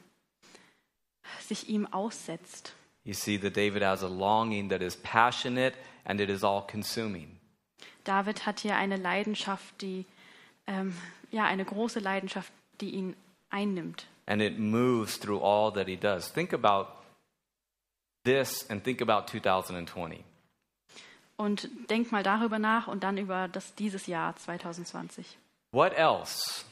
sich 1.42 1.68
ihm 1.68 1.86
aussetzt? 1.86 2.74
You 3.04 3.14
see 3.14 3.38
that 3.38 3.58
David 3.58 3.84
has 3.84 4.04
a 4.04 4.08
longing 4.08 4.70
that 4.70 4.82
is 4.82 4.96
passionate 4.96 5.76
and 6.06 6.22
it 6.22 6.30
is 6.30 6.44
all 6.44 6.66
consuming. 6.66 7.35
David 8.06 8.46
hat 8.46 8.62
hier 8.62 8.76
eine 8.78 8.96
Leidenschaft, 8.96 9.82
die 9.82 10.06
ähm, 10.68 10.96
ja 11.32 11.44
eine 11.44 11.66
große 11.66 12.00
Leidenschaft, 12.00 12.52
die 12.82 12.92
ihn 12.92 13.16
einnimmt. 13.50 14.08
and 14.28 14.42
it 14.42 14.58
moves 14.58 15.20
through 15.20 15.40
all 15.44 15.72
that 15.72 15.88
he 15.88 15.96
does. 15.96 16.32
Think 16.34 16.52
about 16.54 16.88
this 18.24 18.66
and 18.70 18.84
think 18.84 19.02
about 19.02 19.28
2020. 19.28 20.24
Und 21.38 21.70
denk 21.90 22.12
mal 22.12 22.24
darüber 22.24 22.60
nach 22.60 22.88
und 22.88 23.04
dann 23.04 23.18
über 23.18 23.48
das 23.50 23.76
dieses 23.76 24.08
Jahr 24.08 24.36
2020. 24.38 25.38
What 25.72 25.94
else 25.98 26.64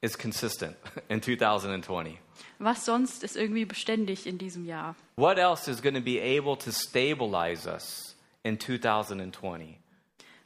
is 0.00 0.16
consistent 0.16 0.76
in 1.08 1.20
2020? 1.20 2.16
Was 2.58 2.84
sonst 2.84 3.24
ist 3.24 3.36
irgendwie 3.36 3.64
beständig 3.64 4.26
in 4.26 4.38
diesem 4.38 4.64
Jahr? 4.64 4.94
What 5.16 5.38
else 5.38 5.68
is 5.70 5.82
going 5.82 5.96
to 5.96 6.00
be 6.00 6.20
able 6.20 6.56
to 6.56 6.70
stabilize 6.70 7.68
us 7.68 8.16
in 8.44 8.58
2020? 8.58 9.79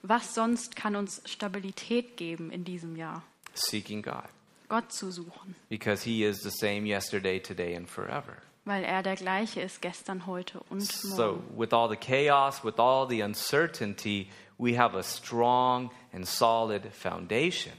Was 0.06 0.34
sonst 0.34 0.76
kann 0.76 0.96
uns 0.96 1.22
Stabilität 1.24 2.16
geben 2.18 2.50
in 2.50 2.62
diesem 2.64 2.94
Jahr? 2.94 3.22
Seeking 3.54 4.02
God. 4.02 4.24
Gott 4.68 4.92
zu 4.92 5.10
suchen, 5.10 5.54
Because 5.70 6.04
he 6.04 6.24
is 6.24 6.42
the 6.42 6.50
same 6.50 6.86
yesterday, 6.86 7.40
today, 7.40 7.74
and 7.76 7.88
forever. 7.88 8.36
weil 8.66 8.84
er 8.84 9.02
der 9.02 9.16
gleiche 9.16 9.60
ist 9.62 9.80
gestern, 9.80 10.26
heute 10.26 10.60
und 10.70 10.82
So, 10.82 11.08
morgen. 11.38 11.58
with 11.58 11.72
all 11.72 11.88
the 11.88 11.96
chaos, 11.96 12.62
with 12.64 12.78
all 12.78 13.06
the 13.08 13.22
uncertainty, 13.22 14.28
we 14.58 14.76
have 14.78 14.94
a 14.96 15.02
strong 15.02 15.90
and 16.12 16.26
solid 16.26 16.92
foundation. 16.92 17.72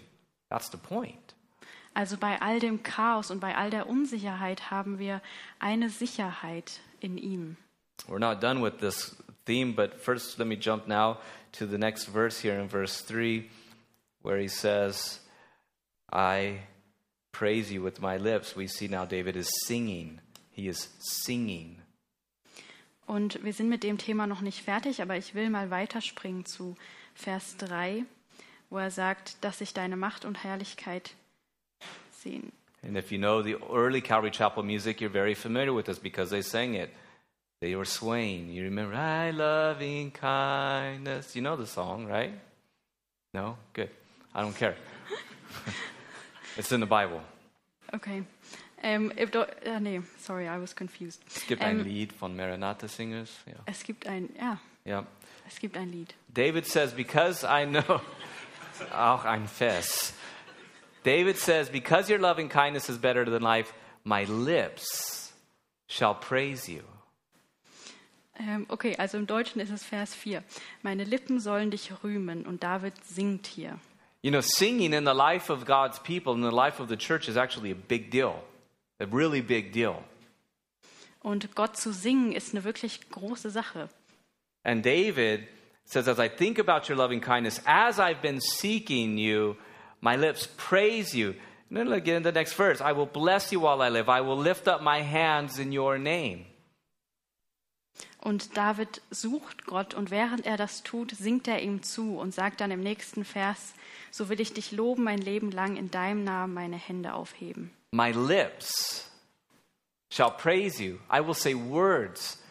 That's 0.49 0.69
the 0.71 0.77
point. 0.77 1.35
Also 1.93 2.17
bei 2.17 2.41
all 2.41 2.59
dem 2.59 2.81
Chaos 2.83 3.29
und 3.31 3.39
bei 3.39 3.55
all 3.55 3.69
der 3.69 3.87
Unsicherheit 3.87 4.69
haben 4.71 4.97
wir 4.99 5.21
eine 5.59 5.89
Sicherheit 5.89 6.79
in 6.99 7.17
ihm. 7.17 7.57
We're 8.07 8.19
not 8.19 8.41
done 8.43 8.61
with 8.63 8.77
this 8.79 9.15
theme, 9.45 9.73
but 9.73 9.99
first 9.99 10.39
let 10.39 10.47
me 10.47 10.55
jump 10.55 10.87
now 10.87 11.19
to 11.53 11.65
the 11.65 11.77
next 11.77 12.05
verse 12.05 12.39
here 12.39 12.59
in 12.59 12.67
verse 12.67 13.01
3, 13.01 13.49
where 14.21 14.37
he 14.37 14.47
says, 14.47 15.19
I 16.11 16.61
praise 17.31 17.71
you 17.71 17.81
with 17.81 18.01
my 18.01 18.17
lips. 18.17 18.55
We 18.55 18.67
see 18.67 18.87
now 18.87 19.05
David 19.05 19.35
is 19.35 19.49
singing. 19.65 20.19
He 20.51 20.67
is 20.67 20.89
singing. 20.99 21.81
Und 23.07 23.43
wir 23.43 23.53
sind 23.53 23.69
mit 23.69 23.83
dem 23.83 23.97
Thema 23.97 24.25
noch 24.25 24.41
nicht 24.41 24.63
fertig, 24.63 25.01
aber 25.01 25.15
ich 25.15 25.35
will 25.35 25.49
mal 25.49 25.69
weiterspringen 25.69 26.45
zu 26.45 26.75
Vers 27.13 27.55
3, 27.57 28.03
wo 28.69 28.79
er 28.79 28.89
sagt, 28.89 29.43
dass 29.43 29.59
sich 29.59 29.73
deine 29.73 29.95
Macht 29.95 30.25
und 30.25 30.43
Herrlichkeit 30.43 31.11
sehen. 32.11 32.51
And 32.81 32.97
if 32.97 33.11
you 33.11 33.17
know 33.17 33.41
the 33.41 33.57
early 33.71 34.01
Calvary 34.01 34.31
Chapel 34.31 34.63
music, 34.63 35.01
you're 35.01 35.09
very 35.09 35.35
familiar 35.35 35.73
with 35.75 35.85
this 35.85 35.99
because 35.99 36.29
they 36.29 36.41
sang 36.41 36.75
it. 36.75 36.89
They 37.61 37.75
were 37.75 37.85
swaying. 37.85 38.49
You 38.49 38.63
remember, 38.63 38.95
I 38.95 39.31
loving 39.31 40.11
kindness. 40.11 41.35
You 41.35 41.41
know 41.41 41.55
the 41.55 41.65
song, 41.67 42.05
right? 42.05 42.33
No? 43.33 43.57
Good. 43.73 43.89
I 44.33 44.41
don't 44.41 44.55
care. 44.55 44.75
it's 46.57 46.71
in 46.71 46.79
the 46.79 46.85
Bible. 46.85 47.21
Okay. 47.93 48.23
Um, 48.83 49.11
Im 49.17 49.29
Deu- 49.31 49.47
äh, 49.63 49.79
nee, 49.79 50.01
sorry, 50.19 50.47
I 50.47 50.57
was 50.59 50.75
confused. 50.75 51.23
Es 51.27 51.47
gibt 51.47 51.61
ein 51.61 51.79
Ähm, 51.79 51.85
Lied 51.85 52.13
von 52.13 52.35
Maranatha 52.35 52.87
Singers. 52.87 53.31
Ja. 53.47 53.53
Es 53.65 53.83
gibt 53.83 54.05
ein, 54.05 54.29
ja, 54.37 54.59
ja. 54.83 55.05
es 55.47 55.57
gibt 55.59 55.75
ein 55.77 55.91
Lied. 55.91 56.13
David 56.31 56.67
says, 56.67 56.91
because 56.93 57.43
I 57.43 57.65
know, 57.65 58.01
auch 58.93 59.25
ein 59.25 59.47
Fest. 59.47 60.13
David 61.03 61.37
says, 61.37 61.69
because 61.69 62.09
your 62.11 62.19
loving 62.19 62.49
kindness 62.49 62.89
is 62.89 62.97
better 62.97 63.25
than 63.25 63.41
life, 63.41 63.73
my 64.03 64.25
lips 64.25 65.31
shall 65.87 66.13
praise 66.13 66.67
you. 66.69 66.83
Ähm, 68.37 68.65
okay, 68.69 68.95
also 68.97 69.17
im 69.17 69.27
Deutschen 69.27 69.61
ist 69.61 69.71
es 69.71 69.83
Vers 69.83 70.13
4. 70.13 70.43
Meine 70.81 71.03
Lippen 71.03 71.39
sollen 71.39 71.71
dich 71.71 71.91
rühmen 72.03 72.45
und 72.45 72.63
David 72.63 72.93
singt 73.05 73.47
hier. 73.47 73.79
You 74.21 74.31
know, 74.31 74.41
singing 74.41 74.93
in 74.93 75.05
the 75.05 75.13
life 75.13 75.51
of 75.51 75.65
God's 75.65 75.99
people, 75.99 76.33
in 76.33 76.41
the 76.41 76.55
life 76.55 76.81
of 76.81 76.89
the 76.89 76.97
church, 76.97 77.27
is 77.27 77.37
actually 77.37 77.71
a 77.71 77.75
big 77.75 78.09
deal, 78.09 78.43
a 78.99 79.05
really 79.05 79.41
big 79.41 79.71
deal. 79.71 80.03
Und 81.21 81.55
Gott 81.55 81.77
zu 81.77 81.91
singen 81.91 82.33
ist 82.33 82.53
eine 82.53 82.63
wirklich 82.63 83.09
große 83.09 83.49
Sache. 83.49 83.89
And 84.63 84.83
David 84.83 85.47
says, 85.85 86.07
As 86.07 86.19
I 86.19 86.27
think 86.27 86.59
about 86.59 86.89
your 86.89 86.97
loving 86.97 87.21
kindness, 87.21 87.61
as 87.65 87.99
I've 87.99 88.21
been 88.21 88.41
seeking 88.41 89.17
you, 89.17 89.55
my 90.01 90.15
lips 90.15 90.47
praise 90.57 91.15
you. 91.15 91.35
And 91.69 91.77
then 91.77 91.93
again, 91.93 92.23
the 92.23 92.31
next 92.31 92.53
verse 92.53 92.81
I 92.81 92.91
will 92.91 93.07
bless 93.07 93.51
you 93.51 93.61
while 93.61 93.81
I 93.81 93.89
live. 93.89 94.09
I 94.09 94.21
will 94.21 94.37
lift 94.37 94.67
up 94.67 94.81
my 94.81 95.01
hands 95.01 95.59
in 95.59 95.71
your 95.71 95.97
name. 95.97 96.45
Und 98.25 98.57
David 98.57 99.03
sucht 99.11 99.67
Gott 99.67 99.93
und 99.93 100.09
während 100.09 100.47
er 100.47 100.57
das 100.57 100.81
tut, 100.81 101.11
singt 101.11 101.47
er 101.47 101.61
ihm 101.61 101.83
zu 101.83 102.17
und 102.17 102.33
sagt 102.33 102.59
dann 102.59 102.71
im 102.71 102.79
nächsten 102.79 103.23
Vers, 103.23 103.75
so 104.09 104.29
will 104.29 104.41
ich 104.41 104.51
dich 104.51 104.71
loben 104.71 105.03
mein 105.03 105.19
Leben 105.19 105.51
lang 105.51 105.77
in 105.77 105.91
deinem 105.91 106.23
Namen 106.23 106.55
meine 106.55 106.75
Hände 106.75 107.13
aufheben. 107.13 107.69
My 107.91 108.09
lips 108.09 109.11
shall 110.09 110.31
praise 110.31 110.83
you. 110.83 110.95
I 111.13 111.23
will 111.23 111.35
say 111.35 111.53
words. 111.53 112.41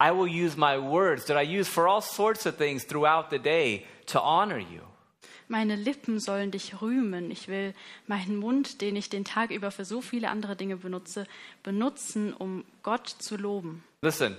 I 0.00 0.12
will 0.12 0.28
use 0.28 0.56
my 0.56 0.78
words 0.78 1.24
that 1.24 1.36
I 1.36 1.42
use 1.42 1.68
for 1.68 1.88
all 1.88 2.00
sorts 2.00 2.46
of 2.46 2.56
things 2.56 2.86
throughout 2.86 3.30
the 3.32 3.40
day 3.40 3.84
to 4.06 4.20
honor 4.20 4.58
you. 4.58 4.82
Meine 5.48 5.74
Lippen 5.74 6.20
sollen 6.20 6.52
dich 6.52 6.80
rühmen. 6.80 7.32
Ich 7.32 7.48
will 7.48 7.74
meinen 8.06 8.36
Mund, 8.36 8.80
den 8.80 8.94
ich 8.94 9.10
den 9.10 9.24
Tag 9.24 9.50
über 9.50 9.72
für 9.72 9.84
so 9.84 10.00
viele 10.00 10.30
andere 10.30 10.54
Dinge 10.54 10.76
benutze, 10.76 11.26
benutzen, 11.64 12.32
um 12.32 12.64
Gott 12.84 13.08
zu 13.08 13.36
loben. 13.36 13.82
Listen, 14.00 14.36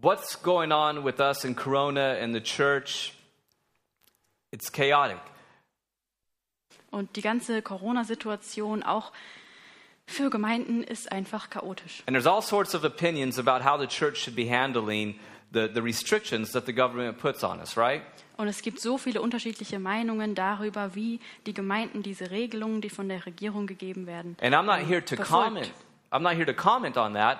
what's 0.00 0.40
going 0.42 0.72
on 0.72 1.04
with 1.04 1.20
us 1.20 1.44
in 1.44 1.54
Corona 1.54 2.16
and 2.20 2.34
the 2.34 2.40
church? 2.40 3.12
It's 4.52 4.70
chaotic. 4.70 5.18
Und 6.90 7.16
die 7.16 7.22
ganze 7.22 7.62
Corona-Situation 7.62 8.82
auch 8.82 9.12
für 10.06 10.30
Gemeinden 10.30 10.82
ist 10.84 11.10
einfach 11.10 11.50
chaotisch. 11.50 12.02
And 12.06 12.14
there's 12.14 12.26
all 12.26 12.42
sorts 12.42 12.74
of 12.74 12.84
opinions 12.84 13.38
about 13.38 13.64
how 13.64 13.78
the 13.78 13.86
church 13.88 14.18
should 14.18 14.36
be 14.36 14.48
handling 14.48 15.18
the, 15.52 15.68
the 15.72 15.82
restrictions 15.82 16.52
that 16.52 16.64
the 16.66 16.72
government 16.72 17.18
puts 17.18 17.42
on 17.42 17.58
us, 17.60 17.76
right? 17.76 18.02
Und 18.36 18.48
es 18.48 18.62
gibt 18.62 18.80
so 18.80 18.98
viele 18.98 19.20
unterschiedliche 19.22 19.78
Meinungen 19.78 20.34
darüber, 20.34 20.94
wie 20.94 21.20
die 21.46 21.54
Gemeinden 21.54 22.02
diese 22.02 22.30
Regelungen, 22.30 22.80
die 22.82 22.90
von 22.90 23.08
der 23.08 23.24
Regierung 23.26 23.66
gegeben 23.66 24.06
werden, 24.06 24.36
And 24.40 24.54
I'm 24.54 24.64
not 24.64 24.86
here 24.86 25.04
to 25.04 25.16
befolgt. 25.16 25.28
comment. 25.48 25.72
I'm 26.12 26.20
not 26.22 26.34
here 26.34 26.46
to 26.46 26.54
comment 26.54 26.96
on 26.96 27.14
that. 27.14 27.38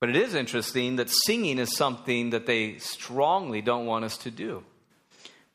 But 0.00 0.10
it 0.10 0.16
is 0.16 0.34
interesting 0.34 0.96
that 0.98 1.08
singing 1.08 1.58
is 1.58 1.76
something 1.76 2.30
that 2.30 2.46
they 2.46 2.78
strongly 2.78 3.62
don't 3.62 3.86
want 3.86 4.04
us 4.04 4.16
to 4.18 4.30
do. 4.30 4.62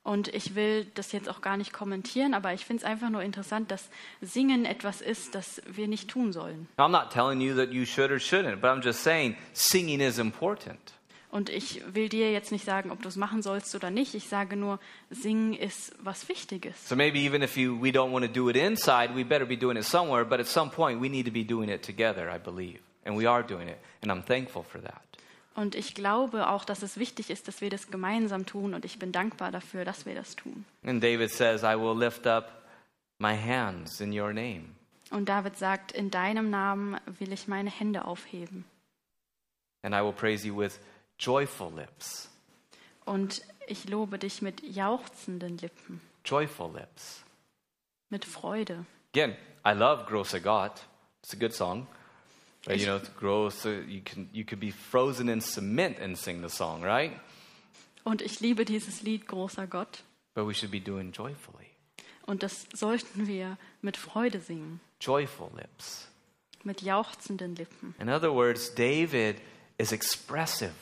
Und 0.03 0.27
ich 0.27 0.53
will 0.55 0.85
das 0.95 1.13
jetzt 1.13 1.29
auch 1.29 1.39
gar 1.39 1.55
nicht 1.55 1.71
kommentieren, 1.71 2.33
aber 2.33 2.53
ich 2.53 2.65
finde 2.65 2.83
es 2.83 2.85
einfach 2.85 3.09
nur 3.09 3.21
interessant, 3.23 3.71
dass 3.71 3.89
Singen 4.19 4.65
etwas 4.65 4.99
ist, 4.99 5.33
das 5.33 5.61
wir 5.65 5.87
nicht 5.87 6.09
tun 6.09 6.33
sollen. 6.33 6.67
Now, 6.77 6.87
I'm 6.87 6.91
not 6.91 7.09
telling 7.09 7.39
you 7.39 7.55
that 7.55 7.71
you 7.71 7.85
should 7.85 8.11
or 8.11 8.17
shouldn't, 8.17 8.57
but 8.57 8.69
I'm 8.69 8.83
just 8.83 9.01
saying 9.01 9.37
singing 9.53 10.01
is 10.01 10.17
important. 10.17 10.93
Und 11.31 11.49
ich 11.49 11.81
will 11.95 12.09
dir 12.09 12.31
jetzt 12.31 12.51
nicht 12.51 12.65
sagen, 12.65 12.91
ob 12.91 13.01
du 13.01 13.07
es 13.07 13.15
machen 13.15 13.41
sollst 13.41 13.73
oder 13.75 13.89
nicht. 13.89 14.13
Ich 14.13 14.27
sage 14.27 14.57
nur, 14.57 14.77
Singen 15.09 15.53
ist 15.53 15.93
was 16.03 16.27
Wichtiges. 16.27 16.75
So 16.87 16.97
maybe 16.97 17.17
even 17.19 17.41
if 17.41 17.55
you, 17.55 17.81
we 17.81 17.89
don't 17.89 18.11
want 18.11 18.25
to 18.25 18.31
do 18.31 18.49
it 18.49 18.57
inside, 18.57 19.15
we 19.15 19.23
better 19.23 19.45
be 19.45 19.57
doing 19.57 19.77
it 19.77 19.85
somewhere. 19.85 20.25
But 20.25 20.41
at 20.41 20.47
some 20.47 20.69
point, 20.69 21.01
we 21.01 21.07
need 21.07 21.25
to 21.25 21.31
be 21.31 21.45
doing 21.45 21.69
it 21.69 21.81
together, 21.81 22.29
I 22.29 22.37
believe. 22.37 22.81
And 23.05 23.17
we 23.19 23.29
are 23.29 23.43
doing 23.43 23.67
it. 23.67 23.77
And 24.01 24.11
I'm 24.11 24.23
thankful 24.25 24.63
for 24.63 24.81
that. 24.81 25.01
Und 25.55 25.75
ich 25.75 25.93
glaube 25.93 26.49
auch, 26.49 26.65
dass 26.65 26.81
es 26.81 26.97
wichtig 26.97 27.29
ist, 27.29 27.47
dass 27.47 27.61
wir 27.61 27.69
das 27.69 27.91
gemeinsam 27.91 28.45
tun. 28.45 28.73
Und 28.73 28.85
ich 28.85 28.97
bin 28.97 29.11
dankbar 29.11 29.51
dafür, 29.51 29.85
dass 29.85 30.05
wir 30.05 30.15
das 30.15 30.35
tun. 30.35 30.65
And 30.83 31.03
David 31.03 31.29
says, 31.31 31.61
I 31.63 31.75
will 31.77 31.97
lift 31.97 32.25
up 32.25 32.63
my 33.19 33.35
hands 33.37 33.99
in 34.01 34.17
your 34.17 34.33
name. 34.33 34.69
Und 35.11 35.29
David 35.29 35.57
sagt, 35.57 35.91
in 35.91 36.09
deinem 36.09 36.49
Namen 36.49 36.99
will 37.19 37.31
ich 37.31 37.47
meine 37.47 37.69
Hände 37.69 38.05
aufheben. 38.05 38.65
And 39.83 39.93
I 39.93 39.99
will 40.01 40.13
praise 40.13 40.47
you 40.47 40.57
with 40.57 40.79
joyful 41.19 41.71
lips. 41.71 42.29
Und 43.05 43.43
ich 43.67 43.87
lobe 43.89 44.17
dich 44.17 44.41
mit 44.41 44.63
jauchzenden 44.63 45.57
Lippen, 45.59 46.01
Joyful 46.25 46.71
lips. 46.73 47.23
mit 48.09 48.25
Freude. 48.25 48.85
Again, 49.13 49.35
I 49.65 49.73
love 49.73 50.05
Großer 50.05 50.39
Gott. 50.39 50.81
It's 51.21 51.33
a 51.33 51.37
good 51.37 51.53
song. 51.53 51.85
Right? 52.67 52.79
You 52.79 52.85
know, 52.85 52.95
it's 52.97 53.09
gross. 53.09 53.65
You 53.65 54.01
can 54.03 54.29
you 54.31 54.45
could 54.45 54.59
be 54.59 54.71
frozen 54.71 55.27
in 55.29 55.41
cement 55.41 55.99
and 55.99 56.17
sing 56.17 56.41
the 56.41 56.49
song, 56.49 56.81
right? 56.81 57.19
Und 58.05 58.21
ich 58.21 58.39
liebe 58.41 58.65
dieses 58.65 59.01
Lied, 59.01 59.27
großer 59.27 59.67
Gott. 59.67 60.03
But 60.33 60.45
we 60.47 60.53
should 60.53 60.71
be 60.71 60.79
doing 60.79 61.11
joyfully. 61.11 61.67
Und 62.25 62.41
das 62.41 62.65
sollten 62.73 63.27
wir 63.27 63.57
mit 63.81 63.97
Freude 63.97 64.39
singen, 64.39 64.79
Joyful 65.01 65.49
lips. 65.55 66.07
mit 66.63 66.81
jauchzenden 66.81 67.55
Lippen. 67.55 67.93
In 67.99 68.09
other 68.09 68.33
words, 68.33 68.73
David 68.73 69.41
is 69.77 69.91
expressive 69.91 70.73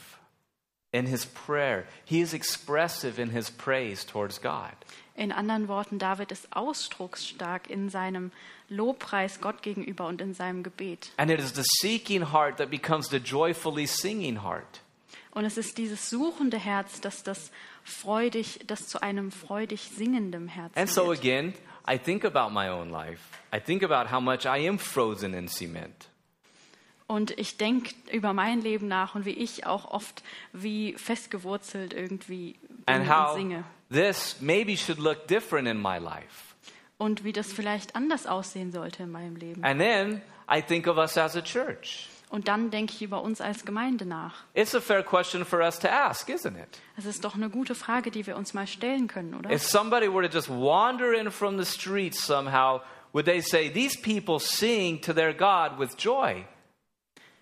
in 0.92 1.08
his 1.08 1.26
prayer. 1.26 1.86
He 2.06 2.22
is 2.22 2.34
expressive 2.34 3.20
in 3.20 3.32
his 3.32 3.50
praise 3.50 4.06
towards 4.06 4.40
God. 4.40 4.74
In 5.22 5.32
anderen 5.32 5.67
Worten, 5.67 5.99
David 5.99 6.32
ist 6.32 6.47
ausdrucksstark 6.55 7.69
in 7.69 7.91
seinem 7.91 8.32
Lobpreis 8.69 9.39
Gott 9.39 9.61
gegenüber 9.61 10.07
und 10.07 10.19
in 10.19 10.34
seinem 10.34 10.63
Gebet. 10.63 11.11
And 11.17 11.30
it 11.30 11.39
is 11.39 11.53
the 11.53 11.61
seeking 11.80 12.32
heart 12.34 12.57
that 12.57 12.72
becomes 12.72 13.07
the 13.09 13.17
joyfully 13.17 13.86
singing 13.86 14.41
heart. 14.41 14.82
Und 15.30 15.45
es 15.45 15.57
ist 15.57 15.78
dieses 15.78 16.09
suchende 16.09 16.57
Herz, 16.57 17.01
das 17.01 17.22
das 17.22 17.51
freudig, 17.84 18.61
das 18.65 18.88
zu 18.88 19.03
einem 19.03 19.32
freudig 19.32 19.91
singendem 19.95 20.47
Herzen 20.47 20.80
And 20.80 20.89
so 20.89 21.09
wird. 21.09 21.19
again, 21.19 21.53
I 21.88 21.99
think 21.99 22.26
about 22.26 22.51
my 22.51 22.69
own 22.69 22.89
life. 22.89 23.22
I 23.55 23.59
think 23.59 23.84
about 23.84 24.11
how 24.11 24.19
much 24.19 24.45
I 24.45 24.67
am 24.67 24.80
frozen 24.80 25.36
in 25.36 25.47
cement. 25.47 26.09
Und 27.05 27.38
ich 27.38 27.57
denke 27.57 27.93
über 28.11 28.34
mein 28.34 28.61
Leben 28.61 28.88
nach 28.88 29.13
und 29.13 29.26
wie 29.26 29.32
ich 29.32 29.67
auch 29.67 29.86
oft 29.91 30.24
wie 30.51 30.93
festgewurzelt 30.93 31.93
irgendwie 31.93 32.55
And 32.86 33.10
how 33.10 33.36
singe. 33.36 33.64
this 33.92 34.38
maybe 34.42 34.76
should 34.76 35.00
look 35.00 35.28
different 35.28 35.68
in 35.68 35.78
my 35.78 35.98
life. 35.98 36.56
Und 36.98 37.24
wie 37.24 37.34
das 37.34 37.52
vielleicht 37.52 37.96
anders 37.96 38.28
aussehen 38.28 38.72
sollte 38.72 39.04
in 39.04 39.12
meinem 39.12 39.36
Leben. 39.36 39.64
And 39.64 39.80
then 39.80 40.22
I 40.50 40.62
think 40.62 40.88
of 40.88 40.98
us 40.98 41.18
as 41.18 41.36
a 41.36 41.42
church. 41.42 42.08
Und 42.30 42.48
dann 42.48 42.72
denke 42.72 42.94
ich 42.94 43.02
über 43.02 43.22
uns 43.24 43.42
als 43.42 43.66
Gemeinde 43.66 44.06
nach. 44.06 44.46
It's 44.54 44.74
a 44.74 44.80
fair 44.80 45.04
question 45.04 45.44
for 45.44 45.60
us 45.60 45.78
to 45.80 45.90
ask, 45.90 46.30
isn't 46.30 46.56
it? 46.58 46.80
Es 46.96 47.06
ist 47.06 47.26
doch 47.26 47.36
eine 47.36 47.50
gute 47.50 47.76
Frage, 47.76 48.10
die 48.10 48.26
wir 48.26 48.38
uns 48.38 48.54
mal 48.54 48.68
stellen 48.68 49.08
können, 49.08 49.34
oder? 49.34 49.52
If 49.52 49.64
somebody 49.64 50.08
were 50.08 50.28
to 50.28 50.34
just 50.34 50.50
wander 50.50 51.12
in 51.14 51.30
from 51.30 51.58
the 51.58 51.66
streets 51.66 52.24
somehow, 52.26 52.80
would 53.14 53.26
they 53.26 53.42
say, 53.42 53.70
These 53.70 54.00
people 54.02 54.40
sing 54.40 55.02
to 55.02 55.14
their 55.14 55.34
God 55.34 55.78
with 55.78 55.98
joy? 55.98 56.46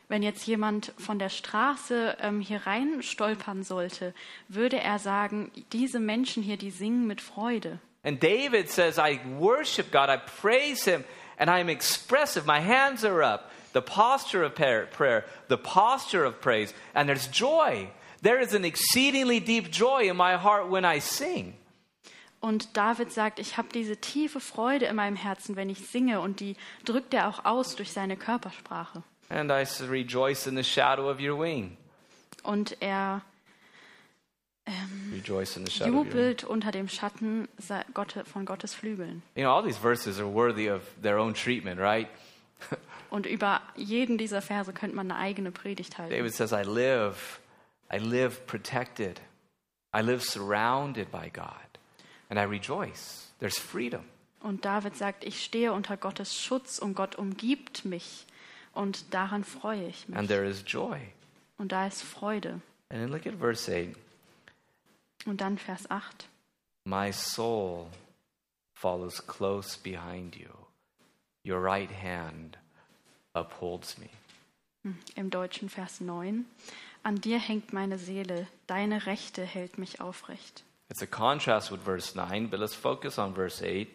Wenn 0.09 0.23
jetzt 0.23 0.47
jemand 0.47 0.91
von 0.97 1.19
der 1.19 1.29
Straße 1.29 2.17
ähm, 2.19 2.41
hier 2.41 2.65
rein 2.65 3.03
stolpern 3.03 3.63
sollte, 3.63 4.15
würde 4.47 4.79
er 4.79 4.97
sagen, 4.97 5.51
diese 5.71 5.99
Menschen 5.99 6.41
hier, 6.41 6.57
die 6.57 6.71
singen 6.71 7.05
mit 7.05 7.21
Freude. 7.21 7.79
And 8.03 8.21
David 8.21 8.71
says, 8.71 8.97
I 8.97 9.19
worship 9.37 9.91
God, 9.91 10.09
I 10.09 10.17
praise 10.41 10.83
Him, 10.83 11.03
and 11.37 11.47
I 11.47 11.59
am 11.59 11.69
expressive. 11.69 12.47
My 12.47 12.59
hands 12.59 13.05
are 13.05 13.21
up. 13.21 13.51
The 13.73 13.81
posture 13.81 14.43
of 14.43 14.55
prayer, 14.55 14.87
prayer, 14.87 15.25
the 15.47 15.57
posture 15.57 16.25
of 16.25 16.41
praise, 16.41 16.73
and 16.95 17.07
there's 17.07 17.27
joy. 17.27 17.89
There 18.23 18.41
is 18.41 18.55
an 18.55 18.65
exceedingly 18.65 19.39
deep 19.39 19.69
joy 19.71 20.09
in 20.09 20.17
my 20.17 20.37
heart 20.37 20.71
when 20.71 20.85
I 20.85 20.99
sing. 21.01 21.53
Und 22.39 22.75
David 22.77 23.11
sagt, 23.11 23.37
ich 23.37 23.57
habe 23.57 23.67
diese 23.71 23.97
tiefe 23.97 24.39
Freude 24.39 24.85
in 24.85 24.95
meinem 24.95 25.17
Herzen, 25.17 25.55
wenn 25.55 25.69
ich 25.69 25.87
singe, 25.87 26.21
und 26.21 26.39
die 26.39 26.55
drückt 26.83 27.13
er 27.13 27.27
auch 27.27 27.45
aus 27.45 27.75
durch 27.75 27.91
seine 27.91 28.17
Körpersprache. 28.17 29.03
And 29.29 29.51
I 29.51 29.65
rejoice 29.87 30.47
in 30.47 30.55
the 30.55 30.63
shadow 30.63 31.09
of 31.09 31.19
your 31.19 31.37
wing. 31.37 31.77
Und 32.43 32.77
er, 32.81 33.21
ähm, 34.65 35.13
rejoice 35.13 35.55
in 35.55 35.65
the 35.65 35.71
shadow. 35.71 35.91
Of 35.91 36.07
your... 36.07 36.13
Jubelt 36.13 36.43
unter 36.43 36.71
dem 36.71 36.87
Schatten 36.87 37.47
von 38.25 38.45
Gottes 38.45 38.73
Flügeln. 38.73 39.21
You 39.35 39.43
know, 39.43 39.51
all 39.51 39.63
these 39.63 39.77
verses 39.77 40.19
are 40.19 40.27
worthy 40.27 40.67
of 40.69 40.81
their 41.01 41.19
own 41.19 41.33
treatment, 41.33 41.79
right? 41.79 42.07
Und 43.09 43.25
über 43.25 43.61
jeden 43.75 44.17
dieser 44.17 44.41
Verse 44.41 44.71
könnte 44.73 44.95
man 44.95 45.11
eine 45.11 45.19
eigene 45.19 45.51
Predigt 45.51 45.97
halten. 45.97 46.13
David 46.13 46.33
says, 46.33 46.51
I 46.51 46.63
live, 46.63 47.39
I 47.91 47.97
live 47.97 48.45
protected. 48.45 49.21
I 49.95 50.01
live 50.01 50.23
surrounded 50.23 51.11
by 51.11 51.29
God. 51.31 51.53
And 52.29 52.39
I 52.39 52.43
rejoice. 52.43 53.31
There's 53.39 53.57
freedom. 53.57 54.03
Und 54.41 54.63
David 54.63 54.95
sagt, 54.95 55.23
ich 55.23 55.43
stehe 55.43 55.73
unter 55.73 55.97
Gottes 55.97 56.39
Schutz 56.39 56.79
und 56.79 56.93
Gott 56.93 57.15
umgibt 57.15 57.85
mich. 57.85 58.25
Und 58.79 59.13
daran 59.13 59.43
freue 59.43 59.87
ich 59.87 60.05
And 60.07 60.17
mich. 60.21 60.27
there 60.29 60.45
is 60.47 60.63
joy. 60.65 60.99
Und 61.57 61.71
da 61.73 61.85
ist 61.87 62.01
Freude. 62.01 62.61
And 62.89 63.01
then 63.01 63.09
look 63.09 63.27
at 63.27 63.33
verse 63.37 63.69
8. 63.69 63.95
Und 65.25 65.41
dann 65.41 65.57
Vers 65.57 65.91
8. 65.91 66.27
My 66.85 67.11
soul 67.11 67.87
follows 68.73 69.21
close 69.27 69.77
behind 69.77 70.37
you. 70.37 70.47
Your 71.45 71.61
right 71.61 71.89
hand 71.91 72.57
upholds 73.33 73.97
me. 73.97 74.07
Im 75.15 75.29
deutschen 75.29 75.67
Vers 75.69 75.99
9. 75.99 76.45
An 77.03 77.19
dir 77.19 77.37
hängt 77.37 77.73
meine 77.73 77.97
Seele, 77.97 78.47
deine 78.67 79.05
Rechte 79.05 79.43
hält 79.43 79.77
mich 79.77 79.99
aufrecht. 79.99 80.63
It's 80.89 81.01
a 81.01 81.05
contrast 81.05 81.69
with 81.69 81.81
verse 81.83 82.15
9, 82.15 82.49
but 82.49 82.59
let's 82.59 82.75
focus 82.75 83.19
on 83.19 83.35
verse 83.35 83.61
8. 83.61 83.87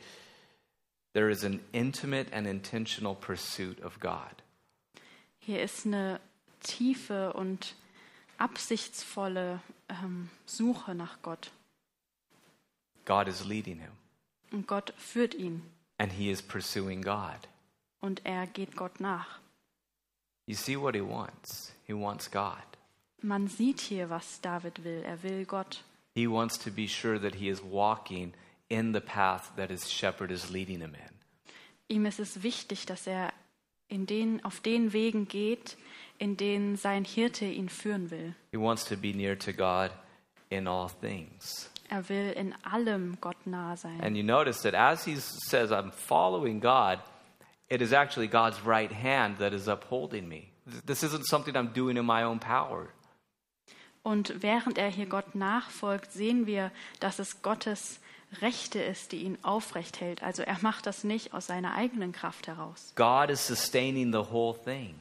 There 1.15 1.31
is 1.31 1.43
an 1.43 1.61
intimate 1.73 2.33
and 2.33 2.47
intentional 2.47 3.15
pursuit 3.15 3.81
of 3.83 3.99
God. 3.99 4.43
Hier 5.45 5.63
ist 5.63 5.87
eine 5.87 6.21
tiefe 6.61 7.33
und 7.35 7.75
absichtsvolle 8.39 9.61
ähm, 9.89 10.31
Suche 10.47 10.95
nach 10.95 11.21
Gott. 11.23 11.51
God 13.05 13.29
is 13.29 13.45
leading 13.45 13.79
him, 13.79 13.93
Und 14.51 14.67
Gott 14.67 14.95
führt 14.97 15.35
ihn 15.35 15.63
and 15.99 16.13
he 16.13 16.31
is 16.31 16.41
pursuing 16.43 17.03
God. 17.03 17.49
und 18.01 18.25
er 18.25 18.47
geht 18.47 18.77
Gott 18.77 19.01
nach. 19.01 19.39
You 20.47 20.55
see 20.55 20.79
what 20.79 20.95
he 20.95 21.03
wants? 21.03 21.73
He 21.87 21.95
wants 21.95 22.31
God. 22.31 22.63
Man 23.23 23.49
sieht 23.49 23.81
hier, 23.81 24.11
was 24.11 24.41
David 24.41 24.85
will. 24.85 25.03
Er 25.05 25.23
will 25.23 25.45
Gott. 25.47 25.83
He 26.15 26.27
wants 26.29 26.59
to 26.59 26.71
be 26.71 26.87
sure 26.89 27.19
that 27.21 27.35
he 27.35 27.49
is 27.49 27.63
walking 27.63 28.33
in 28.69 28.93
the 28.95 29.01
path 29.01 29.53
that 29.57 29.71
his 29.71 29.91
shepherd 29.91 30.31
is 30.31 30.51
leading 30.51 30.81
him 30.81 30.95
in. 30.95 31.15
Ihm 31.89 32.07
ist 32.07 32.19
es 32.19 32.43
wichtig, 32.43 32.87
dass 32.87 33.07
er 33.07 33.33
in 33.89 34.07
den, 34.07 34.45
auf 34.45 34.61
den 34.61 34.93
Wegen 34.93 35.29
geht, 35.29 35.77
in 36.19 36.37
denen 36.37 36.77
sein 36.77 37.05
Hirte 37.05 37.45
ihn 37.45 37.69
führen 37.69 38.11
will. 38.11 38.35
He 38.53 38.59
wants 38.59 38.85
to 38.87 38.97
be 38.97 39.13
near 39.13 39.39
to 39.39 39.53
God 39.53 39.91
in 40.51 40.67
all 40.67 40.89
things. 41.01 41.71
Er 41.91 42.09
will 42.09 42.33
in 42.33 42.55
allem 42.65 43.19
Gott 43.21 43.47
nah 43.47 43.77
sein. 43.77 44.01
And 44.01 44.17
you 44.17 44.23
notice 44.23 44.63
that 44.63 44.75
as 44.75 45.05
he 45.05 45.17
says, 45.17 45.71
I'm 45.71 45.93
following 45.93 46.61
God, 46.61 46.99
it 47.69 47.83
is 47.83 47.93
actually 47.93 48.29
God's 48.29 48.65
right 48.65 48.93
hand 48.93 49.39
that 49.39 49.53
is 49.53 49.69
upholding 49.69 50.29
me. 50.29 50.51
This 50.87 51.03
isn't 51.03 51.27
something 51.27 51.55
I'm 51.55 51.73
doing 51.75 51.97
in 51.97 52.07
my 52.07 52.25
own 52.25 52.41
power. 52.41 52.89
Und 54.03 54.43
während 54.43 54.77
er 54.77 54.91
hier 54.91 55.07
Gott 55.07 55.35
nachfolgt, 55.35 56.13
sehen 56.13 56.47
wir, 56.47 56.71
dass 57.01 57.19
es 57.19 57.43
Gottes 57.43 58.01
Rechte 58.35 58.81
ist, 58.83 59.13
die 59.13 59.23
ihn 59.23 59.39
aufrecht 59.43 60.01
hält. 60.01 60.23
Also 60.23 60.43
er 60.43 60.59
macht 60.63 60.87
das 60.87 61.05
nicht 61.05 61.33
aus 61.35 61.47
seiner 61.47 61.75
eigenen 61.75 62.13
Kraft 62.13 62.47
heraus. 62.47 62.93
God 62.97 63.31
is 63.31 63.47
sustaining 63.47 64.13
the 64.13 64.31
whole 64.31 64.57
thing. 64.65 64.95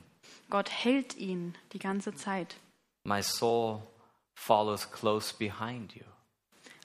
Gott 0.49 0.69
hält 0.69 1.15
ihn 1.17 1.55
die 1.73 1.79
ganze 1.79 2.13
Zeit. 2.15 2.55
My 3.03 3.21
soul 3.21 3.81
follows 4.36 4.89
close 4.91 5.34
behind 5.38 5.93
you, 5.95 6.03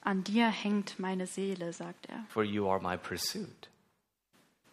An 0.01 0.23
dir 0.23 0.47
hängt 0.47 0.97
meine 0.99 1.27
Seele, 1.27 1.71
sagt 1.73 2.07
er. 2.07 2.25
for 2.29 2.43
you 2.43 2.69
are 2.69 2.81
my 2.81 2.97
pursuit. 2.97 3.69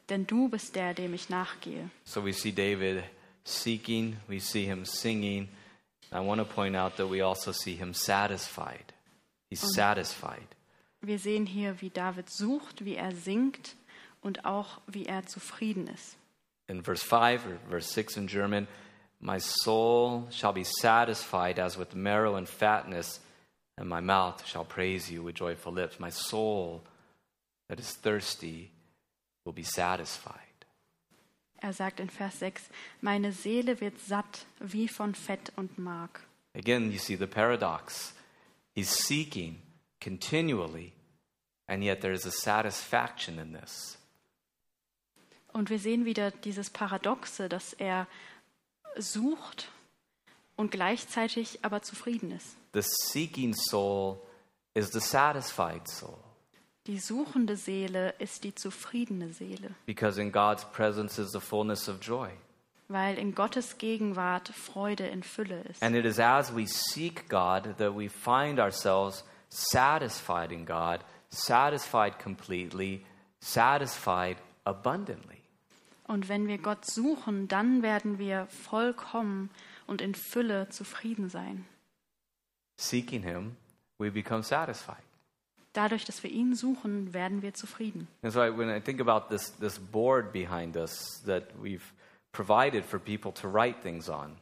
Denn 0.09 0.27
du 0.27 0.49
bist 0.49 0.77
der, 0.77 0.95
dem 0.95 1.15
ich 1.15 1.29
nachgehe. 1.31 1.91
So 2.05 2.25
we 2.25 2.33
see 2.33 2.53
David 2.53 3.03
seeking, 3.45 4.17
we 4.29 4.39
see 4.41 4.65
him 4.65 4.85
singing. 4.85 5.49
I 6.13 6.21
want 6.21 6.41
to 6.41 6.45
point 6.45 6.77
out 6.77 6.97
that 6.97 7.11
we 7.11 7.23
also 7.25 7.51
see 7.53 7.75
him 7.75 7.93
satisfied. 7.93 8.93
He's 9.51 9.61
satisfied. 9.75 10.47
Wir 11.07 11.21
sehen 11.21 11.47
hier, 11.47 11.81
wie 11.81 11.91
David 11.91 12.29
sucht, 12.29 12.85
wie 12.85 12.97
er 12.97 13.15
singt 13.15 13.77
und 14.23 14.45
auch 14.45 14.81
wie 14.89 15.07
er 15.07 15.25
zufrieden 15.25 15.87
ist. 15.87 16.17
In 16.67 16.83
verse 16.83 17.07
5 17.07 17.47
or 17.47 17.59
verse 17.71 17.93
6 17.93 18.17
in 18.17 18.27
German, 18.27 18.67
my 19.21 19.39
soul 19.39 20.27
shall 20.33 20.53
be 20.53 20.65
satisfied 20.65 21.61
as 21.61 21.79
with 21.79 21.95
marrow 21.95 22.35
and 22.35 22.49
fatness, 22.49 23.21
and 23.77 23.89
my 23.89 24.01
mouth 24.01 24.45
shall 24.45 24.65
praise 24.65 25.09
you 25.09 25.23
with 25.23 25.37
joyful 25.37 25.73
lips. 25.73 26.01
My 26.01 26.11
soul 26.11 26.83
that 27.69 27.79
is 27.79 27.93
thirsty 27.93 28.73
will 29.45 29.55
be 29.55 29.63
satisfied. 29.63 30.41
Er 31.63 31.73
sagt 31.73 32.01
in 32.01 32.11
Vers 32.11 32.41
6, 32.41 32.69
meine 33.01 33.31
Seele 33.31 33.81
wird 33.81 34.01
satt 34.01 34.45
wie 34.59 34.89
von 34.89 35.15
Fett 35.15 35.53
und 35.55 35.79
Mark. 35.79 36.27
Again, 36.55 36.91
you 36.91 36.99
see 36.99 37.15
the 37.17 37.29
paradox. 37.29 38.13
He's 38.75 38.91
seeking 38.91 39.63
continually, 40.01 40.93
and 41.67 41.83
yet 41.83 42.01
there 42.01 42.13
is 42.13 42.27
a 42.27 42.31
satisfaction 42.31 43.39
in 43.39 43.53
this. 43.53 43.99
Und 45.53 45.71
wir 45.71 45.79
sehen 45.79 46.05
wieder 46.05 46.31
dieses 46.31 46.71
Paradoxe, 46.71 47.49
dass 47.49 47.73
er 47.73 48.07
sucht 48.97 49.69
und 50.57 50.71
gleichzeitig 50.71 51.65
aber 51.65 51.83
zufrieden 51.83 52.31
ist. 52.33 52.57
The 52.75 52.83
seeking 52.83 53.55
soul 53.55 54.19
is 54.75 54.91
the 54.93 55.01
satisfied 55.01 55.89
soul 55.89 56.19
Die 56.87 56.99
suchende 56.99 57.57
Seele 57.57 58.15
ist 58.21 58.45
die 58.45 58.55
zufriedene 58.55 59.33
Seele, 59.33 59.75
because 59.87 60.21
in 60.21 60.31
God's 60.31 60.65
presence 60.71 61.19
is 61.19 61.33
the 61.33 61.41
fullness 61.41 61.89
of 61.89 62.01
joy. 62.01 62.31
weil 62.89 63.19
in 63.19 63.35
Gottes 63.35 63.79
Gegenwart 63.79 64.49
Freude 64.51 65.07
in 65.09 65.25
Fülle 65.25 65.63
ist. 65.63 65.83
And 65.83 65.97
it 65.97 66.05
is 66.05 66.21
as 66.21 66.55
we 66.55 66.67
seek 66.69 67.29
God 67.29 67.77
that 67.79 67.97
we 67.97 68.09
find 68.09 68.61
ourselves 68.61 69.25
satisfied 69.49 70.53
in 70.53 70.65
God, 70.65 71.01
satisfied 71.37 72.19
completely, 72.19 73.05
satisfied 73.41 74.37
abundantly. 74.65 75.37
Und 76.09 76.29
wenn 76.29 76.47
wir 76.47 76.59
Gott 76.59 76.85
suchen, 76.85 77.49
dann 77.49 77.83
werden 77.83 78.19
wir 78.19 78.47
vollkommen 78.47 79.51
und 79.87 80.01
in 80.01 80.15
Fülle 80.15 80.69
zufrieden 80.69 81.29
sein. 81.29 81.67
Seeking 82.79 83.23
Him, 83.23 83.57
we 83.99 84.11
become 84.11 84.43
satisfied. 84.43 85.03
Dadurch, 85.73 86.05
dass 86.05 86.23
wir 86.23 86.31
ihn 86.31 86.55
suchen, 86.55 87.13
werden 87.13 87.43
wir 87.43 87.53
zufrieden. 87.55 88.09
And 88.23 88.33
so 88.33 88.41
I, 88.41 88.51
when 88.57 88.71
I 88.71 88.81
think 88.81 89.01
about 89.01 89.29
this, 89.29 89.53
this 89.59 89.79
board 89.79 90.33
behind 90.33 90.77
us 90.77 91.23
that 91.27 91.45
we've 91.61 91.93
provided 92.33 92.85
for 92.85 92.99
people 92.99 93.33
to 93.33 93.49
write 93.49 93.83
things 93.83 94.09
on, 94.09 94.37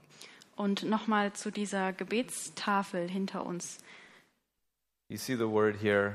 Und 0.56 0.84
nochmal 0.84 1.32
zu 1.32 1.50
dieser 1.50 1.92
Gebetstafel 1.92 3.08
hinter 3.08 3.44
uns. 3.44 3.78
you 5.08 5.16
see 5.16 5.34
the 5.34 5.48
word 5.48 5.76
here, 5.80 6.14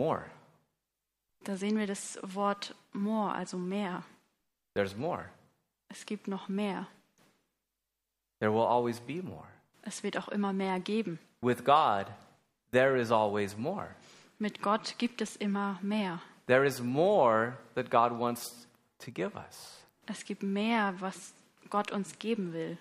more. 0.00 0.24
Da 1.44 1.56
sehen 1.56 1.76
wir 1.76 1.86
das 1.86 2.18
Wort 2.22 2.74
more, 2.92 3.34
also 3.34 3.56
mehr. 3.56 4.02
There's 4.74 4.96
more. 4.96 5.24
Es 5.88 6.06
gibt 6.06 6.28
noch 6.28 6.48
mehr. 6.48 6.86
There 8.40 8.52
will 8.52 8.66
always 8.66 9.00
be 9.00 9.22
more. 9.22 9.48
Es 9.82 10.02
wird 10.02 10.16
auch 10.16 10.28
immer 10.28 10.52
mehr 10.52 10.80
geben. 10.80 11.18
With 11.42 11.64
God, 11.64 12.06
there 12.72 12.96
is 12.96 13.10
always 13.10 13.56
more. 13.56 13.94
Mit 14.38 14.62
Gott 14.62 14.94
gibt 14.98 15.20
es 15.20 15.36
immer 15.36 15.78
mehr. 15.82 16.20
There 16.46 16.64
is 16.64 16.80
more 16.80 17.58
that 17.74 17.90
God 17.90 18.12
wants 18.18 18.66
to 19.04 19.10
give 19.10 19.34
us. 19.36 19.82
Es 20.06 20.24
gibt 20.24 20.42
mehr, 20.42 20.94
was 21.00 21.32
Gott 21.68 21.92
uns 21.92 22.18
geben 22.18 22.52
will. 22.52 22.78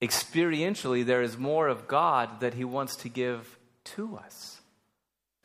Experientially, 0.00 1.04
there 1.04 1.22
is 1.22 1.36
more 1.38 1.68
of 1.68 1.86
God 1.86 2.40
that 2.40 2.54
He 2.54 2.64
wants 2.64 2.96
to 2.96 3.08
give 3.08 3.58
to 3.96 4.16
us. 4.16 4.61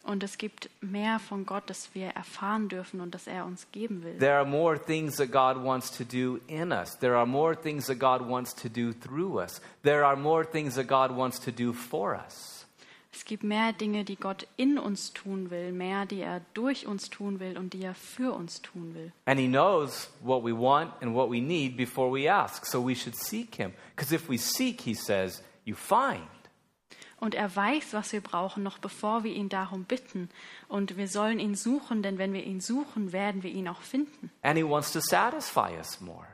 Und 0.08 0.24
es 0.24 0.38
gibt 0.38 0.70
mehr 0.80 1.20
von 1.20 1.45
Gott, 1.45 1.64
das 1.68 1.93
wir 1.93 2.08
erfahren 2.08 2.70
dürfen 2.70 3.01
und 3.01 3.14
das 3.14 3.28
er 3.28 3.45
uns 3.45 3.68
geben 3.74 4.03
will. 4.03 4.18
There 4.18 4.36
are 4.36 4.45
more 4.45 4.80
things 4.80 5.18
that 5.18 5.32
God 5.32 5.62
wants 5.62 5.91
to 5.97 6.05
do 6.05 6.39
in 6.47 6.72
us. 6.72 6.97
There 6.97 7.18
are 7.18 7.26
more 7.26 7.60
things 7.60 7.88
that 7.88 7.99
God 7.99 8.28
wants 8.28 8.55
to 8.55 8.70
do 8.70 8.93
through 8.93 9.41
us. 9.41 9.62
There 9.84 10.05
are 10.05 10.16
more 10.16 10.49
things 10.49 10.76
that 10.76 10.88
God 10.88 11.16
wants 11.16 11.39
to 11.41 11.51
do 11.51 11.74
for 11.74 12.16
us. 12.16 12.66
Es 13.12 13.26
gibt 13.26 13.43
mehr 13.43 13.74
Dinge, 13.74 14.05
die 14.05 14.16
Gott 14.16 14.47
in 14.58 14.78
uns 14.78 15.12
tun 15.12 15.49
will, 15.49 15.72
mehr, 15.72 16.05
die 16.05 16.22
er 16.22 16.41
durch 16.53 16.86
uns 16.86 17.10
tun 17.10 17.39
will 17.39 17.58
und 17.58 17.74
die 17.74 17.82
er 17.82 17.95
für 17.95 18.34
uns 18.34 18.62
tun 18.62 18.93
will. 18.93 19.12
And 19.26 19.39
He 19.39 19.47
knows 19.47 20.10
what 20.22 20.43
we 20.43 20.53
want 20.53 20.93
and 21.01 21.14
what 21.16 21.30
we 21.30 21.41
need 21.41 21.76
before 21.76 22.10
we 22.10 22.30
ask. 22.30 22.66
So 22.66 22.80
we 22.80 22.95
should 22.95 23.16
seek 23.16 23.55
Him. 23.55 23.74
Because 23.95 24.14
if 24.14 24.30
we 24.30 24.38
seek, 24.38 24.82
He 24.82 24.93
says, 24.93 25.41
you 25.66 25.76
find. 25.76 26.22
Und 27.20 27.34
er 27.34 27.55
weiß, 27.55 27.93
was 27.93 28.13
wir 28.13 28.22
brauchen, 28.22 28.61
noch 28.61 28.78
bevor 28.78 29.24
wir 29.24 29.34
ihn 29.34 29.49
darum 29.49 29.86
bitten. 29.86 30.30
Und 30.68 30.97
wir 30.97 31.07
sollen 31.07 31.39
ihn 31.39 31.55
suchen, 31.55 32.03
denn 32.03 32.20
wenn 32.20 32.32
wir 32.34 32.43
ihn 32.43 32.61
suchen, 32.61 33.11
werden 33.11 33.41
wir 33.41 33.51
ihn 33.51 33.68
auch 33.68 33.82
finden. 33.82 34.30
And 34.43 34.57
He 34.57 34.63
wants 34.63 34.91
to 34.93 34.99
satisfy 34.99 35.76
us 35.78 35.99
more. 35.99 36.28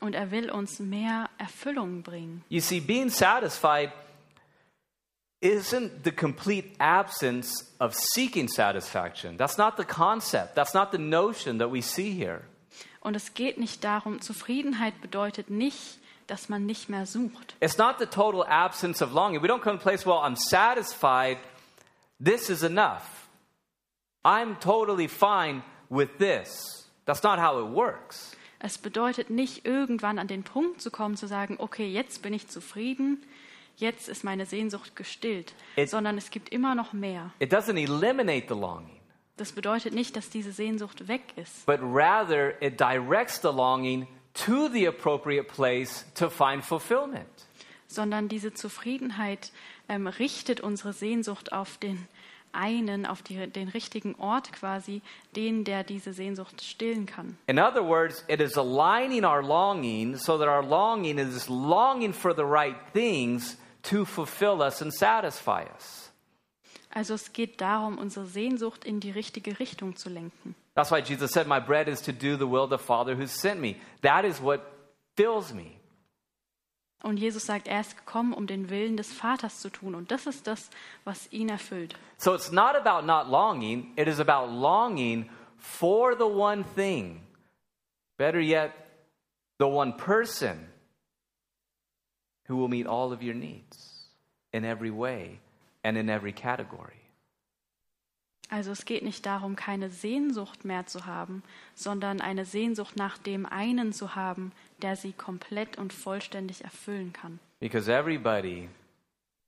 Und 0.00 0.14
er 0.14 0.30
will 0.30 0.50
uns 0.50 0.78
mehr 0.78 1.28
Erfüllung 1.38 2.02
bringen. 2.02 2.44
You 2.48 2.60
see, 2.60 2.78
being 2.78 3.10
satisfied 3.10 3.90
isn't 5.40 6.04
the 6.04 6.12
complete 6.12 6.70
absence 6.78 7.72
of 7.80 7.94
seeking 7.94 8.48
satisfaction. 8.48 9.36
That's 9.36 9.58
not 9.58 9.76
the 9.76 9.84
concept. 9.84 10.54
That's 10.54 10.74
not 10.74 10.92
the 10.92 10.98
notion 10.98 11.58
that 11.58 11.72
we 11.72 11.82
see 11.82 12.12
here. 12.12 12.42
Und 13.00 13.14
es 13.14 13.34
geht 13.34 13.58
nicht 13.58 13.84
darum, 13.84 14.20
Zufriedenheit 14.20 15.00
bedeutet 15.00 15.50
nicht, 15.50 15.98
dass 16.28 16.48
man 16.48 16.64
nicht 16.66 16.88
mehr 16.88 17.04
sucht. 17.06 17.56
It's 17.60 17.76
not 17.78 17.96
the 17.98 18.06
total 18.06 18.44
absence 18.44 19.02
of 19.02 19.12
longing. 19.12 19.42
We 19.42 19.48
don't 19.48 19.60
come 19.60 19.78
to 19.78 19.82
a 19.82 19.90
place, 19.90 20.06
well, 20.06 20.20
I'm 20.22 20.36
satisfied. 20.36 21.38
This 22.22 22.48
is 22.48 22.62
enough. 22.62 23.28
I'm 24.24 24.58
totally 24.60 25.08
fine 25.08 25.62
with 25.90 26.18
this. 26.18 26.88
That's 27.06 27.22
not 27.22 27.38
how 27.38 27.58
it 27.60 27.74
works. 27.74 28.36
Es 28.60 28.76
bedeutet 28.76 29.30
nicht, 29.30 29.64
irgendwann 29.66 30.18
an 30.18 30.26
den 30.26 30.42
Punkt 30.42 30.80
zu 30.82 30.90
kommen, 30.90 31.16
zu 31.16 31.26
sagen, 31.28 31.56
okay, 31.60 31.86
jetzt 31.88 32.22
bin 32.22 32.34
ich 32.34 32.48
zufrieden, 32.48 33.22
jetzt 33.76 34.08
ist 34.08 34.24
meine 34.24 34.46
Sehnsucht 34.46 34.96
gestillt, 34.96 35.54
It- 35.76 35.88
sondern 35.90 36.18
es 36.18 36.30
gibt 36.30 36.48
immer 36.48 36.74
noch 36.74 36.92
mehr. 36.92 37.30
It 37.38 37.52
doesn't 37.52 37.78
eliminate 37.80 38.46
the 38.48 38.58
longing, 38.60 38.98
Das 39.36 39.52
bedeutet 39.52 39.94
nicht, 39.94 40.16
dass 40.16 40.28
diese 40.30 40.50
Sehnsucht 40.50 41.06
weg 41.06 41.22
ist, 41.36 41.64
but 41.66 41.78
rather 41.80 42.60
it 42.60 42.80
directs 42.80 43.40
the 43.40 43.48
longing 43.48 44.08
to 44.46 44.68
the 44.68 44.86
appropriate 44.86 45.48
place 45.48 46.04
to 46.14 46.30
find 46.30 46.64
fulfillment. 46.64 47.26
sondern 47.88 48.28
diese 48.28 48.52
Zufriedenheit 48.52 49.50
ähm, 49.88 50.06
richtet 50.06 50.60
unsere 50.60 50.92
Sehnsucht 50.92 51.52
auf 51.52 51.78
den 51.78 52.06
einen, 52.52 53.06
auf 53.06 53.22
die, 53.22 53.46
den 53.46 53.68
richtigen 53.68 54.14
Ort 54.16 54.52
quasi, 54.52 55.02
den, 55.36 55.64
der 55.64 55.84
diese 55.84 56.12
Sehnsucht 56.12 56.62
stillen 56.62 57.06
kann. 57.06 57.36
In 57.46 57.58
other 57.58 57.84
words, 57.86 58.24
it 58.28 58.40
is 58.40 58.56
aligning 58.56 59.24
our 59.24 59.42
longing 59.42 60.16
so 60.16 60.38
that 60.38 60.48
our 60.48 60.62
longing 60.62 61.18
is 61.18 61.48
longing 61.48 62.12
for 62.12 62.34
the 62.34 62.44
right 62.44 62.76
things 62.92 63.56
to 63.82 64.04
fulfill 64.04 64.60
us 64.60 64.82
and 64.82 64.92
satisfy 64.92 65.62
us. 65.76 66.07
Also 66.90 67.14
es 67.14 67.32
geht 67.32 67.60
darum, 67.60 67.98
unsere 67.98 68.26
Sehnsucht 68.26 68.84
in 68.84 69.00
die 69.00 69.10
richtige 69.10 69.58
Richtung 69.58 69.96
zu 69.96 70.08
lenken. 70.08 70.54
That's 70.74 70.90
why 70.90 71.00
Jesus 71.00 71.32
said, 71.32 71.46
My 71.46 71.60
bread 71.60 71.88
is 71.88 72.00
to 72.02 72.12
do 72.12 72.36
the 72.36 72.46
will 72.48 72.62
of 72.62 72.70
the 72.70 72.78
Father 72.78 73.16
who 73.16 73.26
sent 73.26 73.60
me. 73.60 73.76
That 74.02 74.24
is 74.24 74.40
what 74.40 74.60
fills 75.16 75.52
me. 75.52 75.78
Und 77.02 77.16
Jesus 77.18 77.46
sagt, 77.46 77.68
er 77.68 77.80
ist 77.80 77.96
gekommen, 77.96 78.32
um 78.32 78.46
den 78.46 78.70
Willen 78.70 78.96
des 78.96 79.12
Vaters 79.12 79.60
zu 79.60 79.70
tun. 79.70 79.94
Und 79.94 80.10
das 80.10 80.26
ist 80.26 80.46
das, 80.48 80.68
was 81.04 81.32
ihn 81.32 81.48
erfüllt. 81.48 81.94
So 82.16 82.34
it's 82.34 82.50
not 82.50 82.74
about 82.74 83.06
not 83.06 83.28
longing, 83.28 83.92
it 83.96 84.08
is 84.08 84.18
about 84.18 84.50
longing 84.50 85.28
for 85.56 86.16
the 86.16 86.24
one 86.24 86.64
thing. 86.74 87.20
Better 88.16 88.40
yet, 88.40 88.72
the 89.58 89.66
one 89.66 89.96
person 89.96 90.68
who 92.48 92.56
will 92.56 92.68
meet 92.68 92.86
all 92.86 93.12
of 93.12 93.22
your 93.22 93.34
needs 93.34 94.10
in 94.52 94.64
every 94.64 94.90
way 94.90 95.38
and 95.82 95.96
in 95.96 96.08
every 96.08 96.32
category. 96.32 97.00
Also 98.50 98.72
es 98.72 98.86
geht 98.86 99.02
nicht 99.02 99.26
darum, 99.26 99.56
keine 99.56 99.90
Sehnsucht 99.90 100.64
mehr 100.64 100.86
zu 100.86 101.04
haben, 101.04 101.42
sondern 101.74 102.20
eine 102.22 102.46
Sehnsucht 102.46 102.96
nach 102.96 103.18
dem 103.18 103.44
einen 103.44 103.92
zu 103.92 104.14
haben, 104.14 104.52
der 104.80 104.96
sie 104.96 105.12
komplett 105.12 105.76
und 105.76 105.92
vollständig 105.92 106.64
erfüllen 106.64 107.12
kann. 107.12 107.40
Because 107.60 107.92
everybody 107.92 108.70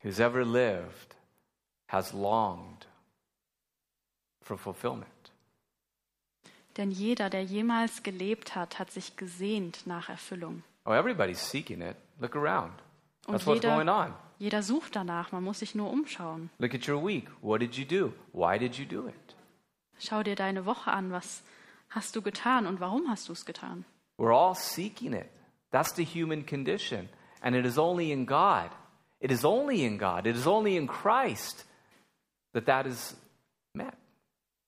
who's 0.02 0.18
ever 0.18 0.44
lived 0.44 1.16
has 1.88 2.12
longed 2.12 2.86
for 4.42 4.58
fulfillment. 4.58 5.06
Denn 6.76 6.90
jeder, 6.90 7.30
der 7.30 7.42
jemals 7.42 8.02
gelebt 8.02 8.54
hat, 8.54 8.78
hat 8.78 8.90
sich 8.90 9.16
gesehnt 9.16 9.86
nach 9.86 10.08
Erfüllung. 10.08 10.62
Oh, 10.84 10.92
everybody's 10.92 11.40
seeking 11.50 11.80
it. 11.80 11.96
Look 12.18 12.36
around. 12.36 12.72
Und 13.26 13.34
That's 13.34 13.46
what's 13.46 13.62
going 13.62 13.86
jeder, 13.88 14.06
on. 14.06 14.14
Jeder 14.40 14.62
sucht 14.62 14.96
danach, 14.96 15.32
man 15.32 15.44
muss 15.44 15.58
sich 15.58 15.74
nur 15.74 15.90
umschauen. 15.90 16.48
Look 16.58 16.74
at 16.74 16.88
your 16.88 17.06
week. 17.06 17.28
What 17.42 17.60
did 17.60 17.76
you 17.76 17.84
do? 17.84 18.14
Why 18.32 18.58
did 18.58 18.76
you 18.76 18.86
do 18.86 19.06
it? 19.06 19.36
Schau 19.98 20.22
dir 20.22 20.34
deine 20.34 20.64
Woche 20.64 20.90
an, 20.90 21.12
was 21.12 21.42
hast 21.90 22.16
du 22.16 22.22
getan 22.22 22.66
und 22.66 22.80
warum 22.80 23.08
hast 23.10 23.28
du 23.28 23.34
es 23.34 23.44
getan? 23.44 23.84
We're 24.16 24.34
all 24.34 24.54
seeking 24.54 25.12
it. 25.12 25.26
That's 25.70 25.94
the 25.94 26.04
human 26.04 26.46
condition. 26.46 27.10
And 27.42 27.54
it 27.54 27.66
is 27.66 27.76
only 27.76 28.12
in 28.12 28.24
God. 28.24 28.70
It 29.20 29.30
is 29.30 29.44
only 29.44 29.84
in 29.84 29.98
God. 29.98 30.26
It 30.26 30.36
is 30.36 30.46
only 30.46 30.78
in 30.78 30.86
Christ 30.86 31.66
that 32.54 32.64
that 32.64 32.86
is 32.86 33.14
met. 33.74 33.92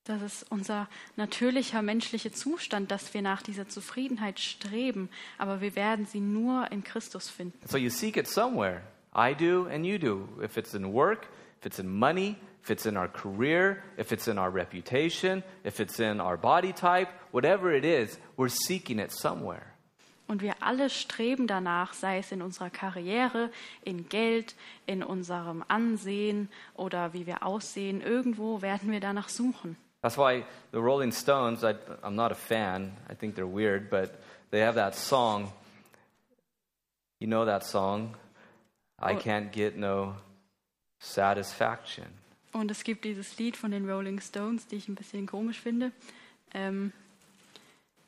Das 0.05 0.21
ist 0.21 0.51
unser 0.51 0.87
natürlicher 1.17 1.81
menschlicher 1.81 2.33
Zustand, 2.33 2.91
dass 2.91 3.15
wir 3.15 3.23
nach 3.23 3.41
dieser 3.41 3.69
Zufriedenheit 3.69 4.39
streben, 4.39 5.09
aber 5.39 5.63
wir 5.63 5.77
werden 5.77 6.05
sie 6.05 6.21
nur 6.21 6.71
in 6.73 6.85
Christus 6.85 7.31
finden. 7.31 7.59
So 7.69 7.79
you 7.79 7.89
seek 7.89 8.19
it 8.19 8.29
somewhere. 8.29 8.83
I 9.13 9.35
do 9.35 9.67
and 9.71 9.87
you 9.87 9.99
do. 9.99 10.29
If 10.43 10.59
it's 10.59 10.75
in 10.75 10.93
work, 10.93 11.27
if 11.61 11.67
it's 11.67 11.79
in 11.79 11.89
money, 11.89 12.39
if 12.63 12.71
it's 12.71 12.87
in 12.87 12.97
our 12.97 13.09
career, 13.09 13.83
if 13.97 14.13
it's 14.13 14.29
in 14.29 14.39
our 14.39 14.51
reputation, 14.51 15.43
if 15.65 15.81
it's 15.81 16.01
in 16.01 16.21
our 16.21 16.37
body 16.37 16.73
type, 16.73 17.09
whatever 17.33 17.73
it 17.73 17.85
is, 17.85 18.19
we're 18.37 18.49
seeking 18.49 18.99
it 18.99 19.13
somewhere. 19.13 19.67
Und 20.29 20.41
wir 20.41 20.55
alle 20.61 20.89
streben 20.89 21.47
danach, 21.47 21.93
sei 21.93 22.19
es 22.19 22.33
in 22.33 22.41
unserer 22.41 22.71
Karriere, 22.71 23.51
in 23.85 24.09
Geld, 24.09 24.55
in 24.87 25.03
unserem 25.03 25.65
Ansehen 25.69 26.49
oder 26.75 27.13
wie 27.13 27.27
wir 27.27 27.43
aussehen, 27.43 28.01
irgendwo 28.01 28.63
werden 28.63 28.91
wir 28.91 29.01
danach 29.01 29.29
suchen. 29.29 29.77
That's 30.01 30.17
why 30.17 30.45
the 30.73 30.81
Rolling 30.81 31.13
Stones, 31.13 31.63
I, 31.63 31.75
I'm 32.03 32.15
not 32.15 32.33
a 32.33 32.37
fan, 32.37 32.93
I 33.11 33.15
think 33.15 33.35
they're 33.35 33.47
weird, 33.47 33.91
but 33.91 34.21
they 34.51 34.61
have 34.61 34.77
that 34.77 34.95
song. 34.97 35.53
You 37.21 37.29
know 37.29 37.45
that 37.45 37.65
song? 37.65 38.17
I 39.03 39.15
Oh. 39.15 39.19
can't 39.19 39.51
get 39.53 39.77
no 39.77 40.15
satisfaction. 41.01 42.07
Und 42.53 42.71
es 42.71 42.85
gibt 42.85 43.05
dieses 43.05 43.37
Lied 43.39 43.57
von 43.57 43.71
den 43.71 43.89
Rolling 43.89 44.21
Stones, 44.21 44.67
die 44.67 44.77
ich 44.77 44.89
ein 44.89 44.95
bisschen 44.95 45.27
komisch 45.27 45.59
finde. 45.61 45.91
Ähm, 46.55 46.93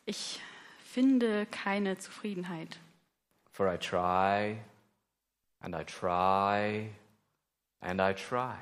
ich 0.04 0.40
finde 0.84 1.46
keine 1.46 1.98
Zufriedenheit. 1.98 2.78
For 3.50 3.72
I 3.72 3.78
try, 3.78 4.58
and 5.60 5.74
I 5.74 5.84
try, 5.84 6.90
and 7.80 8.00
I 8.00 8.12
try, 8.14 8.56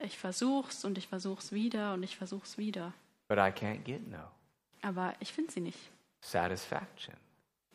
Ich 0.00 0.18
versuch's 0.18 0.84
und 0.84 0.98
ich 0.98 1.06
versuch's 1.08 1.52
wieder 1.52 1.94
und 1.94 2.02
ich 2.02 2.16
versuch's 2.16 2.58
wieder. 2.58 2.92
but 3.28 3.38
I 3.38 3.50
can't 3.52 3.84
get 3.84 4.06
no 4.10 4.18
Aber 4.82 5.14
ich 5.20 5.32
finde 5.32 5.52
sie 5.52 5.60
nicht. 5.60 5.78
satisfaction. 6.20 7.14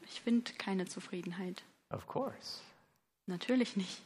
Ich 0.04 0.22
finde 0.22 0.52
keine 0.54 0.86
Zufriedenheit. 0.86 1.64
Of 1.92 2.06
course. 2.08 2.60
Natürlich 3.30 3.78
nicht. 3.78 4.02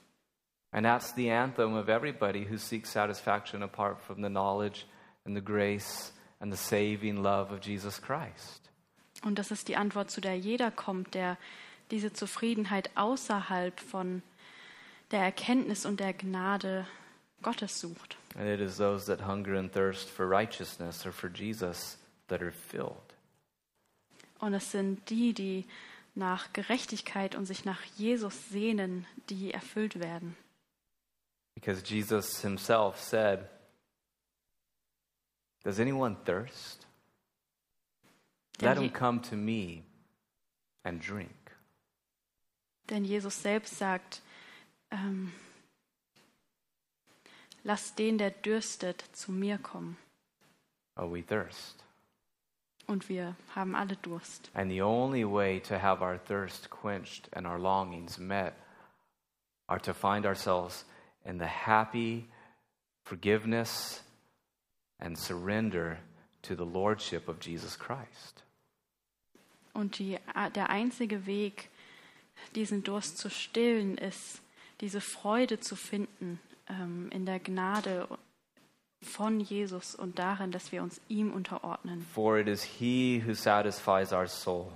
And 0.71 0.85
that's 0.85 1.13
the 1.13 1.29
anthem 1.29 1.75
of 1.75 1.87
everybody 1.87 2.45
who 2.45 2.57
seeks 2.57 2.89
satisfaction 2.89 3.63
apart 3.63 4.01
from 4.01 4.21
the 4.21 4.29
knowledge 4.29 4.85
and 5.25 5.35
the 5.35 5.41
grace 5.41 6.11
and 6.41 6.51
the 6.51 6.57
saving 6.57 7.23
love 7.23 7.51
of 7.51 7.61
Jesus 7.61 8.01
Christ. 8.01 8.69
Und 9.23 9.39
das 9.39 9.51
ist 9.51 9.69
die 9.69 9.77
Antwort, 9.77 10.11
zu 10.11 10.19
der 10.19 10.37
jeder 10.37 10.71
kommt, 10.71 11.13
der 11.13 11.37
diese 11.91 12.11
Zufriedenheit 12.11 12.89
außerhalb 12.95 13.79
von 13.79 14.23
der 15.11 15.21
Erkenntnis 15.21 15.85
und 15.85 16.01
der 16.01 16.13
Gnade 16.13 16.85
Gottes 17.41 17.79
sucht. 17.79 18.17
And 18.35 18.47
it 18.47 18.59
is 18.59 18.77
those 18.77 19.05
that 19.05 19.25
hunger 19.25 19.57
and 19.57 19.71
thirst 19.71 20.09
for 20.09 20.27
righteousness 20.27 21.05
or 21.05 21.13
for 21.13 21.29
Jesus 21.29 21.97
that 22.27 22.41
are 22.41 22.51
filled. 22.51 23.13
Und 24.39 24.53
es 24.53 24.71
sind 24.71 25.09
die, 25.09 25.33
die 25.33 25.65
nach 26.15 26.53
Gerechtigkeit 26.53 27.35
und 27.35 27.45
sich 27.45 27.65
nach 27.65 27.83
Jesus 27.97 28.49
sehnen, 28.49 29.05
die 29.29 29.51
erfüllt 29.53 29.99
werden. 29.99 30.35
Because 31.55 31.83
Jesus 31.85 32.41
himself 32.41 32.99
said, 32.99 33.49
Does 35.63 35.79
anyone 35.79 36.17
thirst? 36.25 36.87
Let 38.59 38.77
him 38.77 38.91
come 38.91 39.21
to 39.21 39.35
me 39.35 39.83
and 40.83 41.01
drink. 41.05 41.31
denn 42.89 43.05
Jesus 43.05 43.41
selbst 43.41 43.77
sagt, 43.77 44.21
ähm, 44.91 45.31
lasst 47.63 47.97
den, 47.97 48.17
der 48.17 48.31
dürstet, 48.31 49.03
zu 49.13 49.31
mir 49.31 49.57
kommen. 49.57 49.97
Oh, 50.95 51.11
we 51.11 51.25
thirst. 51.25 51.82
Und 52.87 53.07
wir 53.09 53.35
haben 53.55 53.75
alle 53.75 53.95
Durst. 53.97 54.51
And 54.53 54.69
the 54.69 54.81
only 54.81 55.23
way 55.23 55.59
to 55.61 55.79
have 55.79 56.01
our 56.01 56.17
thirst 56.17 56.69
quenched 56.69 57.29
and 57.33 57.47
our 57.47 57.59
longings 57.59 58.17
met 58.17 58.53
are 59.67 59.79
to 59.81 59.93
find 59.93 60.25
ourselves 60.25 60.85
in 61.25 61.39
the 61.39 61.47
happy 61.47 62.27
forgiveness 63.05 64.03
and 64.99 65.17
surrender 65.17 65.99
to 66.41 66.55
the 66.55 66.65
Lordship 66.65 67.27
of 67.27 67.39
Jesus 67.39 67.77
Christ. 67.77 68.43
Und 69.73 69.97
die, 69.97 70.19
der 70.55 70.69
einzige 70.69 71.25
Weg, 71.25 71.69
diesen 72.53 72.83
Durst 72.83 73.17
zu 73.17 73.29
stillen, 73.29 73.97
ist, 73.97 74.41
diese 74.81 75.01
Freude 75.01 75.59
zu 75.59 75.75
finden 75.75 76.39
ähm, 76.69 77.09
in 77.11 77.25
der 77.25 77.39
Gnade 77.39 78.07
von 79.03 79.39
Jesus 79.39 79.93
und 79.95 80.17
darin, 80.19 80.51
dass 80.51 80.71
wir 80.71 80.81
uns 80.83 80.99
ihm 81.07 81.31
unterordnen. 81.33 82.01
For 82.13 82.37
it 82.39 82.47
is 82.47 82.63
He 82.63 83.21
who 83.25 83.33
satisfies 83.33 84.11
our 84.11 84.27
soul 84.27 84.71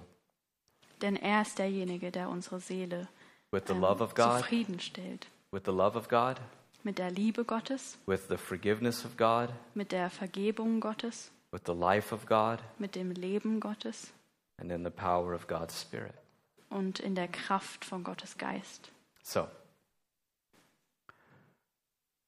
Denn 1.02 1.16
er 1.16 1.42
ist 1.44 1.60
derjenige, 1.60 2.12
der 2.12 2.30
unsere 2.30 2.60
Seele 2.60 3.08
with 3.52 3.64
the 3.68 3.74
ähm, 3.74 3.82
love 3.82 4.04
of 4.04 4.14
God, 4.16 4.40
zufriedenstellt. 4.42 5.28
with 5.52 5.64
the 5.66 5.72
love 5.72 5.98
of 5.98 6.08
God, 6.10 6.38
mit 6.84 6.98
der 6.98 7.12
Liebe 7.12 7.44
Gottes, 7.46 7.98
with 8.06 8.28
the 8.30 8.38
forgiveness 8.38 9.06
of 9.06 9.16
God, 9.18 9.50
mit 9.74 9.92
der 9.92 10.10
Vergebung 10.10 10.80
Gottes, 10.80 11.32
with 11.52 11.62
the 11.66 11.74
life 11.74 12.14
of 12.14 12.26
God, 12.26 12.60
mit 12.80 12.96
dem 12.96 13.12
Leben 13.12 13.60
Gottes 13.60 14.12
and 14.58 14.72
in 14.72 14.84
the 14.84 14.90
power 14.90 15.34
of 15.34 15.48
God's 15.48 15.80
Spirit. 15.80 16.14
und 16.70 17.00
in 17.00 17.16
der 17.16 17.28
Kraft 17.28 17.86
von 17.86 18.04
Gottes 18.04 18.38
Geist. 18.38 18.92
So, 19.24 19.48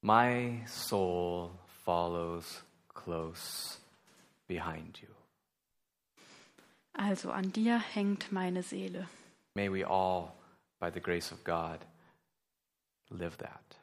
my 0.01 0.61
soul 0.67 1.49
follows 1.89 2.61
close 2.93 3.79
behind 4.47 4.99
you. 5.01 5.07
Also 6.93 7.31
an 7.31 7.51
dir 7.51 7.79
hängt 7.79 8.31
meine 8.31 8.61
Seele. 8.61 9.07
May 9.55 9.69
we 9.69 9.83
all, 9.83 10.33
by 10.79 10.91
the 10.91 10.99
grace 10.99 11.31
of 11.31 11.43
God, 11.43 11.79
live 13.09 13.35
that. 13.37 13.75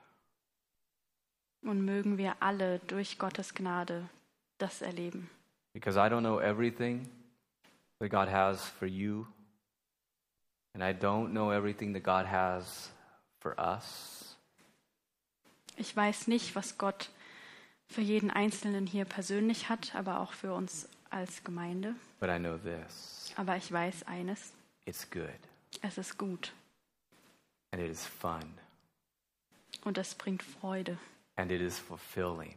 Und 1.62 1.84
mögen 1.84 2.16
wir 2.16 2.36
alle 2.38 2.78
durch 2.78 3.18
Gottes 3.18 3.52
Gnade 3.54 4.08
das 4.58 4.82
erleben. 4.82 5.28
Because 5.72 5.98
I 5.98 6.08
don't 6.08 6.20
know 6.20 6.38
everything 6.38 7.08
that 7.98 8.10
God 8.10 8.28
has 8.28 8.68
for 8.78 8.86
you, 8.86 9.26
and 10.74 10.84
I 10.84 10.92
don't 10.92 11.32
know 11.32 11.50
everything 11.50 11.92
that 11.94 12.04
God 12.04 12.26
has 12.26 12.92
for 13.40 13.58
us. 13.58 14.36
Ich 15.76 15.96
weiß 15.96 16.28
nicht, 16.28 16.54
was 16.54 16.78
Gott 16.78 17.10
für 17.88 18.00
jeden 18.00 18.30
Einzelnen 18.30 18.86
hier 18.86 19.04
persönlich 19.04 19.68
hat, 19.68 19.94
aber 19.94 20.20
auch 20.20 20.32
für 20.32 20.52
uns 20.52 20.88
als 21.10 21.44
Gemeinde. 21.44 21.94
But 22.20 22.28
I 22.30 22.38
know 22.38 22.58
this. 22.58 23.32
Aber 23.36 23.56
ich 23.56 23.70
weiß 23.70 24.04
eines, 24.04 24.52
it's 24.86 25.08
good, 25.10 25.38
es 25.82 25.98
ist 25.98 26.18
gut. 26.18 26.52
And 27.72 27.82
it 27.82 27.90
is 27.90 28.04
fun, 28.06 28.42
und 29.84 29.98
es 29.98 30.14
bringt 30.14 30.42
Freude. 30.42 30.98
And 31.36 31.50
it 31.50 31.60
is 31.60 31.78
fulfilling, 31.78 32.54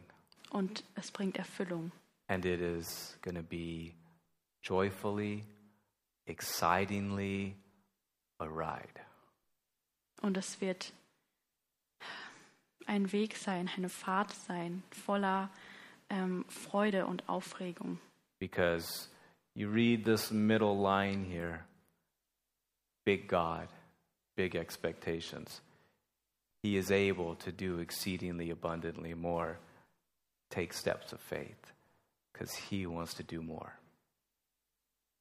und 0.50 0.82
es 0.94 1.10
bringt 1.10 1.36
Erfüllung. 1.38 1.92
and 2.28 2.44
it 2.44 2.60
is 2.60 3.16
going 3.22 3.34
to 3.34 3.42
be 3.42 3.92
joyfully, 4.62 5.42
excitingly 6.26 7.54
a 8.38 8.46
ride. 8.46 9.00
Und 10.22 10.36
es 10.36 10.60
wird 10.60 10.92
ein 12.86 13.12
Weg 13.12 13.36
sein, 13.36 13.70
eine 13.76 13.88
Fahrt 13.88 14.32
sein, 14.32 14.82
voller 14.90 15.50
ähm, 16.08 16.44
Freude 16.48 17.06
und 17.06 17.28
Aufregung. 17.28 17.98
Because 18.38 19.08
you 19.54 19.68
read 19.70 20.04
this 20.04 20.30
middle 20.30 20.74
line 20.74 21.24
here 21.24 21.64
big 23.04 23.28
God, 23.28 23.68
big 24.36 24.54
expectations. 24.54 25.60
He 26.62 26.76
is 26.76 26.90
able 26.90 27.36
to 27.36 27.50
do 27.50 27.80
exceedingly 27.80 28.50
abundantly 28.50 29.14
more. 29.14 29.58
Take 30.50 30.72
steps 30.72 31.12
of 31.12 31.20
faith 31.20 31.72
because 32.32 32.54
He 32.54 32.86
wants 32.86 33.14
to 33.14 33.22
do 33.22 33.42
more. 33.42 33.72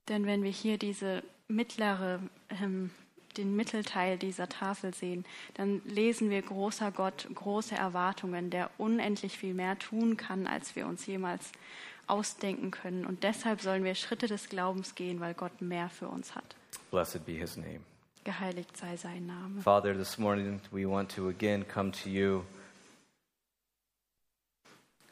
Denn 0.08 0.26
wenn 0.26 0.44
wir 0.44 0.52
hier 0.52 0.78
diese 0.78 1.24
mittlere, 1.48 2.20
ähm, 2.50 2.90
den 3.38 3.56
Mittelteil 3.56 4.18
dieser 4.18 4.50
Tafel 4.50 4.94
sehen, 4.94 5.26
dann 5.56 5.82
lesen 5.86 6.30
wir 6.30 6.42
großer 6.42 6.92
Gott, 6.92 7.28
große 7.34 7.76
Erwartungen, 7.76 8.50
der 8.50 8.70
unendlich 8.78 9.38
viel 9.38 9.54
mehr 9.54 9.78
tun 9.80 10.18
kann, 10.18 10.48
als 10.48 10.76
wir 10.76 10.86
uns 10.88 11.06
jemals 11.06 11.52
ausdenken 12.08 12.72
können. 12.72 13.06
Und 13.06 13.24
deshalb 13.24 13.62
sollen 13.62 13.84
wir 13.84 13.96
Schritte 13.96 14.28
des 14.28 14.50
Glaubens 14.50 14.96
gehen, 14.96 15.20
weil 15.20 15.34
Gott 15.34 15.62
mehr 15.62 15.90
für 15.90 16.08
uns 16.08 16.36
hat. 16.36 16.56
Blessed 16.92 17.26
be 17.26 17.34
His 17.34 17.56
name. 17.58 17.82
Geheiligt 18.24 18.76
sei 18.76 18.98
sein 18.98 19.26
Name. 19.28 19.62
Father, 19.62 19.94
this 19.96 20.18
morning 20.18 20.60
we 20.72 20.88
want 20.90 21.12
to 21.16 21.30
again 21.30 21.66
come 21.68 21.92
to 21.92 22.10
you 22.10 22.44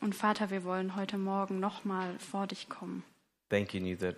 Und 0.02 0.14
Vater, 0.14 0.50
wir 0.52 0.64
wollen 0.64 0.96
heute 0.96 1.18
Morgen 1.18 1.60
nochmal 1.60 2.18
vor 2.20 2.48
dich 2.48 2.70
kommen. 2.70 3.04
thanking 3.50 3.86
you 3.86 3.96
that 3.96 4.16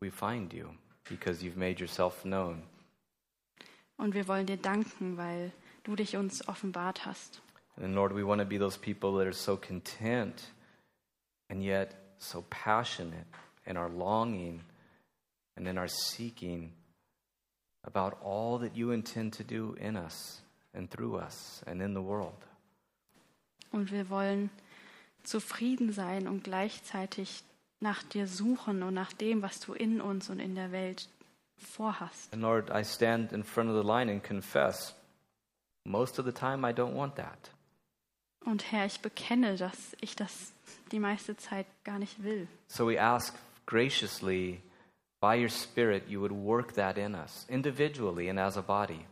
we 0.00 0.10
find 0.10 0.52
you 0.52 0.68
because 1.08 1.42
you've 1.44 1.56
made 1.58 1.80
yourself 1.80 2.22
known. 2.22 2.62
Und 3.98 4.14
wir 4.14 4.26
wollen 4.28 4.46
dir 4.46 4.56
danken, 4.56 5.16
weil 5.16 5.52
du 5.84 5.94
dich 5.96 6.16
uns 6.16 6.46
offenbart 6.48 7.04
hast. 7.04 7.42
And 7.76 7.94
Lord, 7.94 8.14
we 8.14 8.26
want 8.26 8.40
to 8.40 8.46
be 8.46 8.58
those 8.58 8.78
people 8.78 9.12
that 9.18 9.26
are 9.26 9.32
so 9.32 9.56
content 9.56 10.52
and 11.48 11.62
yet 11.62 11.94
so 12.18 12.44
passionate 12.50 13.26
in 13.66 13.76
our 13.76 13.88
longing 13.88 14.60
and 15.56 15.68
in 15.68 15.78
our 15.78 15.88
seeking 15.88 16.72
about 17.84 18.16
all 18.22 18.58
that 18.58 18.76
you 18.76 18.90
intend 18.90 19.34
to 19.36 19.44
do 19.44 19.76
in 19.80 19.96
us 19.96 20.42
and 20.74 20.90
through 20.90 21.16
us 21.16 21.62
and 21.66 21.80
in 21.80 21.94
the 21.94 22.02
world. 22.02 22.46
Und 23.70 23.92
wir 23.92 24.08
wollen 24.10 24.50
zufrieden 25.22 25.92
sein 25.92 26.26
und 26.26 26.44
gleichzeitig 26.44 27.44
nach 27.80 28.02
dir 28.02 28.26
suchen 28.26 28.82
und 28.82 28.94
nach 28.94 29.12
dem, 29.12 29.42
was 29.42 29.60
du 29.60 29.72
in 29.72 30.00
uns 30.00 30.30
und 30.30 30.40
in 30.40 30.54
der 30.54 30.72
Welt 30.72 31.08
vorhast. 31.58 32.32
And 32.32 32.42
Lord, 32.42 32.70
I 32.70 32.82
stand 32.82 33.32
in 33.32 33.42
front 33.42 33.70
of 33.70 33.76
the 33.76 33.86
line 33.86 34.10
and 34.10 34.22
confess 34.22 34.94
most 35.84 36.18
of 36.18 36.24
the 36.24 36.32
time 36.32 36.64
I 36.64 36.72
don't 36.72 36.94
want 36.94 37.16
that. 37.16 37.50
Und 38.44 38.72
Herr, 38.72 38.86
ich 38.86 39.00
bekenne, 39.00 39.56
dass 39.56 39.96
ich 40.00 40.16
das 40.16 40.52
die 40.90 41.00
meiste 41.00 41.36
Zeit 41.36 41.66
gar 41.84 41.98
nicht 41.98 42.22
will. 42.22 42.48
So 42.68 42.88
we 42.88 43.00
ask 43.00 43.34
graciously 43.66 44.62
by 45.20 45.36
your 45.40 45.50
Spirit 45.50 46.08
you 46.08 46.20
would 46.20 46.32
work 46.32 46.74
that 46.74 46.96
in 46.96 47.14
us 47.14 47.44
individually 47.48 48.28
and 48.28 48.38
as 48.38 48.56
a 48.56 48.62
body. 48.62 49.04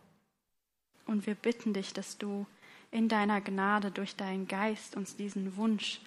Und 1.06 1.26
wir 1.26 1.34
bitten 1.34 1.72
dich, 1.72 1.92
dass 1.92 2.18
du 2.18 2.46
in 2.90 3.08
deiner 3.08 3.40
Gnade 3.40 3.90
durch 3.90 4.16
deinen 4.16 4.48
Geist 4.48 4.96
uns 4.96 5.16
diesen 5.16 5.56
Wunsch 5.56 6.00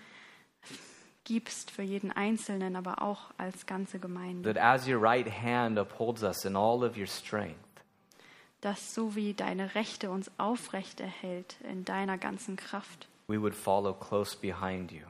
gibst 1.29 1.69
für 1.69 1.83
jeden 1.83 2.11
Einzelnen, 2.11 2.75
aber 2.75 3.03
auch 3.03 3.29
als 3.37 3.67
ganze 3.67 3.99
Gemeinde. 3.99 4.51
that 4.51 4.61
as 4.61 4.87
your 4.87 4.99
right 4.99 5.27
hand 5.31 5.77
upholds 5.77 6.23
us 6.23 6.43
in 6.43 6.55
all 6.55 6.83
of 6.83 6.97
your 6.97 7.05
strength, 7.05 7.55
Dass 8.61 8.93
so 8.95 9.15
wie 9.15 9.33
deine 9.35 9.75
Rechte 9.75 10.09
uns 10.09 10.29
aufrecht 10.39 10.99
erhält 10.99 11.55
in 11.69 11.85
deiner 11.85 12.17
ganzen 12.17 12.55
Kraft, 12.57 13.07
we 13.27 13.39
would 13.39 13.53
follow 13.53 13.93
close 13.93 14.35
behind 14.35 14.91
you. 14.91 15.05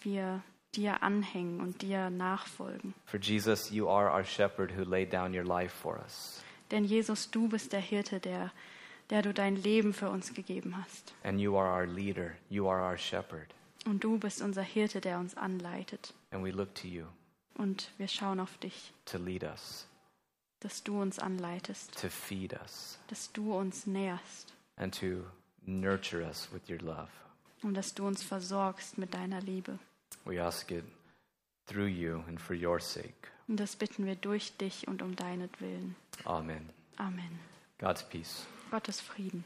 wir 0.00 0.42
dir 0.74 1.02
anhängen 1.02 1.60
und 1.60 1.82
dir 1.82 2.08
nachfolgen. 2.08 2.94
For 3.04 3.20
Jesus, 3.20 3.70
you 3.70 3.86
are 3.88 4.10
our 4.10 4.24
shepherd 4.24 4.72
who 4.76 4.82
laid 4.82 5.12
down 5.12 5.34
your 5.34 5.44
life 5.44 5.74
for 5.74 5.98
us. 5.98 6.42
Denn 6.70 6.84
Jesus, 6.84 7.30
du 7.30 7.48
bist 7.48 7.72
der 7.74 7.80
Hirte, 7.80 8.18
der, 8.20 8.50
der 9.10 9.22
du 9.22 9.32
dein 9.34 9.56
Leben 9.56 9.92
für 9.92 10.08
uns 10.10 10.32
gegeben 10.34 10.74
hast. 10.76 11.14
And 11.22 11.38
you 11.40 11.56
are 11.56 11.70
our 11.70 11.86
leader. 11.86 12.32
You 12.48 12.66
are 12.68 12.82
our 12.82 12.96
shepherd. 12.98 13.54
Und 13.86 14.04
du 14.04 14.18
bist 14.18 14.42
unser 14.42 14.62
Hirte, 14.62 15.00
der 15.00 15.18
uns 15.18 15.36
anleitet. 15.36 16.14
And 16.30 16.44
we 16.44 16.50
look 16.50 16.74
to 16.76 16.86
you 16.88 17.06
Und 17.54 17.90
wir 17.98 18.08
schauen 18.08 18.40
auf 18.40 18.56
dich, 18.58 18.92
to 19.06 19.18
lead 19.18 19.42
us, 19.44 19.86
dass 20.60 20.82
du 20.82 21.00
uns 21.00 21.18
anleitest, 21.18 21.98
to 22.00 22.08
feed 22.08 22.52
us, 22.60 22.98
dass 23.08 23.32
du 23.32 23.54
uns 23.54 23.86
näherst 23.86 24.52
and 24.76 24.98
to 24.98 25.24
nurture 25.64 26.24
us 26.24 26.48
with 26.52 26.62
your 26.68 26.78
love. 26.78 27.08
und 27.62 27.74
dass 27.74 27.94
du 27.94 28.06
uns 28.06 28.22
versorgst 28.22 28.98
mit 28.98 29.14
deiner 29.14 29.40
Liebe. 29.40 29.78
We 30.24 30.42
ask 30.42 30.70
it 30.70 30.84
through 31.66 31.88
you 31.88 32.22
and 32.28 32.40
for 32.40 32.54
your 32.56 32.80
sake. 32.80 33.14
Und 33.46 33.58
das 33.58 33.76
bitten 33.76 34.04
wir 34.06 34.16
durch 34.16 34.56
dich 34.58 34.86
und 34.88 35.00
um 35.02 35.16
deinetwillen. 35.16 35.96
Amen. 36.24 36.68
Amen. 36.96 37.38
God's 37.78 38.02
peace. 38.08 38.46
Gottes 38.70 39.00
Frieden. 39.00 39.44